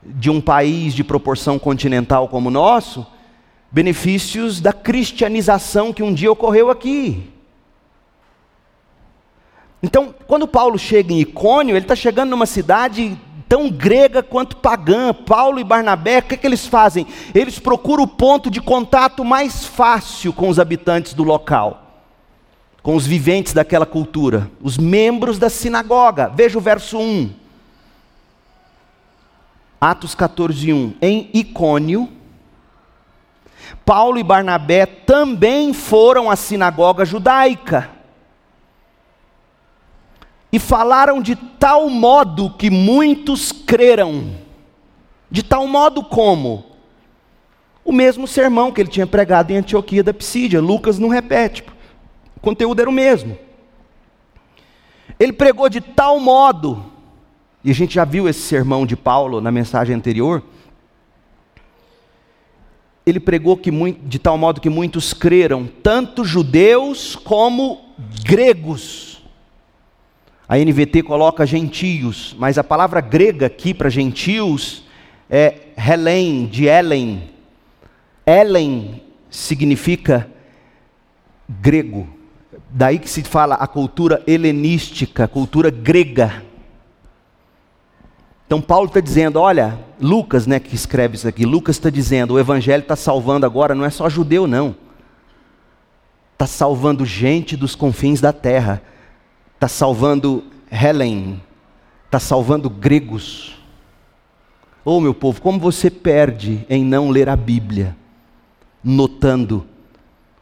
de 0.03 0.29
um 0.29 0.41
país 0.41 0.93
de 0.93 1.03
proporção 1.03 1.59
continental 1.59 2.27
como 2.27 2.49
o 2.49 2.51
nosso, 2.51 3.05
benefícios 3.71 4.61
da 4.61 4.73
cristianização 4.73 5.93
que 5.93 6.03
um 6.03 6.13
dia 6.13 6.31
ocorreu 6.31 6.69
aqui. 6.71 7.34
Então, 9.85 10.15
quando 10.25 10.47
Paulo 10.47 10.79
chega 10.79 11.13
em 11.13 11.19
Icônio, 11.19 11.75
ele 11.75 11.85
está 11.85 11.95
chegando 11.95 12.31
numa 12.31 12.47
cidade 12.47 13.15
tão 13.47 13.69
grega 13.69 14.23
quanto 14.23 14.57
pagã. 14.57 15.13
Paulo 15.13 15.59
e 15.59 15.63
Barnabé, 15.63 16.17
o 16.17 16.23
que, 16.23 16.33
é 16.33 16.37
que 16.37 16.47
eles 16.47 16.65
fazem? 16.65 17.05
Eles 17.35 17.59
procuram 17.59 18.03
o 18.03 18.07
ponto 18.07 18.49
de 18.49 18.59
contato 18.59 19.23
mais 19.23 19.63
fácil 19.63 20.33
com 20.33 20.49
os 20.49 20.59
habitantes 20.59 21.13
do 21.13 21.23
local 21.23 21.83
com 22.81 22.95
os 22.95 23.07
viventes 23.07 23.51
daquela 23.51 23.85
cultura, 23.85 24.51
os 24.61 24.77
membros 24.77 25.39
da 25.39 25.49
sinagoga. 25.49 26.29
Veja 26.29 26.59
o 26.59 26.61
verso 26.61 26.99
1. 26.99 27.31
Atos 29.81 30.13
14, 30.13 30.71
1. 30.71 30.93
Em 31.01 31.31
Icônio, 31.33 32.07
Paulo 33.83 34.19
e 34.19 34.23
Barnabé 34.23 34.85
também 34.85 35.73
foram 35.73 36.29
à 36.29 36.35
sinagoga 36.35 37.03
judaica 37.05 37.94
e 40.55 40.59
falaram 40.59 41.21
de 41.21 41.35
tal 41.35 41.89
modo 41.89 42.49
que 42.49 42.69
muitos 42.69 43.51
creram. 43.51 44.35
De 45.29 45.43
tal 45.43 45.67
modo 45.67 46.03
como? 46.03 46.65
O 47.83 47.91
mesmo 47.91 48.27
sermão 48.27 48.71
que 48.71 48.81
ele 48.81 48.89
tinha 48.89 49.05
pregado 49.05 49.51
em 49.51 49.57
Antioquia 49.57 50.03
da 50.03 50.13
Psídia, 50.13 50.61
Lucas 50.61 50.97
não 50.97 51.09
repete 51.09 51.63
conteúdo 52.45 52.79
era 52.79 52.89
o 52.89 52.93
mesmo. 52.93 53.35
Ele 55.19 55.33
pregou 55.33 55.67
de 55.67 55.81
tal 55.81 56.19
modo, 56.19 56.85
e 57.63 57.71
a 57.71 57.73
gente 57.73 57.95
já 57.95 58.05
viu 58.05 58.29
esse 58.29 58.41
sermão 58.41 58.85
de 58.85 58.95
Paulo 58.95 59.41
na 59.41 59.51
mensagem 59.51 59.95
anterior. 59.95 60.43
Ele 63.03 63.19
pregou 63.19 63.57
que 63.57 63.71
de 64.03 64.19
tal 64.19 64.37
modo 64.37 64.61
que 64.61 64.69
muitos 64.69 65.11
creram, 65.11 65.67
tanto 65.81 66.23
judeus 66.23 67.15
como 67.15 67.95
gregos. 68.23 69.14
A 70.47 70.57
NVT 70.57 71.01
coloca 71.03 71.45
gentios, 71.45 72.35
mas 72.37 72.57
a 72.57 72.63
palavra 72.63 73.01
grega 73.01 73.47
aqui 73.47 73.73
para 73.73 73.89
gentios 73.89 74.83
é 75.29 75.69
Helen, 75.75 76.45
de 76.45 76.65
Ellen. 76.65 77.29
Ellen 78.25 79.01
significa 79.29 80.29
grego. 81.49 82.07
Daí 82.69 82.99
que 82.99 83.09
se 83.09 83.23
fala 83.23 83.55
a 83.55 83.67
cultura 83.67 84.21
helenística, 84.27 85.27
cultura 85.27 85.69
grega. 85.71 86.43
Então 88.45 88.61
Paulo 88.61 88.87
está 88.87 88.99
dizendo, 88.99 89.39
olha, 89.39 89.79
Lucas, 89.99 90.45
né, 90.45 90.59
que 90.59 90.75
escreve 90.75 91.15
isso 91.15 91.27
aqui, 91.27 91.45
Lucas 91.45 91.77
está 91.77 91.89
dizendo, 91.89 92.35
o 92.35 92.39
evangelho 92.39 92.81
está 92.81 92.95
salvando 92.95 93.45
agora, 93.45 93.73
não 93.73 93.83
é 93.83 93.89
só 93.89 94.07
judeu 94.07 94.45
não, 94.45 94.75
está 96.33 96.45
salvando 96.45 97.03
gente 97.05 97.57
dos 97.57 97.73
confins 97.73 98.21
da 98.21 98.31
terra, 98.31 98.83
está 99.65 99.67
salvando 99.67 100.43
Helen, 100.71 101.41
está 102.05 102.19
salvando 102.19 102.69
gregos. 102.69 103.55
Oh 104.83 104.99
meu 104.99 105.13
povo, 105.13 105.41
como 105.41 105.59
você 105.59 105.89
perde 105.89 106.63
em 106.69 106.85
não 106.85 107.09
ler 107.09 107.27
a 107.27 107.35
Bíblia, 107.35 107.97
notando 108.83 109.65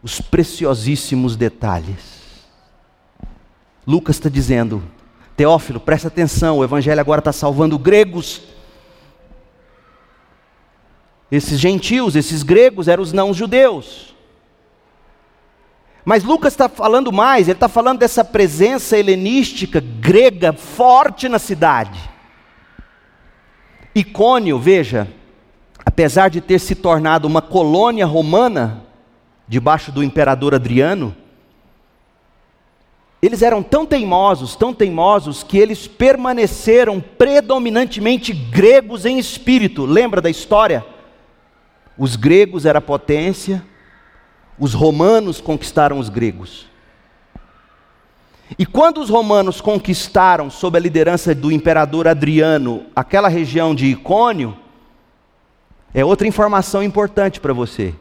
os 0.02 0.20
preciosíssimos 0.20 1.38
detalhes. 1.38 2.22
Lucas 3.88 4.18
está 4.18 4.28
dizendo, 4.28 4.84
Teófilo, 5.38 5.80
presta 5.80 6.10
atenção, 6.10 6.58
o 6.58 6.64
Evangelho 6.64 7.00
agora 7.00 7.20
está 7.20 7.32
salvando 7.32 7.80
gregos. 7.80 8.42
Esses 11.32 11.58
gentios, 11.58 12.18
esses 12.18 12.44
gregos 12.44 12.90
eram 12.90 13.02
os 13.02 13.14
não-judeus. 13.14 14.13
Mas 16.06 16.24
Lucas 16.24 16.54
está 16.54 16.68
falando 16.68 17.12
mais, 17.12 17.48
ele 17.48 17.56
está 17.56 17.70
falando 17.70 18.00
dessa 18.00 18.26
presença 18.26 18.98
helenística, 18.98 19.80
grega, 19.80 20.52
forte 20.52 21.30
na 21.30 21.40
cidade. 21.40 22.00
Icônio, 23.96 24.60
veja, 24.60 25.08
apesar 25.86 26.30
de 26.30 26.42
ter 26.42 26.60
se 26.60 26.76
tornado 26.76 27.28
uma 27.28 27.42
colônia 27.42 28.06
romana, 28.06 28.84
debaixo 29.48 29.92
do 29.92 30.04
imperador 30.04 30.54
Adriano, 30.54 31.16
eles 33.22 33.42
eram 33.42 33.64
tão 33.64 33.86
teimosos, 33.86 34.54
tão 34.54 34.74
teimosos, 34.74 35.44
que 35.44 35.58
eles 35.58 35.88
permaneceram 35.88 37.00
predominantemente 37.00 38.34
gregos 38.34 39.06
em 39.06 39.18
espírito. 39.18 39.86
Lembra 39.86 40.20
da 40.20 40.30
história? 40.30 40.86
Os 41.98 42.18
gregos 42.18 42.66
eram 42.66 42.80
a 42.80 42.82
potência, 42.82 43.64
os 44.64 44.74
romanos 44.74 45.42
conquistaram 45.42 46.00
os 46.00 46.08
gregos. 46.08 46.68
E 48.58 48.66
quando 48.66 49.02
os 49.02 49.10
romanos 49.10 49.60
conquistaram, 49.60 50.50
sob 50.50 50.78
a 50.78 50.80
liderança 50.80 51.36
do 51.36 51.52
imperador 51.52 52.08
Adriano, 52.08 52.86
aquela 52.96 53.28
região 53.28 53.76
de 53.76 53.88
Icônio, 53.88 54.58
é 55.94 56.06
outra 56.06 56.26
informação 56.26 56.82
importante 56.82 57.42
para 57.42 57.52
você. 57.52 57.94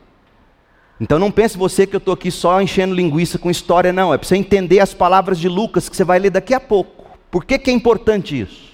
Então 1.00 1.18
não 1.18 1.32
pense 1.32 1.58
você 1.58 1.84
que 1.84 1.96
eu 1.96 1.98
estou 1.98 2.14
aqui 2.14 2.30
só 2.30 2.62
enchendo 2.62 2.94
linguiça 2.94 3.40
com 3.40 3.50
história, 3.50 3.92
não. 3.92 4.14
É 4.14 4.16
para 4.16 4.28
você 4.28 4.36
entender 4.36 4.78
as 4.78 4.94
palavras 4.94 5.40
de 5.40 5.48
Lucas 5.48 5.88
que 5.88 5.96
você 5.96 6.04
vai 6.04 6.20
ler 6.20 6.30
daqui 6.30 6.54
a 6.54 6.60
pouco. 6.60 7.18
Por 7.28 7.44
que, 7.44 7.58
que 7.58 7.72
é 7.72 7.74
importante 7.74 8.40
isso? 8.40 8.70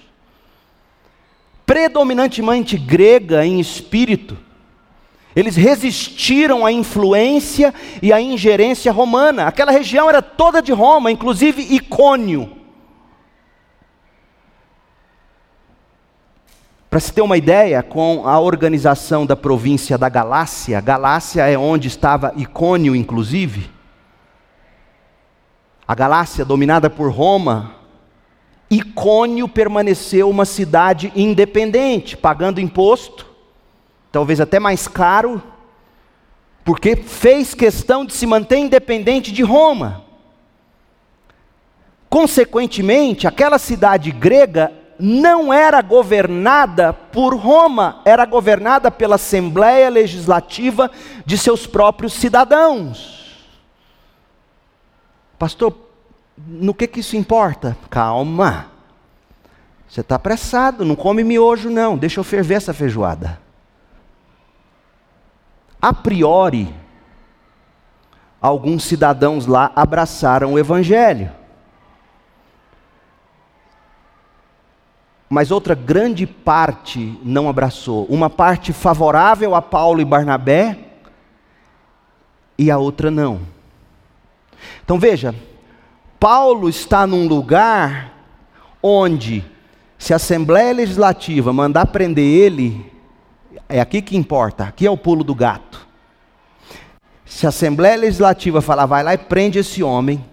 Predominantemente 1.65 2.77
grega 2.77 3.43
em 3.43 3.59
espírito, 3.59 4.37
eles 5.35 5.55
resistiram 5.55 6.65
à 6.65 6.71
influência 6.71 7.73
e 8.01 8.11
à 8.11 8.19
ingerência 8.19 8.91
romana. 8.91 9.47
Aquela 9.47 9.71
região 9.71 10.09
era 10.09 10.21
toda 10.21 10.61
de 10.61 10.71
Roma, 10.71 11.11
inclusive 11.11 11.61
Icônio. 11.61 12.57
Para 16.89 16.99
se 16.99 17.13
ter 17.13 17.21
uma 17.21 17.37
ideia, 17.37 17.83
com 17.83 18.27
a 18.27 18.39
organização 18.39 19.23
da 19.23 19.35
província 19.35 19.95
da 19.95 20.09
Galácia, 20.09 20.81
Galácia 20.81 21.47
é 21.47 21.55
onde 21.55 21.87
estava 21.87 22.33
Icônio, 22.35 22.95
inclusive. 22.95 23.69
A 25.87 25.93
Galácia, 25.93 26.43
dominada 26.43 26.89
por 26.89 27.11
Roma, 27.11 27.75
Icônio 28.71 29.47
permaneceu 29.47 30.27
uma 30.27 30.45
cidade 30.45 31.11
independente, 31.15 32.17
pagando 32.17 32.59
imposto, 32.59 33.28
talvez 34.11 34.39
até 34.39 34.59
mais 34.59 34.87
caro, 34.87 35.41
porque 36.63 36.95
fez 36.95 37.53
questão 37.53 38.05
de 38.05 38.13
se 38.13 38.25
manter 38.25 38.57
independente 38.57 39.31
de 39.31 39.43
Roma. 39.43 40.03
Consequentemente, 42.09 43.27
aquela 43.27 43.59
cidade 43.59 44.11
grega 44.11 44.71
não 44.99 45.53
era 45.53 45.81
governada 45.81 46.91
por 46.91 47.35
Roma, 47.35 48.01
era 48.03 48.25
governada 48.25 48.91
pela 48.91 49.15
Assembleia 49.15 49.89
Legislativa 49.89 50.91
de 51.25 51.37
seus 51.37 51.65
próprios 51.65 52.13
cidadãos. 52.13 53.47
Pastor, 55.37 55.73
no 56.37 56.73
que, 56.73 56.85
que 56.85 56.99
isso 56.99 57.15
importa? 57.15 57.77
Calma. 57.89 58.67
Você 59.87 60.01
está 60.01 60.15
apressado, 60.15 60.83
não 60.83 60.95
come 60.95 61.23
miojo, 61.23 61.69
não. 61.69 61.97
Deixa 61.97 62.19
eu 62.19 62.23
ferver 62.23 62.55
essa 62.55 62.73
feijoada. 62.73 63.39
A 65.81 65.93
priori, 65.93 66.73
alguns 68.41 68.83
cidadãos 68.83 69.45
lá 69.45 69.71
abraçaram 69.75 70.53
o 70.53 70.59
Evangelho. 70.59 71.39
mas 75.29 75.51
outra 75.51 75.75
grande 75.75 76.25
parte 76.25 77.17
não 77.23 77.47
abraçou. 77.47 78.05
Uma 78.05 78.29
parte 78.29 78.73
favorável 78.73 79.53
a 79.53 79.61
Paulo 79.61 80.01
e 80.01 80.05
Barnabé 80.05 80.79
e 82.57 82.71
a 82.71 82.79
outra 82.79 83.11
não. 83.11 83.39
Então 84.83 84.97
veja, 84.97 85.35
Paulo 86.19 86.67
está 86.67 87.05
num 87.05 87.27
lugar 87.27 88.11
onde, 88.81 89.45
se 89.99 90.13
a 90.13 90.15
Assembleia 90.15 90.73
Legislativa 90.73 91.53
mandar 91.53 91.85
prender 91.85 92.25
ele, 92.25 92.91
é 93.69 93.79
aqui 93.79 94.01
que 94.01 94.17
importa, 94.17 94.63
aqui 94.63 94.87
é 94.87 94.91
o 94.91 94.97
pulo 94.97 95.23
do 95.23 95.35
gato. 95.35 95.68
Se 97.29 97.45
a 97.45 97.49
Assembleia 97.49 97.95
Legislativa 97.95 98.59
falar, 98.59 98.87
vai 98.87 99.03
lá 99.03 99.13
e 99.13 99.17
prende 99.17 99.59
esse 99.59 99.83
homem, 99.83 100.25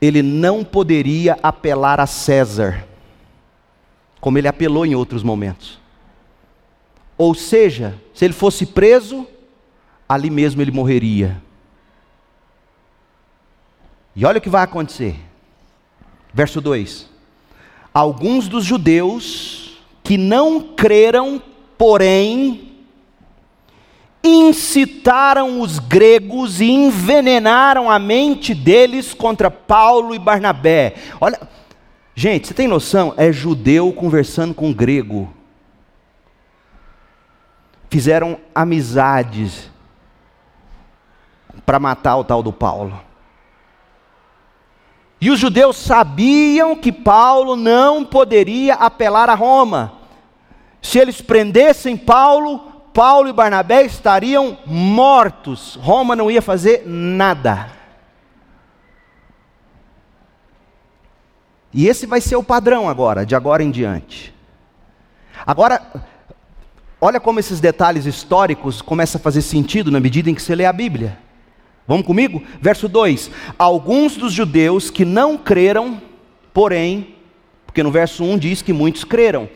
ele 0.00 0.22
não 0.22 0.62
poderia 0.62 1.38
apelar 1.42 1.98
a 1.98 2.06
César 2.06 2.86
como 4.20 4.36
ele 4.36 4.46
apelou 4.46 4.84
em 4.84 4.94
outros 4.94 5.22
momentos. 5.22 5.80
Ou 7.16 7.34
seja, 7.34 7.98
se 8.12 8.24
ele 8.24 8.34
fosse 8.34 8.66
preso, 8.66 9.26
ali 10.06 10.28
mesmo 10.28 10.60
ele 10.60 10.70
morreria. 10.70 11.40
E 14.14 14.26
olha 14.26 14.38
o 14.38 14.40
que 14.42 14.50
vai 14.50 14.62
acontecer. 14.62 15.16
Verso 16.34 16.60
2: 16.60 17.08
Alguns 17.94 18.46
dos 18.46 18.64
judeus 18.64 19.80
que 20.04 20.18
não 20.18 20.74
creram, 20.74 21.42
porém, 21.78 22.77
incitaram 24.28 25.60
os 25.60 25.78
gregos 25.78 26.60
e 26.60 26.70
envenenaram 26.70 27.90
a 27.90 27.98
mente 27.98 28.54
deles 28.54 29.14
contra 29.14 29.50
Paulo 29.50 30.14
e 30.14 30.18
Barnabé. 30.18 30.94
Olha, 31.20 31.40
gente, 32.14 32.48
você 32.48 32.54
tem 32.54 32.68
noção? 32.68 33.14
É 33.16 33.32
judeu 33.32 33.92
conversando 33.92 34.54
com 34.54 34.72
grego. 34.72 35.32
Fizeram 37.90 38.38
amizades 38.54 39.70
para 41.64 41.78
matar 41.78 42.16
o 42.16 42.24
tal 42.24 42.42
do 42.42 42.52
Paulo. 42.52 43.00
E 45.20 45.30
os 45.30 45.38
judeus 45.38 45.76
sabiam 45.76 46.76
que 46.76 46.92
Paulo 46.92 47.56
não 47.56 48.04
poderia 48.04 48.74
apelar 48.74 49.28
a 49.28 49.34
Roma. 49.34 49.94
Se 50.80 50.98
eles 50.98 51.20
prendessem 51.20 51.96
Paulo, 51.96 52.67
Paulo 52.98 53.28
e 53.28 53.32
Barnabé 53.32 53.84
estariam 53.84 54.58
mortos. 54.66 55.78
Roma 55.80 56.16
não 56.16 56.28
ia 56.28 56.42
fazer 56.42 56.82
nada. 56.84 57.70
E 61.72 61.86
esse 61.86 62.06
vai 62.06 62.20
ser 62.20 62.34
o 62.34 62.42
padrão 62.42 62.88
agora, 62.88 63.24
de 63.24 63.36
agora 63.36 63.62
em 63.62 63.70
diante. 63.70 64.34
Agora, 65.46 65.80
olha 67.00 67.20
como 67.20 67.38
esses 67.38 67.60
detalhes 67.60 68.04
históricos 68.04 68.82
começam 68.82 69.20
a 69.20 69.22
fazer 69.22 69.42
sentido 69.42 69.92
na 69.92 70.00
medida 70.00 70.28
em 70.28 70.34
que 70.34 70.42
você 70.42 70.56
lê 70.56 70.64
a 70.64 70.72
Bíblia. 70.72 71.20
Vamos 71.86 72.04
comigo? 72.04 72.42
Verso 72.60 72.88
2: 72.88 73.30
Alguns 73.56 74.16
dos 74.16 74.32
judeus 74.32 74.90
que 74.90 75.04
não 75.04 75.38
creram, 75.38 76.02
porém, 76.52 77.14
porque 77.64 77.80
no 77.80 77.92
verso 77.92 78.24
1 78.24 78.38
diz 78.38 78.60
que 78.60 78.72
muitos 78.72 79.04
creram. 79.04 79.48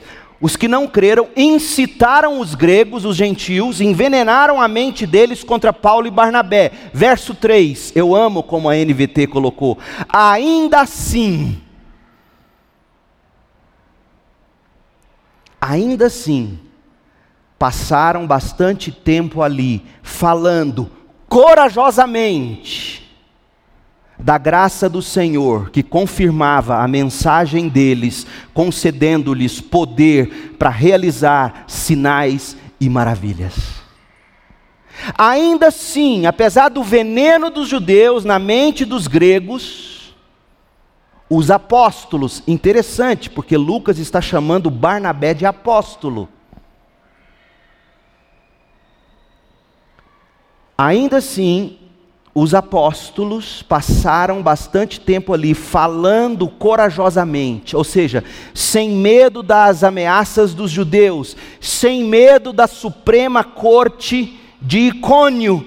Os 0.43 0.57
que 0.57 0.67
não 0.67 0.89
creram 0.89 1.29
incitaram 1.37 2.41
os 2.41 2.57
gregos, 2.57 3.05
os 3.05 3.17
gentios, 3.17 3.81
envenenaram 3.81 4.61
a 4.61 4.67
mente 4.67 5.07
deles 5.07 5.45
contra 5.45 5.73
Paulo 5.73 6.09
e 6.09 6.11
Barnabé. 6.11 6.73
Verso 6.93 7.33
3, 7.33 7.93
eu 7.95 8.13
amo 8.13 8.43
como 8.43 8.69
a 8.69 8.75
NVT 8.75 9.29
colocou. 9.29 9.79
Ainda 10.09 10.81
assim, 10.81 11.63
ainda 15.61 16.07
assim, 16.07 16.59
passaram 17.57 18.27
bastante 18.27 18.91
tempo 18.91 19.43
ali, 19.43 19.81
falando, 20.03 20.91
corajosamente 21.29 23.02
da 24.19 24.39
graça 24.39 24.89
do 24.89 25.03
Senhor, 25.03 25.71
que 25.71 25.83
confirmava 25.83 26.79
a 26.79 26.89
mensagem 26.89 27.69
deles, 27.69 28.27
concedendo-lhes 28.55 29.61
poder 29.61 30.55
para 30.59 30.71
realizar 30.71 31.65
sinais 31.67 32.57
e 32.81 32.89
maravilhas. 32.89 33.83
Ainda 35.19 35.69
assim, 35.69 36.27
apesar 36.27 36.69
do 36.69 36.83
veneno 36.83 37.51
dos 37.51 37.69
judeus 37.69 38.25
na 38.25 38.39
mente 38.39 38.85
dos 38.85 39.09
gregos, 39.09 40.15
os 41.29 41.51
apóstolos, 41.51 42.43
interessante, 42.47 43.31
porque 43.31 43.57
Lucas 43.57 43.99
está 43.99 44.21
chamando 44.21 44.71
Barnabé 44.71 45.33
de 45.33 45.47
apóstolo. 45.47 46.29
Ainda 50.77 51.17
assim, 51.17 51.79
os 52.35 52.55
apóstolos 52.55 53.63
passaram 53.63 54.43
bastante 54.43 54.99
tempo 54.99 55.35
ali 55.35 55.53
falando 55.53 56.49
corajosamente, 56.49 57.77
ou 57.77 57.85
seja, 57.85 58.25
sem 58.55 58.91
medo 58.91 59.43
das 59.43 59.85
ameaças 59.85 60.55
dos 60.55 60.71
judeus, 60.71 61.37
sem 61.61 62.05
medo 62.05 62.53
da 62.53 62.67
suprema 62.67 63.45
corte 63.45 64.39
de 64.63 64.79
Icônio, 64.79 65.67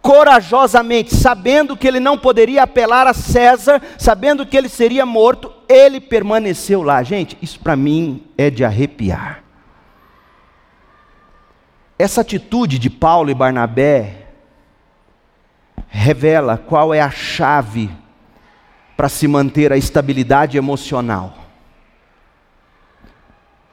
corajosamente, 0.00 1.14
sabendo 1.14 1.76
que 1.76 1.86
ele 1.86 2.00
não 2.00 2.16
poderia 2.16 2.62
apelar 2.62 3.06
a 3.06 3.12
César, 3.12 3.82
sabendo 3.98 4.46
que 4.46 4.56
ele 4.56 4.70
seria 4.70 5.04
morto, 5.04 5.52
ele 5.68 6.00
permaneceu 6.00 6.82
lá. 6.82 7.02
Gente, 7.02 7.36
isso 7.42 7.60
para 7.60 7.76
mim 7.76 8.22
é 8.38 8.48
de 8.48 8.64
arrepiar. 8.64 9.42
Essa 11.98 12.20
atitude 12.20 12.78
de 12.78 12.88
Paulo 12.88 13.30
e 13.30 13.34
Barnabé 13.34 14.25
revela 15.88 16.56
qual 16.56 16.92
é 16.92 17.00
a 17.00 17.10
chave 17.10 17.90
para 18.96 19.08
se 19.08 19.28
manter 19.28 19.72
a 19.72 19.76
estabilidade 19.76 20.56
emocional. 20.56 21.34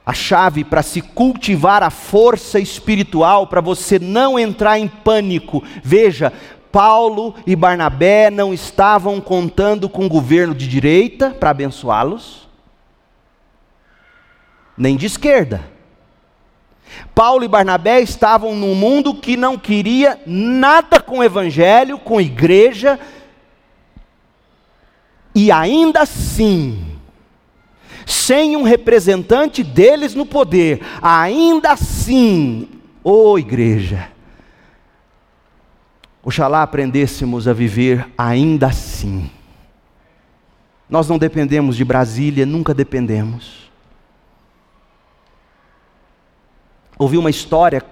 A 0.06 0.14
chave 0.14 0.64
para 0.66 0.84
se 0.84 1.02
cultivar 1.02 1.82
a 1.82 1.90
força 1.90 2.60
espiritual, 2.60 3.48
para 3.48 3.62
você 3.62 3.98
não 3.98 4.38
entrar 4.38 4.78
em 4.78 4.88
pânico. 4.88 5.64
Veja, 5.82 6.34
Paulo 6.72 7.36
e 7.48 7.56
Barnabé 7.56 8.30
não 8.30 8.54
estavam 8.54 9.22
contando 9.22 9.88
com 9.88 10.06
o 10.06 10.10
governo 10.10 10.54
de 10.54 10.68
direita 10.68 11.30
para 11.30 11.52
abençoá-los, 11.52 12.50
nem 14.78 14.98
de 14.98 15.06
esquerda. 15.06 15.73
Paulo 17.14 17.44
e 17.44 17.48
Barnabé 17.48 18.02
estavam 18.02 18.56
num 18.56 18.76
mundo 18.76 19.14
que 19.14 19.38
não 19.38 19.58
queria 19.58 20.20
nada 20.26 21.00
com 21.00 21.20
o 21.20 21.24
evangelho, 21.24 21.98
com 21.98 22.20
igreja, 22.20 23.00
e 25.36 25.52
ainda 25.52 26.02
assim, 26.02 26.86
sem 28.06 28.56
um 28.56 28.64
representante 28.64 29.64
deles 29.64 30.14
no 30.14 30.26
poder, 30.26 30.82
ainda 31.02 31.72
assim, 31.72 32.68
ô 33.04 33.32
oh 33.32 33.40
igreja, 33.40 34.10
oxalá 36.24 36.62
aprendêssemos 36.62 37.48
a 37.48 37.54
viver 37.54 38.08
ainda 38.18 38.68
assim. 38.68 39.30
Nós 40.90 41.10
não 41.10 41.18
dependemos 41.18 41.76
de 41.76 41.84
Brasília, 41.84 42.46
nunca 42.46 42.74
dependemos. 42.74 43.63
Ouvi 47.04 47.18
uma 47.18 47.30
história, 47.30 47.84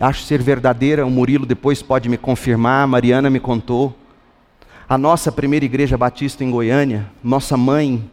acho 0.00 0.22
ser 0.22 0.40
verdadeira, 0.40 1.04
o 1.04 1.10
Murilo 1.10 1.44
depois 1.44 1.82
pode 1.82 2.08
me 2.08 2.16
confirmar, 2.16 2.84
a 2.84 2.86
Mariana 2.86 3.28
me 3.28 3.40
contou. 3.40 3.94
A 4.88 4.96
nossa 4.96 5.32
primeira 5.32 5.64
igreja 5.64 5.98
batista 5.98 6.44
em 6.44 6.50
Goiânia, 6.50 7.10
nossa 7.22 7.56
mãe, 7.56 8.08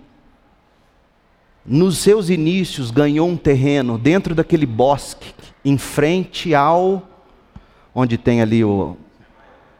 nos 1.63 1.99
seus 1.99 2.29
inícios 2.29 2.89
ganhou 2.89 3.29
um 3.29 3.37
terreno 3.37 3.97
dentro 3.99 4.33
daquele 4.33 4.65
bosque, 4.65 5.33
em 5.63 5.77
frente 5.77 6.55
ao. 6.55 7.07
onde 7.93 8.17
tem 8.17 8.41
ali 8.41 8.63
o. 8.63 8.97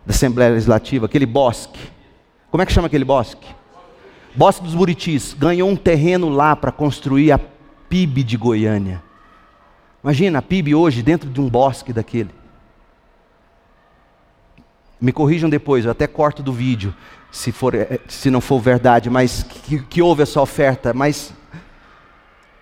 da 0.05 0.13
Assembleia 0.13 0.51
Legislativa, 0.51 1.07
aquele 1.07 1.25
bosque. 1.25 1.79
Como 2.51 2.61
é 2.61 2.65
que 2.67 2.71
chama 2.71 2.85
aquele 2.85 3.05
bosque? 3.05 3.47
Bosque 4.35 4.63
dos 4.63 4.75
Buritis. 4.75 5.33
Ganhou 5.33 5.67
um 5.67 5.75
terreno 5.75 6.29
lá 6.29 6.55
para 6.55 6.71
construir 6.71 7.31
a 7.31 7.39
PIB 7.89 8.23
de 8.23 8.37
Goiânia. 8.37 9.08
Imagina 10.03 10.39
a 10.39 10.41
PIB 10.41 10.75
hoje 10.75 11.03
dentro 11.03 11.29
de 11.29 11.41
um 11.41 11.49
bosque 11.49 11.91
daquele. 11.91 12.29
Me 14.99 15.11
corrijam 15.11 15.49
depois, 15.49 15.85
eu 15.85 15.91
até 15.91 16.07
corto 16.07 16.43
do 16.43 16.51
vídeo, 16.51 16.93
se, 17.31 17.51
for, 17.51 17.73
eh, 17.75 17.99
se 18.07 18.29
não 18.29 18.41
for 18.41 18.59
verdade, 18.59 19.09
mas 19.09 19.43
que, 19.43 19.81
que 19.83 20.01
houve 20.01 20.23
essa 20.23 20.41
oferta, 20.41 20.93
mas 20.93 21.33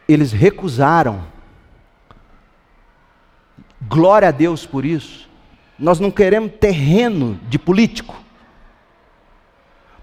eles 0.08 0.32
recusaram. 0.32 1.24
Glória 3.88 4.28
a 4.28 4.32
Deus 4.32 4.66
por 4.66 4.86
isso. 4.86 5.28
Nós 5.80 6.00
não 6.00 6.12
queremos 6.12 6.52
terreno 6.60 7.40
de 7.48 7.58
político. 7.60 8.16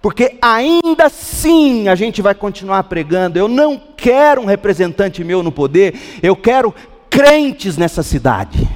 Porque 0.00 0.36
ainda 0.40 1.06
assim 1.06 1.88
a 1.88 1.94
gente 1.94 2.20
vai 2.20 2.34
continuar 2.34 2.84
pregando. 2.84 3.38
Eu 3.38 3.48
não 3.48 3.78
quero 3.78 4.42
um 4.42 4.44
representante 4.44 5.24
meu 5.24 5.42
no 5.42 5.50
poder, 5.50 5.94
eu 6.22 6.36
quero 6.36 6.74
crentes 7.14 7.76
nessa 7.76 8.02
cidade. 8.02 8.68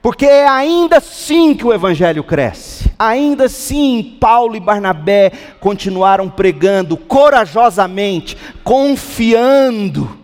Porque 0.00 0.24
é 0.24 0.48
ainda 0.48 0.96
assim 0.96 1.54
que 1.54 1.66
o 1.66 1.72
evangelho 1.72 2.24
cresce. 2.24 2.90
Ainda 2.98 3.44
assim, 3.44 4.16
Paulo 4.18 4.56
e 4.56 4.60
Barnabé 4.60 5.30
continuaram 5.60 6.30
pregando 6.30 6.96
corajosamente, 6.96 8.36
confiando. 8.64 10.18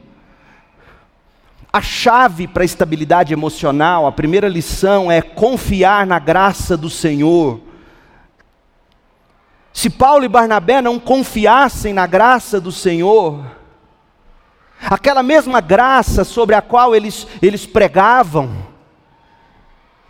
A 1.71 1.83
chave 1.83 2.49
para 2.49 2.63
a 2.63 2.65
estabilidade 2.65 3.35
emocional, 3.35 4.07
a 4.07 4.13
primeira 4.13 4.49
lição 4.49 5.13
é 5.13 5.21
confiar 5.21 6.07
na 6.07 6.19
graça 6.19 6.75
do 6.75 6.89
Senhor. 6.89 7.61
Se 9.75 9.91
Paulo 9.91 10.25
e 10.25 10.29
Barnabé 10.29 10.81
não 10.81 10.99
confiassem 10.99 11.93
na 11.93 12.07
graça 12.07 12.59
do 12.59 12.73
Senhor, 12.73 13.58
aquela 14.83 15.23
mesma 15.23 15.61
graça 15.61 16.25
sobre 16.25 16.55
a 16.55 16.63
qual 16.63 16.95
eles, 16.95 17.27
eles 17.43 17.67
pregavam, 17.67 18.51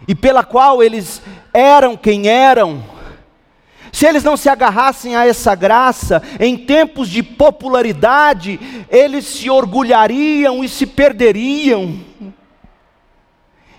e 0.06 0.14
pela 0.14 0.44
qual 0.44 0.82
eles 0.82 1.22
eram 1.52 1.96
quem 1.96 2.28
eram, 2.28 2.82
se 3.92 4.06
eles 4.06 4.22
não 4.22 4.36
se 4.36 4.48
agarrassem 4.48 5.16
a 5.16 5.26
essa 5.26 5.54
graça, 5.54 6.22
em 6.38 6.56
tempos 6.56 7.08
de 7.08 7.22
popularidade, 7.22 8.86
eles 8.88 9.24
se 9.24 9.50
orgulhariam 9.50 10.62
e 10.62 10.68
se 10.68 10.86
perderiam. 10.86 11.98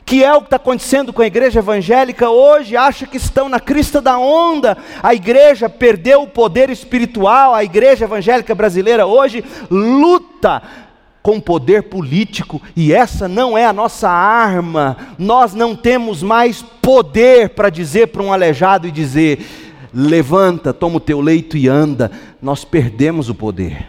Que 0.10 0.24
é 0.24 0.34
o 0.34 0.39
que 0.39 0.47
está 0.47 0.55
acontecendo 0.55 1.14
com 1.14 1.22
a 1.22 1.28
igreja 1.28 1.60
evangélica 1.60 2.32
hoje, 2.32 2.76
acha 2.76 3.05
que 3.05 3.18
estão 3.18 3.47
na 3.47 3.60
crista 3.60 4.01
da 4.01 4.18
onda. 4.18 4.76
A 5.03 5.14
igreja 5.14 5.70
perdeu 5.70 6.24
o 6.24 6.28
poder 6.28 6.72
espiritual, 6.72 7.53
a 7.53 7.64
igreja 7.64 8.05
evangélica 8.05 8.55
brasileira 8.55 9.05
hoje 9.05 9.45
luta 9.70 10.64
com 11.22 11.39
poder 11.39 11.84
político, 11.84 12.60
e 12.76 12.91
essa 12.91 13.28
não 13.28 13.55
é 13.55 13.68
a 13.68 13.72
nossa 13.72 14.10
arma. 14.10 14.97
Nós 15.20 15.53
não 15.53 15.76
temos 15.76 16.24
mais 16.24 16.64
poder 16.82 17.49
para 17.49 17.70
dizer 17.70 18.07
para 18.07 18.24
um 18.24 18.34
aleijado 18.34 18.88
e 18.88 18.91
dizer: 18.91 19.45
levanta, 19.93 20.74
toma 20.74 20.97
o 20.97 20.99
teu 20.99 21.22
leito 21.22 21.55
e 21.55 21.68
anda. 21.68 22.12
Nós 22.41 22.66
perdemos 22.66 23.30
o 23.30 23.36
poder. 23.36 23.88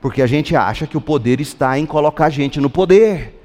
Porque 0.00 0.20
a 0.20 0.26
gente 0.26 0.56
acha 0.56 0.88
que 0.88 0.96
o 0.96 1.00
poder 1.00 1.40
está 1.40 1.78
em 1.78 1.86
colocar 1.86 2.26
a 2.26 2.30
gente 2.30 2.60
no 2.60 2.68
poder. 2.68 3.39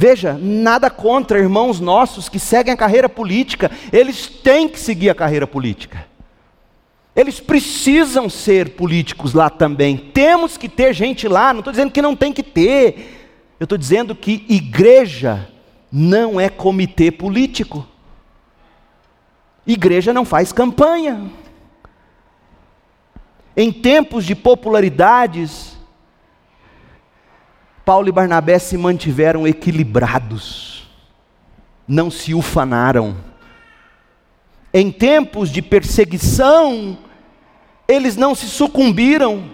Veja, 0.00 0.38
nada 0.40 0.88
contra 0.88 1.40
irmãos 1.40 1.80
nossos 1.80 2.28
que 2.28 2.38
seguem 2.38 2.72
a 2.72 2.76
carreira 2.76 3.08
política, 3.08 3.68
eles 3.92 4.28
têm 4.28 4.68
que 4.68 4.78
seguir 4.78 5.10
a 5.10 5.14
carreira 5.14 5.44
política. 5.44 6.06
Eles 7.16 7.40
precisam 7.40 8.30
ser 8.30 8.76
políticos 8.76 9.34
lá 9.34 9.50
também. 9.50 9.96
Temos 9.96 10.56
que 10.56 10.68
ter 10.68 10.94
gente 10.94 11.26
lá, 11.26 11.52
não 11.52 11.58
estou 11.58 11.72
dizendo 11.72 11.90
que 11.90 12.00
não 12.00 12.14
tem 12.14 12.32
que 12.32 12.44
ter. 12.44 13.56
Eu 13.58 13.64
estou 13.64 13.76
dizendo 13.76 14.14
que 14.14 14.46
igreja 14.48 15.48
não 15.90 16.40
é 16.40 16.48
comitê 16.48 17.10
político. 17.10 17.84
Igreja 19.66 20.12
não 20.12 20.24
faz 20.24 20.52
campanha. 20.52 21.28
Em 23.56 23.72
tempos 23.72 24.24
de 24.24 24.36
popularidades, 24.36 25.77
Paulo 27.88 28.06
e 28.06 28.12
Barnabé 28.12 28.58
se 28.58 28.76
mantiveram 28.76 29.48
equilibrados, 29.48 30.86
não 31.88 32.10
se 32.10 32.34
ufanaram. 32.34 33.16
Em 34.74 34.92
tempos 34.92 35.48
de 35.48 35.62
perseguição, 35.62 36.98
eles 37.88 38.14
não 38.14 38.34
se 38.34 38.46
sucumbiram, 38.46 39.50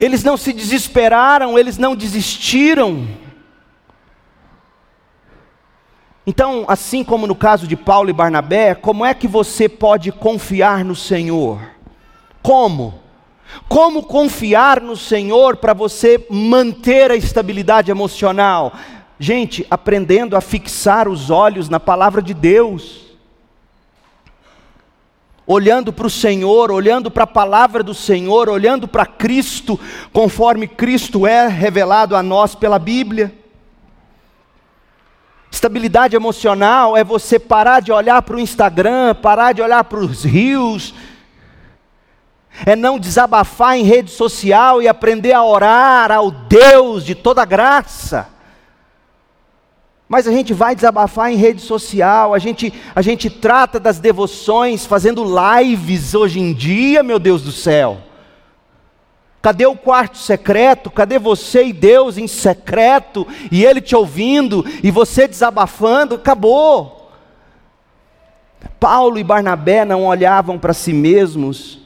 eles 0.00 0.24
não 0.24 0.38
se 0.38 0.50
desesperaram, 0.50 1.58
eles 1.58 1.76
não 1.76 1.94
desistiram. 1.94 3.06
Então, 6.26 6.64
assim 6.66 7.04
como 7.04 7.26
no 7.26 7.36
caso 7.36 7.66
de 7.66 7.76
Paulo 7.76 8.08
e 8.08 8.14
Barnabé, 8.14 8.74
como 8.74 9.04
é 9.04 9.12
que 9.12 9.28
você 9.28 9.68
pode 9.68 10.10
confiar 10.10 10.82
no 10.86 10.96
Senhor? 10.96 11.60
Como? 12.42 13.05
Como 13.68 14.02
confiar 14.02 14.80
no 14.80 14.96
Senhor 14.96 15.56
para 15.56 15.72
você 15.72 16.26
manter 16.30 17.10
a 17.10 17.16
estabilidade 17.16 17.90
emocional? 17.90 18.72
Gente, 19.18 19.66
aprendendo 19.70 20.36
a 20.36 20.40
fixar 20.40 21.08
os 21.08 21.30
olhos 21.30 21.68
na 21.68 21.80
palavra 21.80 22.20
de 22.20 22.34
Deus 22.34 23.06
olhando 25.46 25.92
para 25.92 26.06
o 26.06 26.10
Senhor, 26.10 26.72
olhando 26.72 27.10
para 27.10 27.24
a 27.24 27.26
palavra 27.26 27.82
do 27.82 27.94
Senhor, 27.94 28.48
olhando 28.48 28.88
para 28.88 29.06
Cristo, 29.06 29.78
conforme 30.12 30.66
Cristo 30.66 31.26
é 31.26 31.46
revelado 31.46 32.16
a 32.16 32.22
nós 32.22 32.54
pela 32.54 32.78
Bíblia. 32.78 33.32
Estabilidade 35.50 36.16
emocional 36.16 36.96
é 36.96 37.04
você 37.04 37.38
parar 37.38 37.80
de 37.80 37.92
olhar 37.92 38.20
para 38.22 38.36
o 38.36 38.40
Instagram, 38.40 39.14
parar 39.14 39.52
de 39.52 39.62
olhar 39.62 39.84
para 39.84 40.00
os 40.00 40.24
rios, 40.24 40.92
é 42.64 42.74
não 42.74 42.98
desabafar 42.98 43.76
em 43.76 43.82
rede 43.82 44.10
social 44.10 44.80
e 44.80 44.88
aprender 44.88 45.32
a 45.32 45.44
orar 45.44 46.10
ao 46.10 46.30
Deus 46.30 47.04
de 47.04 47.14
toda 47.14 47.44
graça. 47.44 48.28
Mas 50.08 50.28
a 50.28 50.30
gente 50.30 50.54
vai 50.54 50.74
desabafar 50.74 51.32
em 51.32 51.36
rede 51.36 51.60
social, 51.60 52.32
a 52.32 52.38
gente, 52.38 52.72
a 52.94 53.02
gente 53.02 53.28
trata 53.28 53.80
das 53.80 53.98
devoções 53.98 54.86
fazendo 54.86 55.24
lives 55.24 56.14
hoje 56.14 56.38
em 56.38 56.52
dia, 56.52 57.02
meu 57.02 57.18
Deus 57.18 57.42
do 57.42 57.50
céu. 57.50 57.98
Cadê 59.42 59.66
o 59.66 59.76
quarto 59.76 60.18
secreto? 60.18 60.90
Cadê 60.90 61.18
você 61.18 61.66
e 61.66 61.72
Deus 61.72 62.18
em 62.18 62.26
secreto? 62.26 63.26
E 63.50 63.64
Ele 63.64 63.80
te 63.80 63.94
ouvindo 63.94 64.64
e 64.82 64.90
você 64.90 65.28
desabafando? 65.28 66.16
Acabou. 66.16 67.12
Paulo 68.80 69.18
e 69.18 69.24
Barnabé 69.24 69.84
não 69.84 70.04
olhavam 70.04 70.58
para 70.58 70.72
si 70.72 70.92
mesmos, 70.92 71.80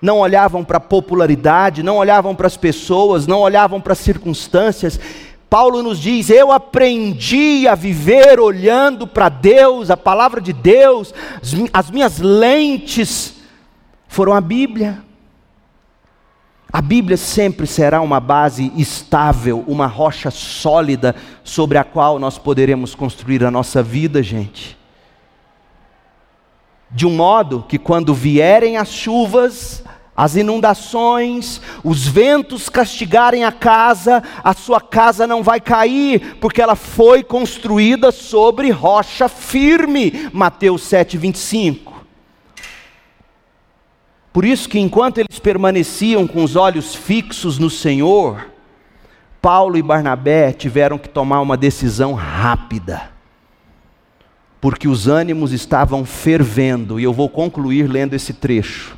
não 0.00 0.18
olhavam 0.18 0.64
para 0.64 0.78
a 0.78 0.80
popularidade, 0.80 1.82
não 1.82 1.96
olhavam 1.96 2.34
para 2.34 2.46
as 2.46 2.56
pessoas, 2.56 3.26
não 3.26 3.40
olhavam 3.40 3.80
para 3.80 3.92
as 3.92 3.98
circunstâncias, 3.98 4.98
Paulo 5.50 5.82
nos 5.82 5.98
diz: 5.98 6.30
Eu 6.30 6.52
aprendi 6.52 7.66
a 7.66 7.74
viver 7.74 8.38
olhando 8.38 9.04
para 9.04 9.28
Deus, 9.28 9.90
a 9.90 9.96
palavra 9.96 10.40
de 10.40 10.52
Deus, 10.52 11.12
as 11.72 11.90
minhas 11.90 12.20
lentes 12.20 13.34
foram 14.06 14.32
a 14.32 14.40
Bíblia. 14.40 15.02
A 16.72 16.80
Bíblia 16.80 17.16
sempre 17.16 17.66
será 17.66 18.00
uma 18.00 18.20
base 18.20 18.72
estável, 18.76 19.64
uma 19.66 19.88
rocha 19.88 20.30
sólida 20.30 21.16
sobre 21.42 21.76
a 21.76 21.82
qual 21.82 22.16
nós 22.20 22.38
poderemos 22.38 22.94
construir 22.94 23.44
a 23.44 23.50
nossa 23.50 23.82
vida, 23.82 24.22
gente. 24.22 24.78
De 26.90 27.06
um 27.06 27.14
modo 27.14 27.64
que 27.68 27.78
quando 27.78 28.12
vierem 28.12 28.76
as 28.76 28.88
chuvas, 28.88 29.84
as 30.16 30.36
inundações, 30.36 31.62
os 31.82 32.06
ventos 32.06 32.68
castigarem 32.68 33.44
a 33.44 33.52
casa, 33.52 34.22
a 34.44 34.52
sua 34.52 34.80
casa 34.80 35.26
não 35.26 35.42
vai 35.42 35.60
cair, 35.60 36.36
porque 36.40 36.60
ela 36.60 36.76
foi 36.76 37.22
construída 37.22 38.12
sobre 38.12 38.70
rocha 38.70 39.28
firme. 39.28 40.28
Mateus 40.32 40.82
7, 40.82 41.16
25. 41.16 42.04
Por 44.32 44.44
isso 44.44 44.68
que 44.68 44.78
enquanto 44.78 45.18
eles 45.18 45.38
permaneciam 45.38 46.26
com 46.26 46.44
os 46.44 46.54
olhos 46.54 46.94
fixos 46.94 47.58
no 47.58 47.70
Senhor, 47.70 48.50
Paulo 49.40 49.76
e 49.76 49.82
Barnabé 49.82 50.52
tiveram 50.52 50.98
que 50.98 51.08
tomar 51.08 51.40
uma 51.40 51.56
decisão 51.56 52.12
rápida, 52.12 53.09
porque 54.60 54.86
os 54.86 55.08
ânimos 55.08 55.52
estavam 55.52 56.04
fervendo, 56.04 57.00
e 57.00 57.04
eu 57.04 57.12
vou 57.12 57.28
concluir 57.28 57.88
lendo 57.88 58.14
esse 58.14 58.34
trecho. 58.34 58.96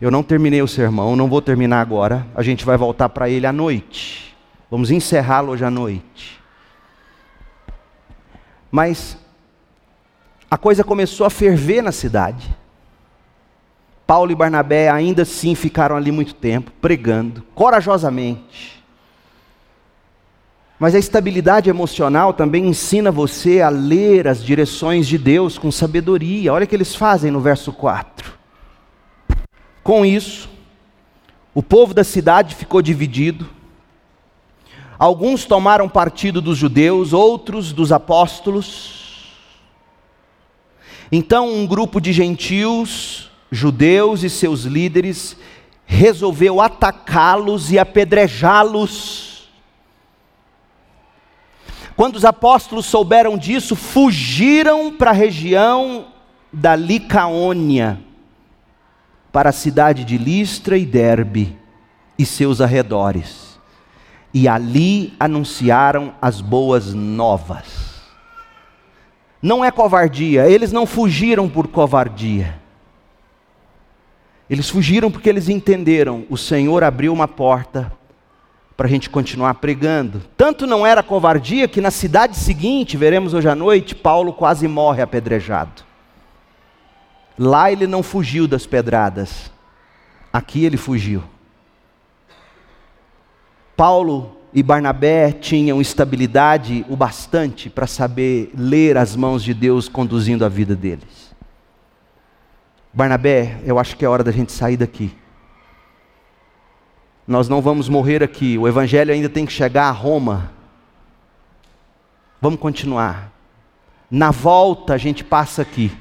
Eu 0.00 0.10
não 0.10 0.22
terminei 0.22 0.62
o 0.62 0.68
sermão, 0.68 1.16
não 1.16 1.28
vou 1.28 1.42
terminar 1.42 1.80
agora. 1.80 2.26
A 2.34 2.42
gente 2.42 2.64
vai 2.64 2.76
voltar 2.76 3.08
para 3.08 3.28
ele 3.28 3.46
à 3.46 3.52
noite. 3.52 4.36
Vamos 4.70 4.90
encerrá-lo 4.90 5.52
hoje 5.52 5.64
à 5.64 5.70
noite. 5.70 6.40
Mas 8.70 9.18
a 10.50 10.56
coisa 10.56 10.82
começou 10.82 11.26
a 11.26 11.30
ferver 11.30 11.82
na 11.82 11.92
cidade. 11.92 12.54
Paulo 14.06 14.32
e 14.32 14.34
Barnabé 14.34 14.88
ainda 14.90 15.22
assim 15.22 15.54
ficaram 15.54 15.96
ali 15.96 16.10
muito 16.10 16.34
tempo, 16.34 16.72
pregando, 16.80 17.42
corajosamente. 17.54 18.79
Mas 20.80 20.94
a 20.94 20.98
estabilidade 20.98 21.68
emocional 21.68 22.32
também 22.32 22.66
ensina 22.66 23.12
você 23.12 23.60
a 23.60 23.68
ler 23.68 24.26
as 24.26 24.42
direções 24.42 25.06
de 25.06 25.18
Deus 25.18 25.58
com 25.58 25.70
sabedoria. 25.70 26.54
Olha 26.54 26.64
o 26.64 26.66
que 26.66 26.74
eles 26.74 26.94
fazem 26.94 27.30
no 27.30 27.38
verso 27.38 27.70
4. 27.70 28.32
Com 29.82 30.06
isso, 30.06 30.48
o 31.54 31.62
povo 31.62 31.92
da 31.92 32.02
cidade 32.02 32.54
ficou 32.54 32.80
dividido. 32.80 33.46
Alguns 34.98 35.44
tomaram 35.44 35.86
partido 35.86 36.40
dos 36.40 36.56
judeus, 36.56 37.12
outros 37.12 37.74
dos 37.74 37.92
apóstolos. 37.92 39.36
Então, 41.12 41.52
um 41.52 41.66
grupo 41.66 42.00
de 42.00 42.10
gentios, 42.10 43.30
judeus 43.52 44.22
e 44.22 44.30
seus 44.30 44.62
líderes, 44.62 45.36
resolveu 45.84 46.58
atacá-los 46.58 47.70
e 47.70 47.78
apedrejá-los. 47.78 49.29
Quando 51.96 52.16
os 52.16 52.24
apóstolos 52.24 52.86
souberam 52.86 53.36
disso, 53.36 53.76
fugiram 53.76 54.92
para 54.92 55.10
a 55.10 55.14
região 55.14 56.06
da 56.52 56.74
Licaônia 56.74 57.98
para 59.32 59.50
a 59.50 59.52
cidade 59.52 60.04
de 60.04 60.18
Listra 60.18 60.76
e 60.76 60.84
Derbe 60.84 61.56
e 62.18 62.26
seus 62.26 62.60
arredores. 62.60 63.58
E 64.32 64.48
ali 64.48 65.14
anunciaram 65.18 66.14
as 66.20 66.40
boas 66.40 66.92
novas. 66.94 68.00
Não 69.42 69.64
é 69.64 69.70
covardia, 69.70 70.48
eles 70.48 70.70
não 70.70 70.86
fugiram 70.86 71.48
por 71.48 71.68
covardia. 71.68 72.58
Eles 74.48 74.68
fugiram 74.68 75.10
porque 75.10 75.28
eles 75.28 75.48
entenderam, 75.48 76.26
o 76.28 76.36
Senhor 76.36 76.82
abriu 76.82 77.12
uma 77.12 77.28
porta 77.28 77.92
para 78.80 78.86
a 78.86 78.90
gente 78.90 79.10
continuar 79.10 79.52
pregando. 79.56 80.22
Tanto 80.38 80.66
não 80.66 80.86
era 80.86 81.02
covardia 81.02 81.68
que 81.68 81.82
na 81.82 81.90
cidade 81.90 82.34
seguinte, 82.34 82.96
veremos 82.96 83.34
hoje 83.34 83.46
à 83.46 83.54
noite, 83.54 83.94
Paulo 83.94 84.32
quase 84.32 84.66
morre 84.66 85.02
apedrejado. 85.02 85.84
Lá 87.38 87.70
ele 87.70 87.86
não 87.86 88.02
fugiu 88.02 88.48
das 88.48 88.64
pedradas, 88.64 89.52
aqui 90.32 90.64
ele 90.64 90.78
fugiu. 90.78 91.22
Paulo 93.76 94.38
e 94.50 94.62
Barnabé 94.62 95.30
tinham 95.30 95.78
estabilidade 95.78 96.82
o 96.88 96.96
bastante 96.96 97.68
para 97.68 97.86
saber 97.86 98.50
ler 98.56 98.96
as 98.96 99.14
mãos 99.14 99.44
de 99.44 99.52
Deus 99.52 99.90
conduzindo 99.90 100.42
a 100.42 100.48
vida 100.48 100.74
deles. 100.74 101.34
Barnabé, 102.94 103.60
eu 103.62 103.78
acho 103.78 103.94
que 103.94 104.06
é 104.06 104.08
hora 104.08 104.24
da 104.24 104.32
gente 104.32 104.52
sair 104.52 104.78
daqui. 104.78 105.14
Nós 107.26 107.48
não 107.48 107.62
vamos 107.62 107.88
morrer 107.88 108.22
aqui, 108.22 108.58
o 108.58 108.66
Evangelho 108.66 109.12
ainda 109.12 109.28
tem 109.28 109.46
que 109.46 109.52
chegar 109.52 109.88
a 109.88 109.92
Roma. 109.92 110.50
Vamos 112.40 112.58
continuar. 112.58 113.32
Na 114.10 114.30
volta 114.30 114.94
a 114.94 114.98
gente 114.98 115.22
passa 115.22 115.62
aqui, 115.62 115.92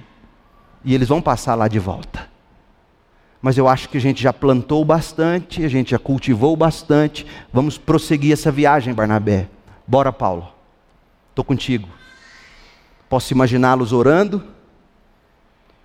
e 0.83 0.95
eles 0.95 1.09
vão 1.09 1.21
passar 1.21 1.55
lá 1.55 1.67
de 1.67 1.77
volta. 1.77 2.27
Mas 3.41 3.57
eu 3.57 3.67
acho 3.67 3.87
que 3.87 3.97
a 3.97 4.01
gente 4.01 4.21
já 4.21 4.33
plantou 4.33 4.83
bastante, 4.83 5.63
a 5.63 5.69
gente 5.69 5.91
já 5.91 5.99
cultivou 5.99 6.55
bastante. 6.57 7.25
Vamos 7.53 7.77
prosseguir 7.77 8.33
essa 8.33 8.51
viagem, 8.51 8.93
Barnabé. 8.93 9.47
Bora, 9.87 10.11
Paulo. 10.11 10.47
Estou 11.29 11.45
contigo. 11.45 11.87
Posso 13.07 13.33
imaginá-los 13.33 13.93
orando, 13.93 14.43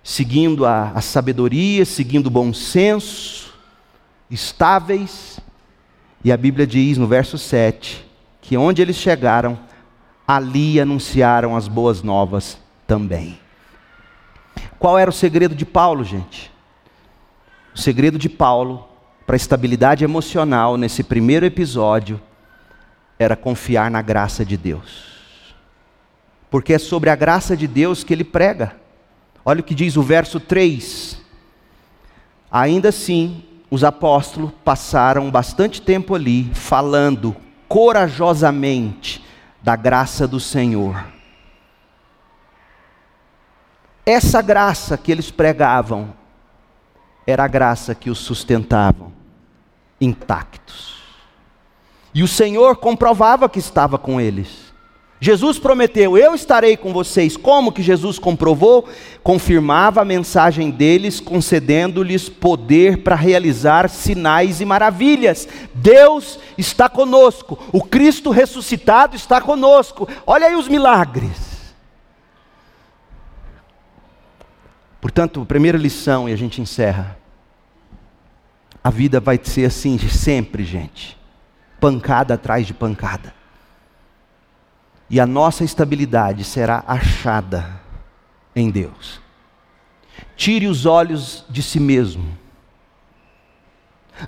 seguindo 0.03 0.65
a, 0.65 0.91
a 0.91 1.01
sabedoria, 1.01 1.85
seguindo 1.85 2.27
o 2.27 2.29
bom 2.29 2.53
senso, 2.53 3.44
estáveis. 4.29 5.39
E 6.23 6.31
a 6.31 6.37
Bíblia 6.37 6.65
diz 6.65 6.97
no 6.97 7.07
verso 7.07 7.37
7 7.37 8.05
que 8.41 8.55
onde 8.55 8.79
eles 8.79 8.95
chegaram, 8.95 9.57
ali 10.27 10.79
anunciaram 10.79 11.55
as 11.55 11.67
boas 11.67 12.03
novas 12.03 12.59
também. 12.85 13.39
Qual 14.77 14.99
era 14.99 15.09
o 15.09 15.13
segredo 15.13 15.55
de 15.55 15.65
Paulo, 15.65 16.03
gente? 16.03 16.51
O 17.73 17.79
segredo 17.79 18.19
de 18.19 18.29
Paulo 18.29 18.87
para 19.25 19.35
a 19.35 19.37
estabilidade 19.37 20.03
emocional 20.03 20.77
nesse 20.77 21.03
primeiro 21.03 21.43
episódio 21.43 22.21
era 23.17 23.35
confiar 23.35 23.89
na 23.89 24.01
graça 24.01 24.45
de 24.45 24.55
Deus. 24.55 25.15
Porque 26.51 26.73
é 26.73 26.77
sobre 26.77 27.09
a 27.09 27.15
graça 27.15 27.57
de 27.57 27.67
Deus 27.67 28.03
que 28.03 28.13
ele 28.13 28.23
prega. 28.23 28.75
Olha 29.43 29.61
o 29.61 29.63
que 29.63 29.73
diz 29.73 29.97
o 29.97 30.03
verso 30.03 30.39
3. 30.39 31.19
Ainda 32.51 32.89
assim, 32.89 33.43
os 33.75 33.83
apóstolos 33.83 34.51
passaram 34.63 35.29
bastante 35.29 35.81
tempo 35.81 36.15
ali 36.15 36.49
falando 36.53 37.35
corajosamente 37.67 39.21
da 39.61 39.75
graça 39.75 40.25
do 40.25 40.39
Senhor. 40.39 41.05
Essa 44.05 44.41
graça 44.41 44.97
que 44.97 45.11
eles 45.11 45.29
pregavam 45.29 46.13
era 47.27 47.43
a 47.43 47.49
graça 47.49 47.93
que 47.93 48.09
os 48.09 48.19
sustentavam 48.19 49.11
intactos. 49.99 51.01
E 52.13 52.23
o 52.23 52.29
Senhor 52.29 52.77
comprovava 52.77 53.49
que 53.49 53.59
estava 53.59 53.97
com 53.97 54.21
eles. 54.21 54.64
Jesus 55.25 55.57
prometeu: 55.57 56.15
Eu 56.15 56.35
estarei 56.35 56.77
com 56.77 56.93
vocês. 56.93 57.35
Como 57.35 57.71
que 57.71 57.81
Jesus 57.81 58.19
comprovou? 58.19 58.87
Confirmava 59.23 60.01
a 60.01 60.05
mensagem 60.05 60.69
deles, 60.69 61.19
concedendo-lhes 61.19 62.29
poder 62.29 63.01
para 63.01 63.15
realizar 63.15 63.89
sinais 63.89 64.61
e 64.61 64.65
maravilhas. 64.65 65.47
Deus 65.73 66.37
está 66.59 66.87
conosco. 66.87 67.57
O 67.73 67.81
Cristo 67.81 68.29
ressuscitado 68.29 69.15
está 69.15 69.41
conosco. 69.41 70.07
Olha 70.27 70.45
aí 70.45 70.55
os 70.55 70.67
milagres. 70.67 71.73
Portanto, 75.01 75.43
primeira 75.43 75.77
lição, 75.77 76.29
e 76.29 76.33
a 76.33 76.37
gente 76.37 76.61
encerra. 76.61 77.17
A 78.83 78.91
vida 78.91 79.19
vai 79.19 79.39
ser 79.41 79.65
assim 79.65 79.97
sempre, 79.97 80.63
gente. 80.63 81.17
Pancada 81.79 82.35
atrás 82.35 82.67
de 82.67 82.75
pancada. 82.75 83.34
E 85.09 85.19
a 85.19 85.25
nossa 85.25 85.63
estabilidade 85.63 86.43
será 86.43 86.83
achada 86.87 87.79
em 88.55 88.69
Deus. 88.69 89.19
Tire 90.35 90.67
os 90.67 90.85
olhos 90.85 91.45
de 91.49 91.61
si 91.61 91.79
mesmo. 91.79 92.25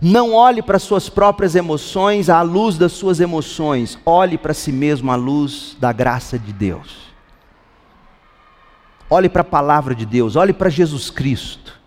Não 0.01 0.33
olhe 0.33 0.61
para 0.61 0.79
suas 0.79 1.09
próprias 1.09 1.55
emoções 1.55 2.29
à 2.29 2.41
luz 2.41 2.77
das 2.77 2.91
suas 2.91 3.19
emoções. 3.19 3.97
Olhe 4.05 4.37
para 4.37 4.53
si 4.53 4.71
mesmo 4.71 5.11
à 5.11 5.15
luz 5.15 5.77
da 5.79 5.91
graça 5.91 6.37
de 6.37 6.51
Deus. 6.51 7.07
Olhe 9.09 9.29
para 9.29 9.41
a 9.41 9.45
palavra 9.45 9.95
de 9.95 10.05
Deus, 10.05 10.35
olhe 10.35 10.51
para 10.51 10.69
Jesus 10.69 11.09
Cristo. 11.09 11.79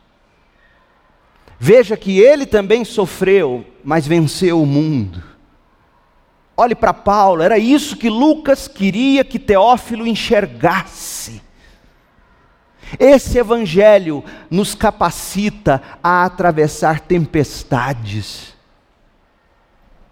Veja 1.58 1.94
que 1.94 2.18
ele 2.18 2.46
também 2.46 2.84
sofreu, 2.84 3.66
mas 3.84 4.06
venceu 4.06 4.62
o 4.62 4.66
mundo. 4.66 5.22
Olhe 6.60 6.74
para 6.74 6.92
Paulo, 6.92 7.42
era 7.42 7.56
isso 7.56 7.96
que 7.96 8.10
Lucas 8.10 8.68
queria 8.68 9.24
que 9.24 9.38
Teófilo 9.38 10.06
enxergasse. 10.06 11.40
Esse 12.98 13.38
evangelho 13.38 14.22
nos 14.50 14.74
capacita 14.74 15.80
a 16.02 16.22
atravessar 16.22 17.00
tempestades 17.00 18.54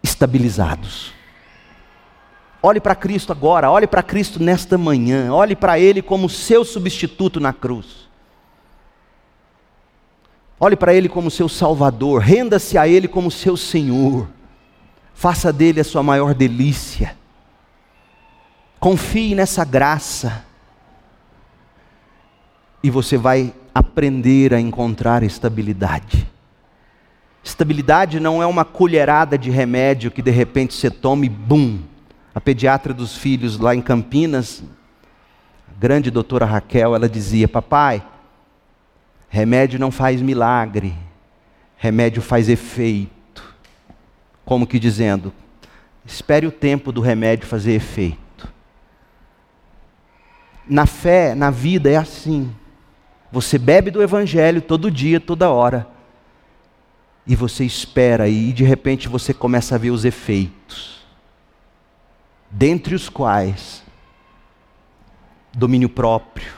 estabilizados. 0.02 1.12
Olhe 2.62 2.80
para 2.80 2.94
Cristo 2.94 3.30
agora, 3.30 3.70
olhe 3.70 3.86
para 3.86 4.02
Cristo 4.02 4.42
nesta 4.42 4.78
manhã, 4.78 5.30
olhe 5.30 5.54
para 5.54 5.78
Ele 5.78 6.00
como 6.00 6.30
seu 6.30 6.64
substituto 6.64 7.38
na 7.38 7.52
cruz. 7.52 8.08
Olhe 10.58 10.76
para 10.76 10.94
Ele 10.94 11.10
como 11.10 11.30
seu 11.30 11.46
Salvador, 11.46 12.22
renda-se 12.22 12.78
a 12.78 12.88
Ele 12.88 13.06
como 13.06 13.30
seu 13.30 13.54
Senhor, 13.54 14.26
faça 15.18 15.52
dele 15.52 15.80
a 15.80 15.84
sua 15.84 16.00
maior 16.00 16.32
delícia. 16.32 17.16
Confie 18.78 19.34
nessa 19.34 19.64
graça, 19.64 20.44
e 22.80 22.88
você 22.88 23.16
vai 23.16 23.52
aprender 23.74 24.54
a 24.54 24.60
encontrar 24.60 25.24
estabilidade. 25.24 26.24
Estabilidade 27.42 28.20
não 28.20 28.40
é 28.40 28.46
uma 28.46 28.64
colherada 28.64 29.36
de 29.36 29.50
remédio 29.50 30.12
que 30.12 30.22
de 30.22 30.30
repente 30.30 30.72
você 30.72 30.88
toma 30.88 31.26
e 31.26 31.28
bum, 31.28 31.80
a 32.32 32.40
pediatra 32.40 32.94
dos 32.94 33.16
filhos 33.16 33.58
lá 33.58 33.74
em 33.74 33.82
Campinas, 33.82 34.62
a 35.68 35.80
grande 35.80 36.12
doutora 36.12 36.46
Raquel, 36.46 36.94
ela 36.94 37.08
dizia: 37.08 37.48
Papai, 37.48 38.06
remédio 39.28 39.80
não 39.80 39.90
faz 39.90 40.22
milagre, 40.22 40.94
remédio 41.76 42.22
faz 42.22 42.48
efeito. 42.48 43.17
Como 44.48 44.66
que 44.66 44.78
dizendo, 44.78 45.30
espere 46.06 46.46
o 46.46 46.50
tempo 46.50 46.90
do 46.90 47.02
remédio 47.02 47.46
fazer 47.46 47.72
efeito. 47.72 48.48
Na 50.66 50.86
fé, 50.86 51.34
na 51.34 51.50
vida 51.50 51.90
é 51.90 51.96
assim. 51.96 52.50
Você 53.30 53.58
bebe 53.58 53.90
do 53.90 54.02
Evangelho 54.02 54.62
todo 54.62 54.90
dia, 54.90 55.20
toda 55.20 55.50
hora. 55.50 55.86
E 57.26 57.36
você 57.36 57.62
espera 57.62 58.26
e 58.26 58.50
de 58.54 58.64
repente 58.64 59.06
você 59.06 59.34
começa 59.34 59.74
a 59.74 59.78
ver 59.78 59.90
os 59.90 60.06
efeitos 60.06 61.06
dentre 62.50 62.94
os 62.94 63.10
quais 63.10 63.84
domínio 65.52 65.90
próprio, 65.90 66.54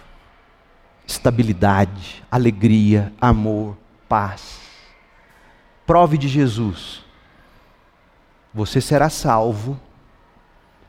estabilidade, 1.04 2.22
alegria, 2.30 3.12
amor, 3.20 3.76
paz. 4.08 4.60
Prove 5.84 6.16
de 6.16 6.28
Jesus. 6.28 7.09
Você 8.52 8.80
será 8.80 9.08
salvo 9.08 9.78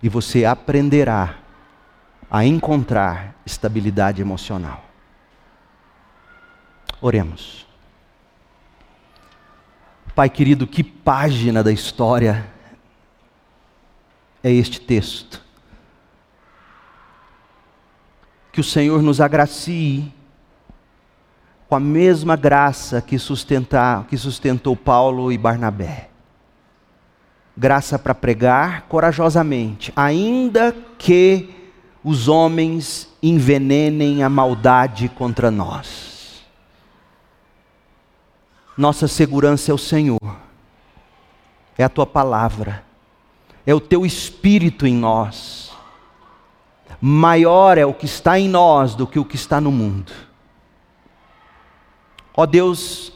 e 0.01 0.09
você 0.09 0.45
aprenderá 0.45 1.35
a 2.29 2.45
encontrar 2.45 3.35
estabilidade 3.45 4.21
emocional. 4.21 4.83
Oremos. 7.01 7.67
Pai 10.15 10.29
querido, 10.29 10.67
que 10.67 10.83
página 10.83 11.63
da 11.63 11.71
história 11.71 12.45
é 14.43 14.51
este 14.51 14.79
texto. 14.79 15.41
Que 18.51 18.61
o 18.61 18.63
Senhor 18.63 19.01
nos 19.01 19.21
agracie 19.21 20.13
com 21.67 21.75
a 21.75 21.79
mesma 21.79 22.35
graça 22.35 23.01
que, 23.01 23.17
sustentar, 23.17 24.05
que 24.05 24.17
sustentou 24.17 24.75
Paulo 24.75 25.31
e 25.31 25.38
Barnabé. 25.38 26.10
Graça 27.56 27.99
para 27.99 28.15
pregar 28.15 28.84
corajosamente, 28.88 29.91
ainda 29.95 30.76
que 30.98 31.49
os 32.03 32.28
homens 32.28 33.10
envenenem 33.22 34.23
a 34.23 34.30
maldade 34.30 35.10
contra 35.10 35.52
nós. 35.52 36.44
Nossa 38.78 39.07
segurança 39.07 39.72
é 39.72 39.73
o 39.73 39.78
Senhor, 39.78 40.38
é 41.78 41.84
a 41.84 41.90
tua 41.90 42.07
palavra 42.07 42.91
é 43.65 43.73
o 43.73 43.80
teu 43.80 44.06
espírito 44.06 44.86
em 44.88 44.94
nós. 44.94 45.72
Maior 46.99 47.78
é 47.78 47.86
o 47.86 47.94
que 47.94 48.06
está 48.06 48.40
em 48.40 48.48
nós 48.48 48.95
do 48.95 49.07
que 49.07 49.19
o 49.19 49.26
que 49.26 49.36
está 49.36 49.60
no 49.61 49.72
mundo. 49.72 50.11
Ó 52.36 52.45
Deus, 52.45 53.11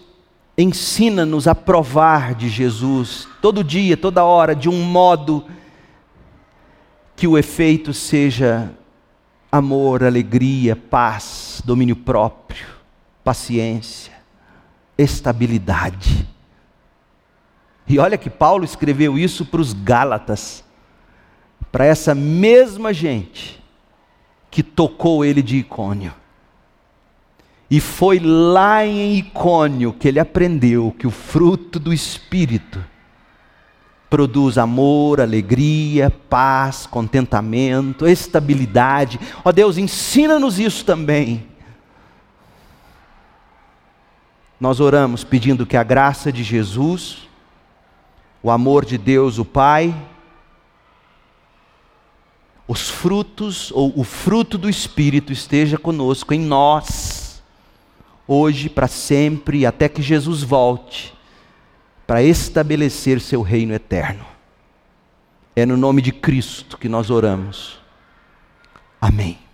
ensina-nos 0.57 1.47
a 1.47 1.55
provar 1.55 2.33
de 2.33 2.47
Jesus, 2.47 3.27
todo 3.41 3.63
dia, 3.63 3.97
toda 3.97 4.23
hora, 4.23 4.55
de 4.55 4.69
um 4.69 4.81
modo 4.83 5.45
que 7.15 7.27
o 7.27 7.37
efeito 7.37 7.93
seja 7.93 8.71
amor, 9.51 10.03
alegria, 10.03 10.75
paz, 10.75 11.61
domínio 11.65 11.95
próprio, 11.95 12.67
paciência, 13.23 14.13
estabilidade. 14.97 16.27
E 17.87 17.99
olha 17.99 18.17
que 18.17 18.29
Paulo 18.29 18.65
escreveu 18.65 19.17
isso 19.17 19.45
para 19.45 19.61
os 19.61 19.73
Gálatas, 19.73 20.63
para 21.71 21.85
essa 21.85 22.15
mesma 22.15 22.93
gente 22.93 23.63
que 24.49 24.63
tocou 24.63 25.23
ele 25.23 25.41
de 25.41 25.57
Icônio. 25.57 26.13
E 27.69 27.79
foi 27.79 28.19
lá 28.19 28.85
em 28.85 29.17
Icônio 29.17 29.93
que 29.93 30.07
ele 30.07 30.19
aprendeu 30.19 30.95
que 30.97 31.07
o 31.07 31.11
fruto 31.11 31.79
do 31.79 31.93
Espírito 31.93 32.83
produz 34.09 34.57
amor, 34.57 35.19
alegria, 35.19 36.09
paz, 36.09 36.85
contentamento, 36.85 38.07
estabilidade. 38.07 39.19
Ó 39.43 39.51
Deus, 39.51 39.77
ensina-nos 39.77 40.59
isso 40.59 40.85
também. 40.85 41.47
Nós 44.59 44.79
oramos 44.79 45.23
pedindo 45.23 45.65
que 45.65 45.75
a 45.75 45.83
graça 45.83 46.31
de 46.31 46.43
Jesus, 46.43 47.27
o 48.41 48.49
amor 48.49 48.85
de 48.85 48.97
Deus, 48.97 49.37
o 49.37 49.43
Pai, 49.43 49.93
os 52.67 52.89
frutos 52.89 53.71
ou 53.71 53.91
o 53.99 54.03
fruto 54.03 54.57
do 54.57 54.69
Espírito 54.69 55.33
esteja 55.33 55.77
conosco 55.77 56.33
em 56.33 56.39
nós, 56.39 57.24
hoje, 58.27 58.69
para 58.69 58.87
sempre, 58.87 59.65
até 59.65 59.87
que 59.87 60.01
Jesus 60.01 60.43
volte 60.43 61.13
para 62.05 62.23
estabelecer 62.23 63.19
seu 63.19 63.41
reino 63.41 63.73
eterno. 63.73 64.25
É 65.55 65.65
no 65.65 65.77
nome 65.77 66.01
de 66.01 66.11
Cristo 66.11 66.77
que 66.77 66.89
nós 66.89 67.09
oramos. 67.09 67.79
Amém. 68.99 69.44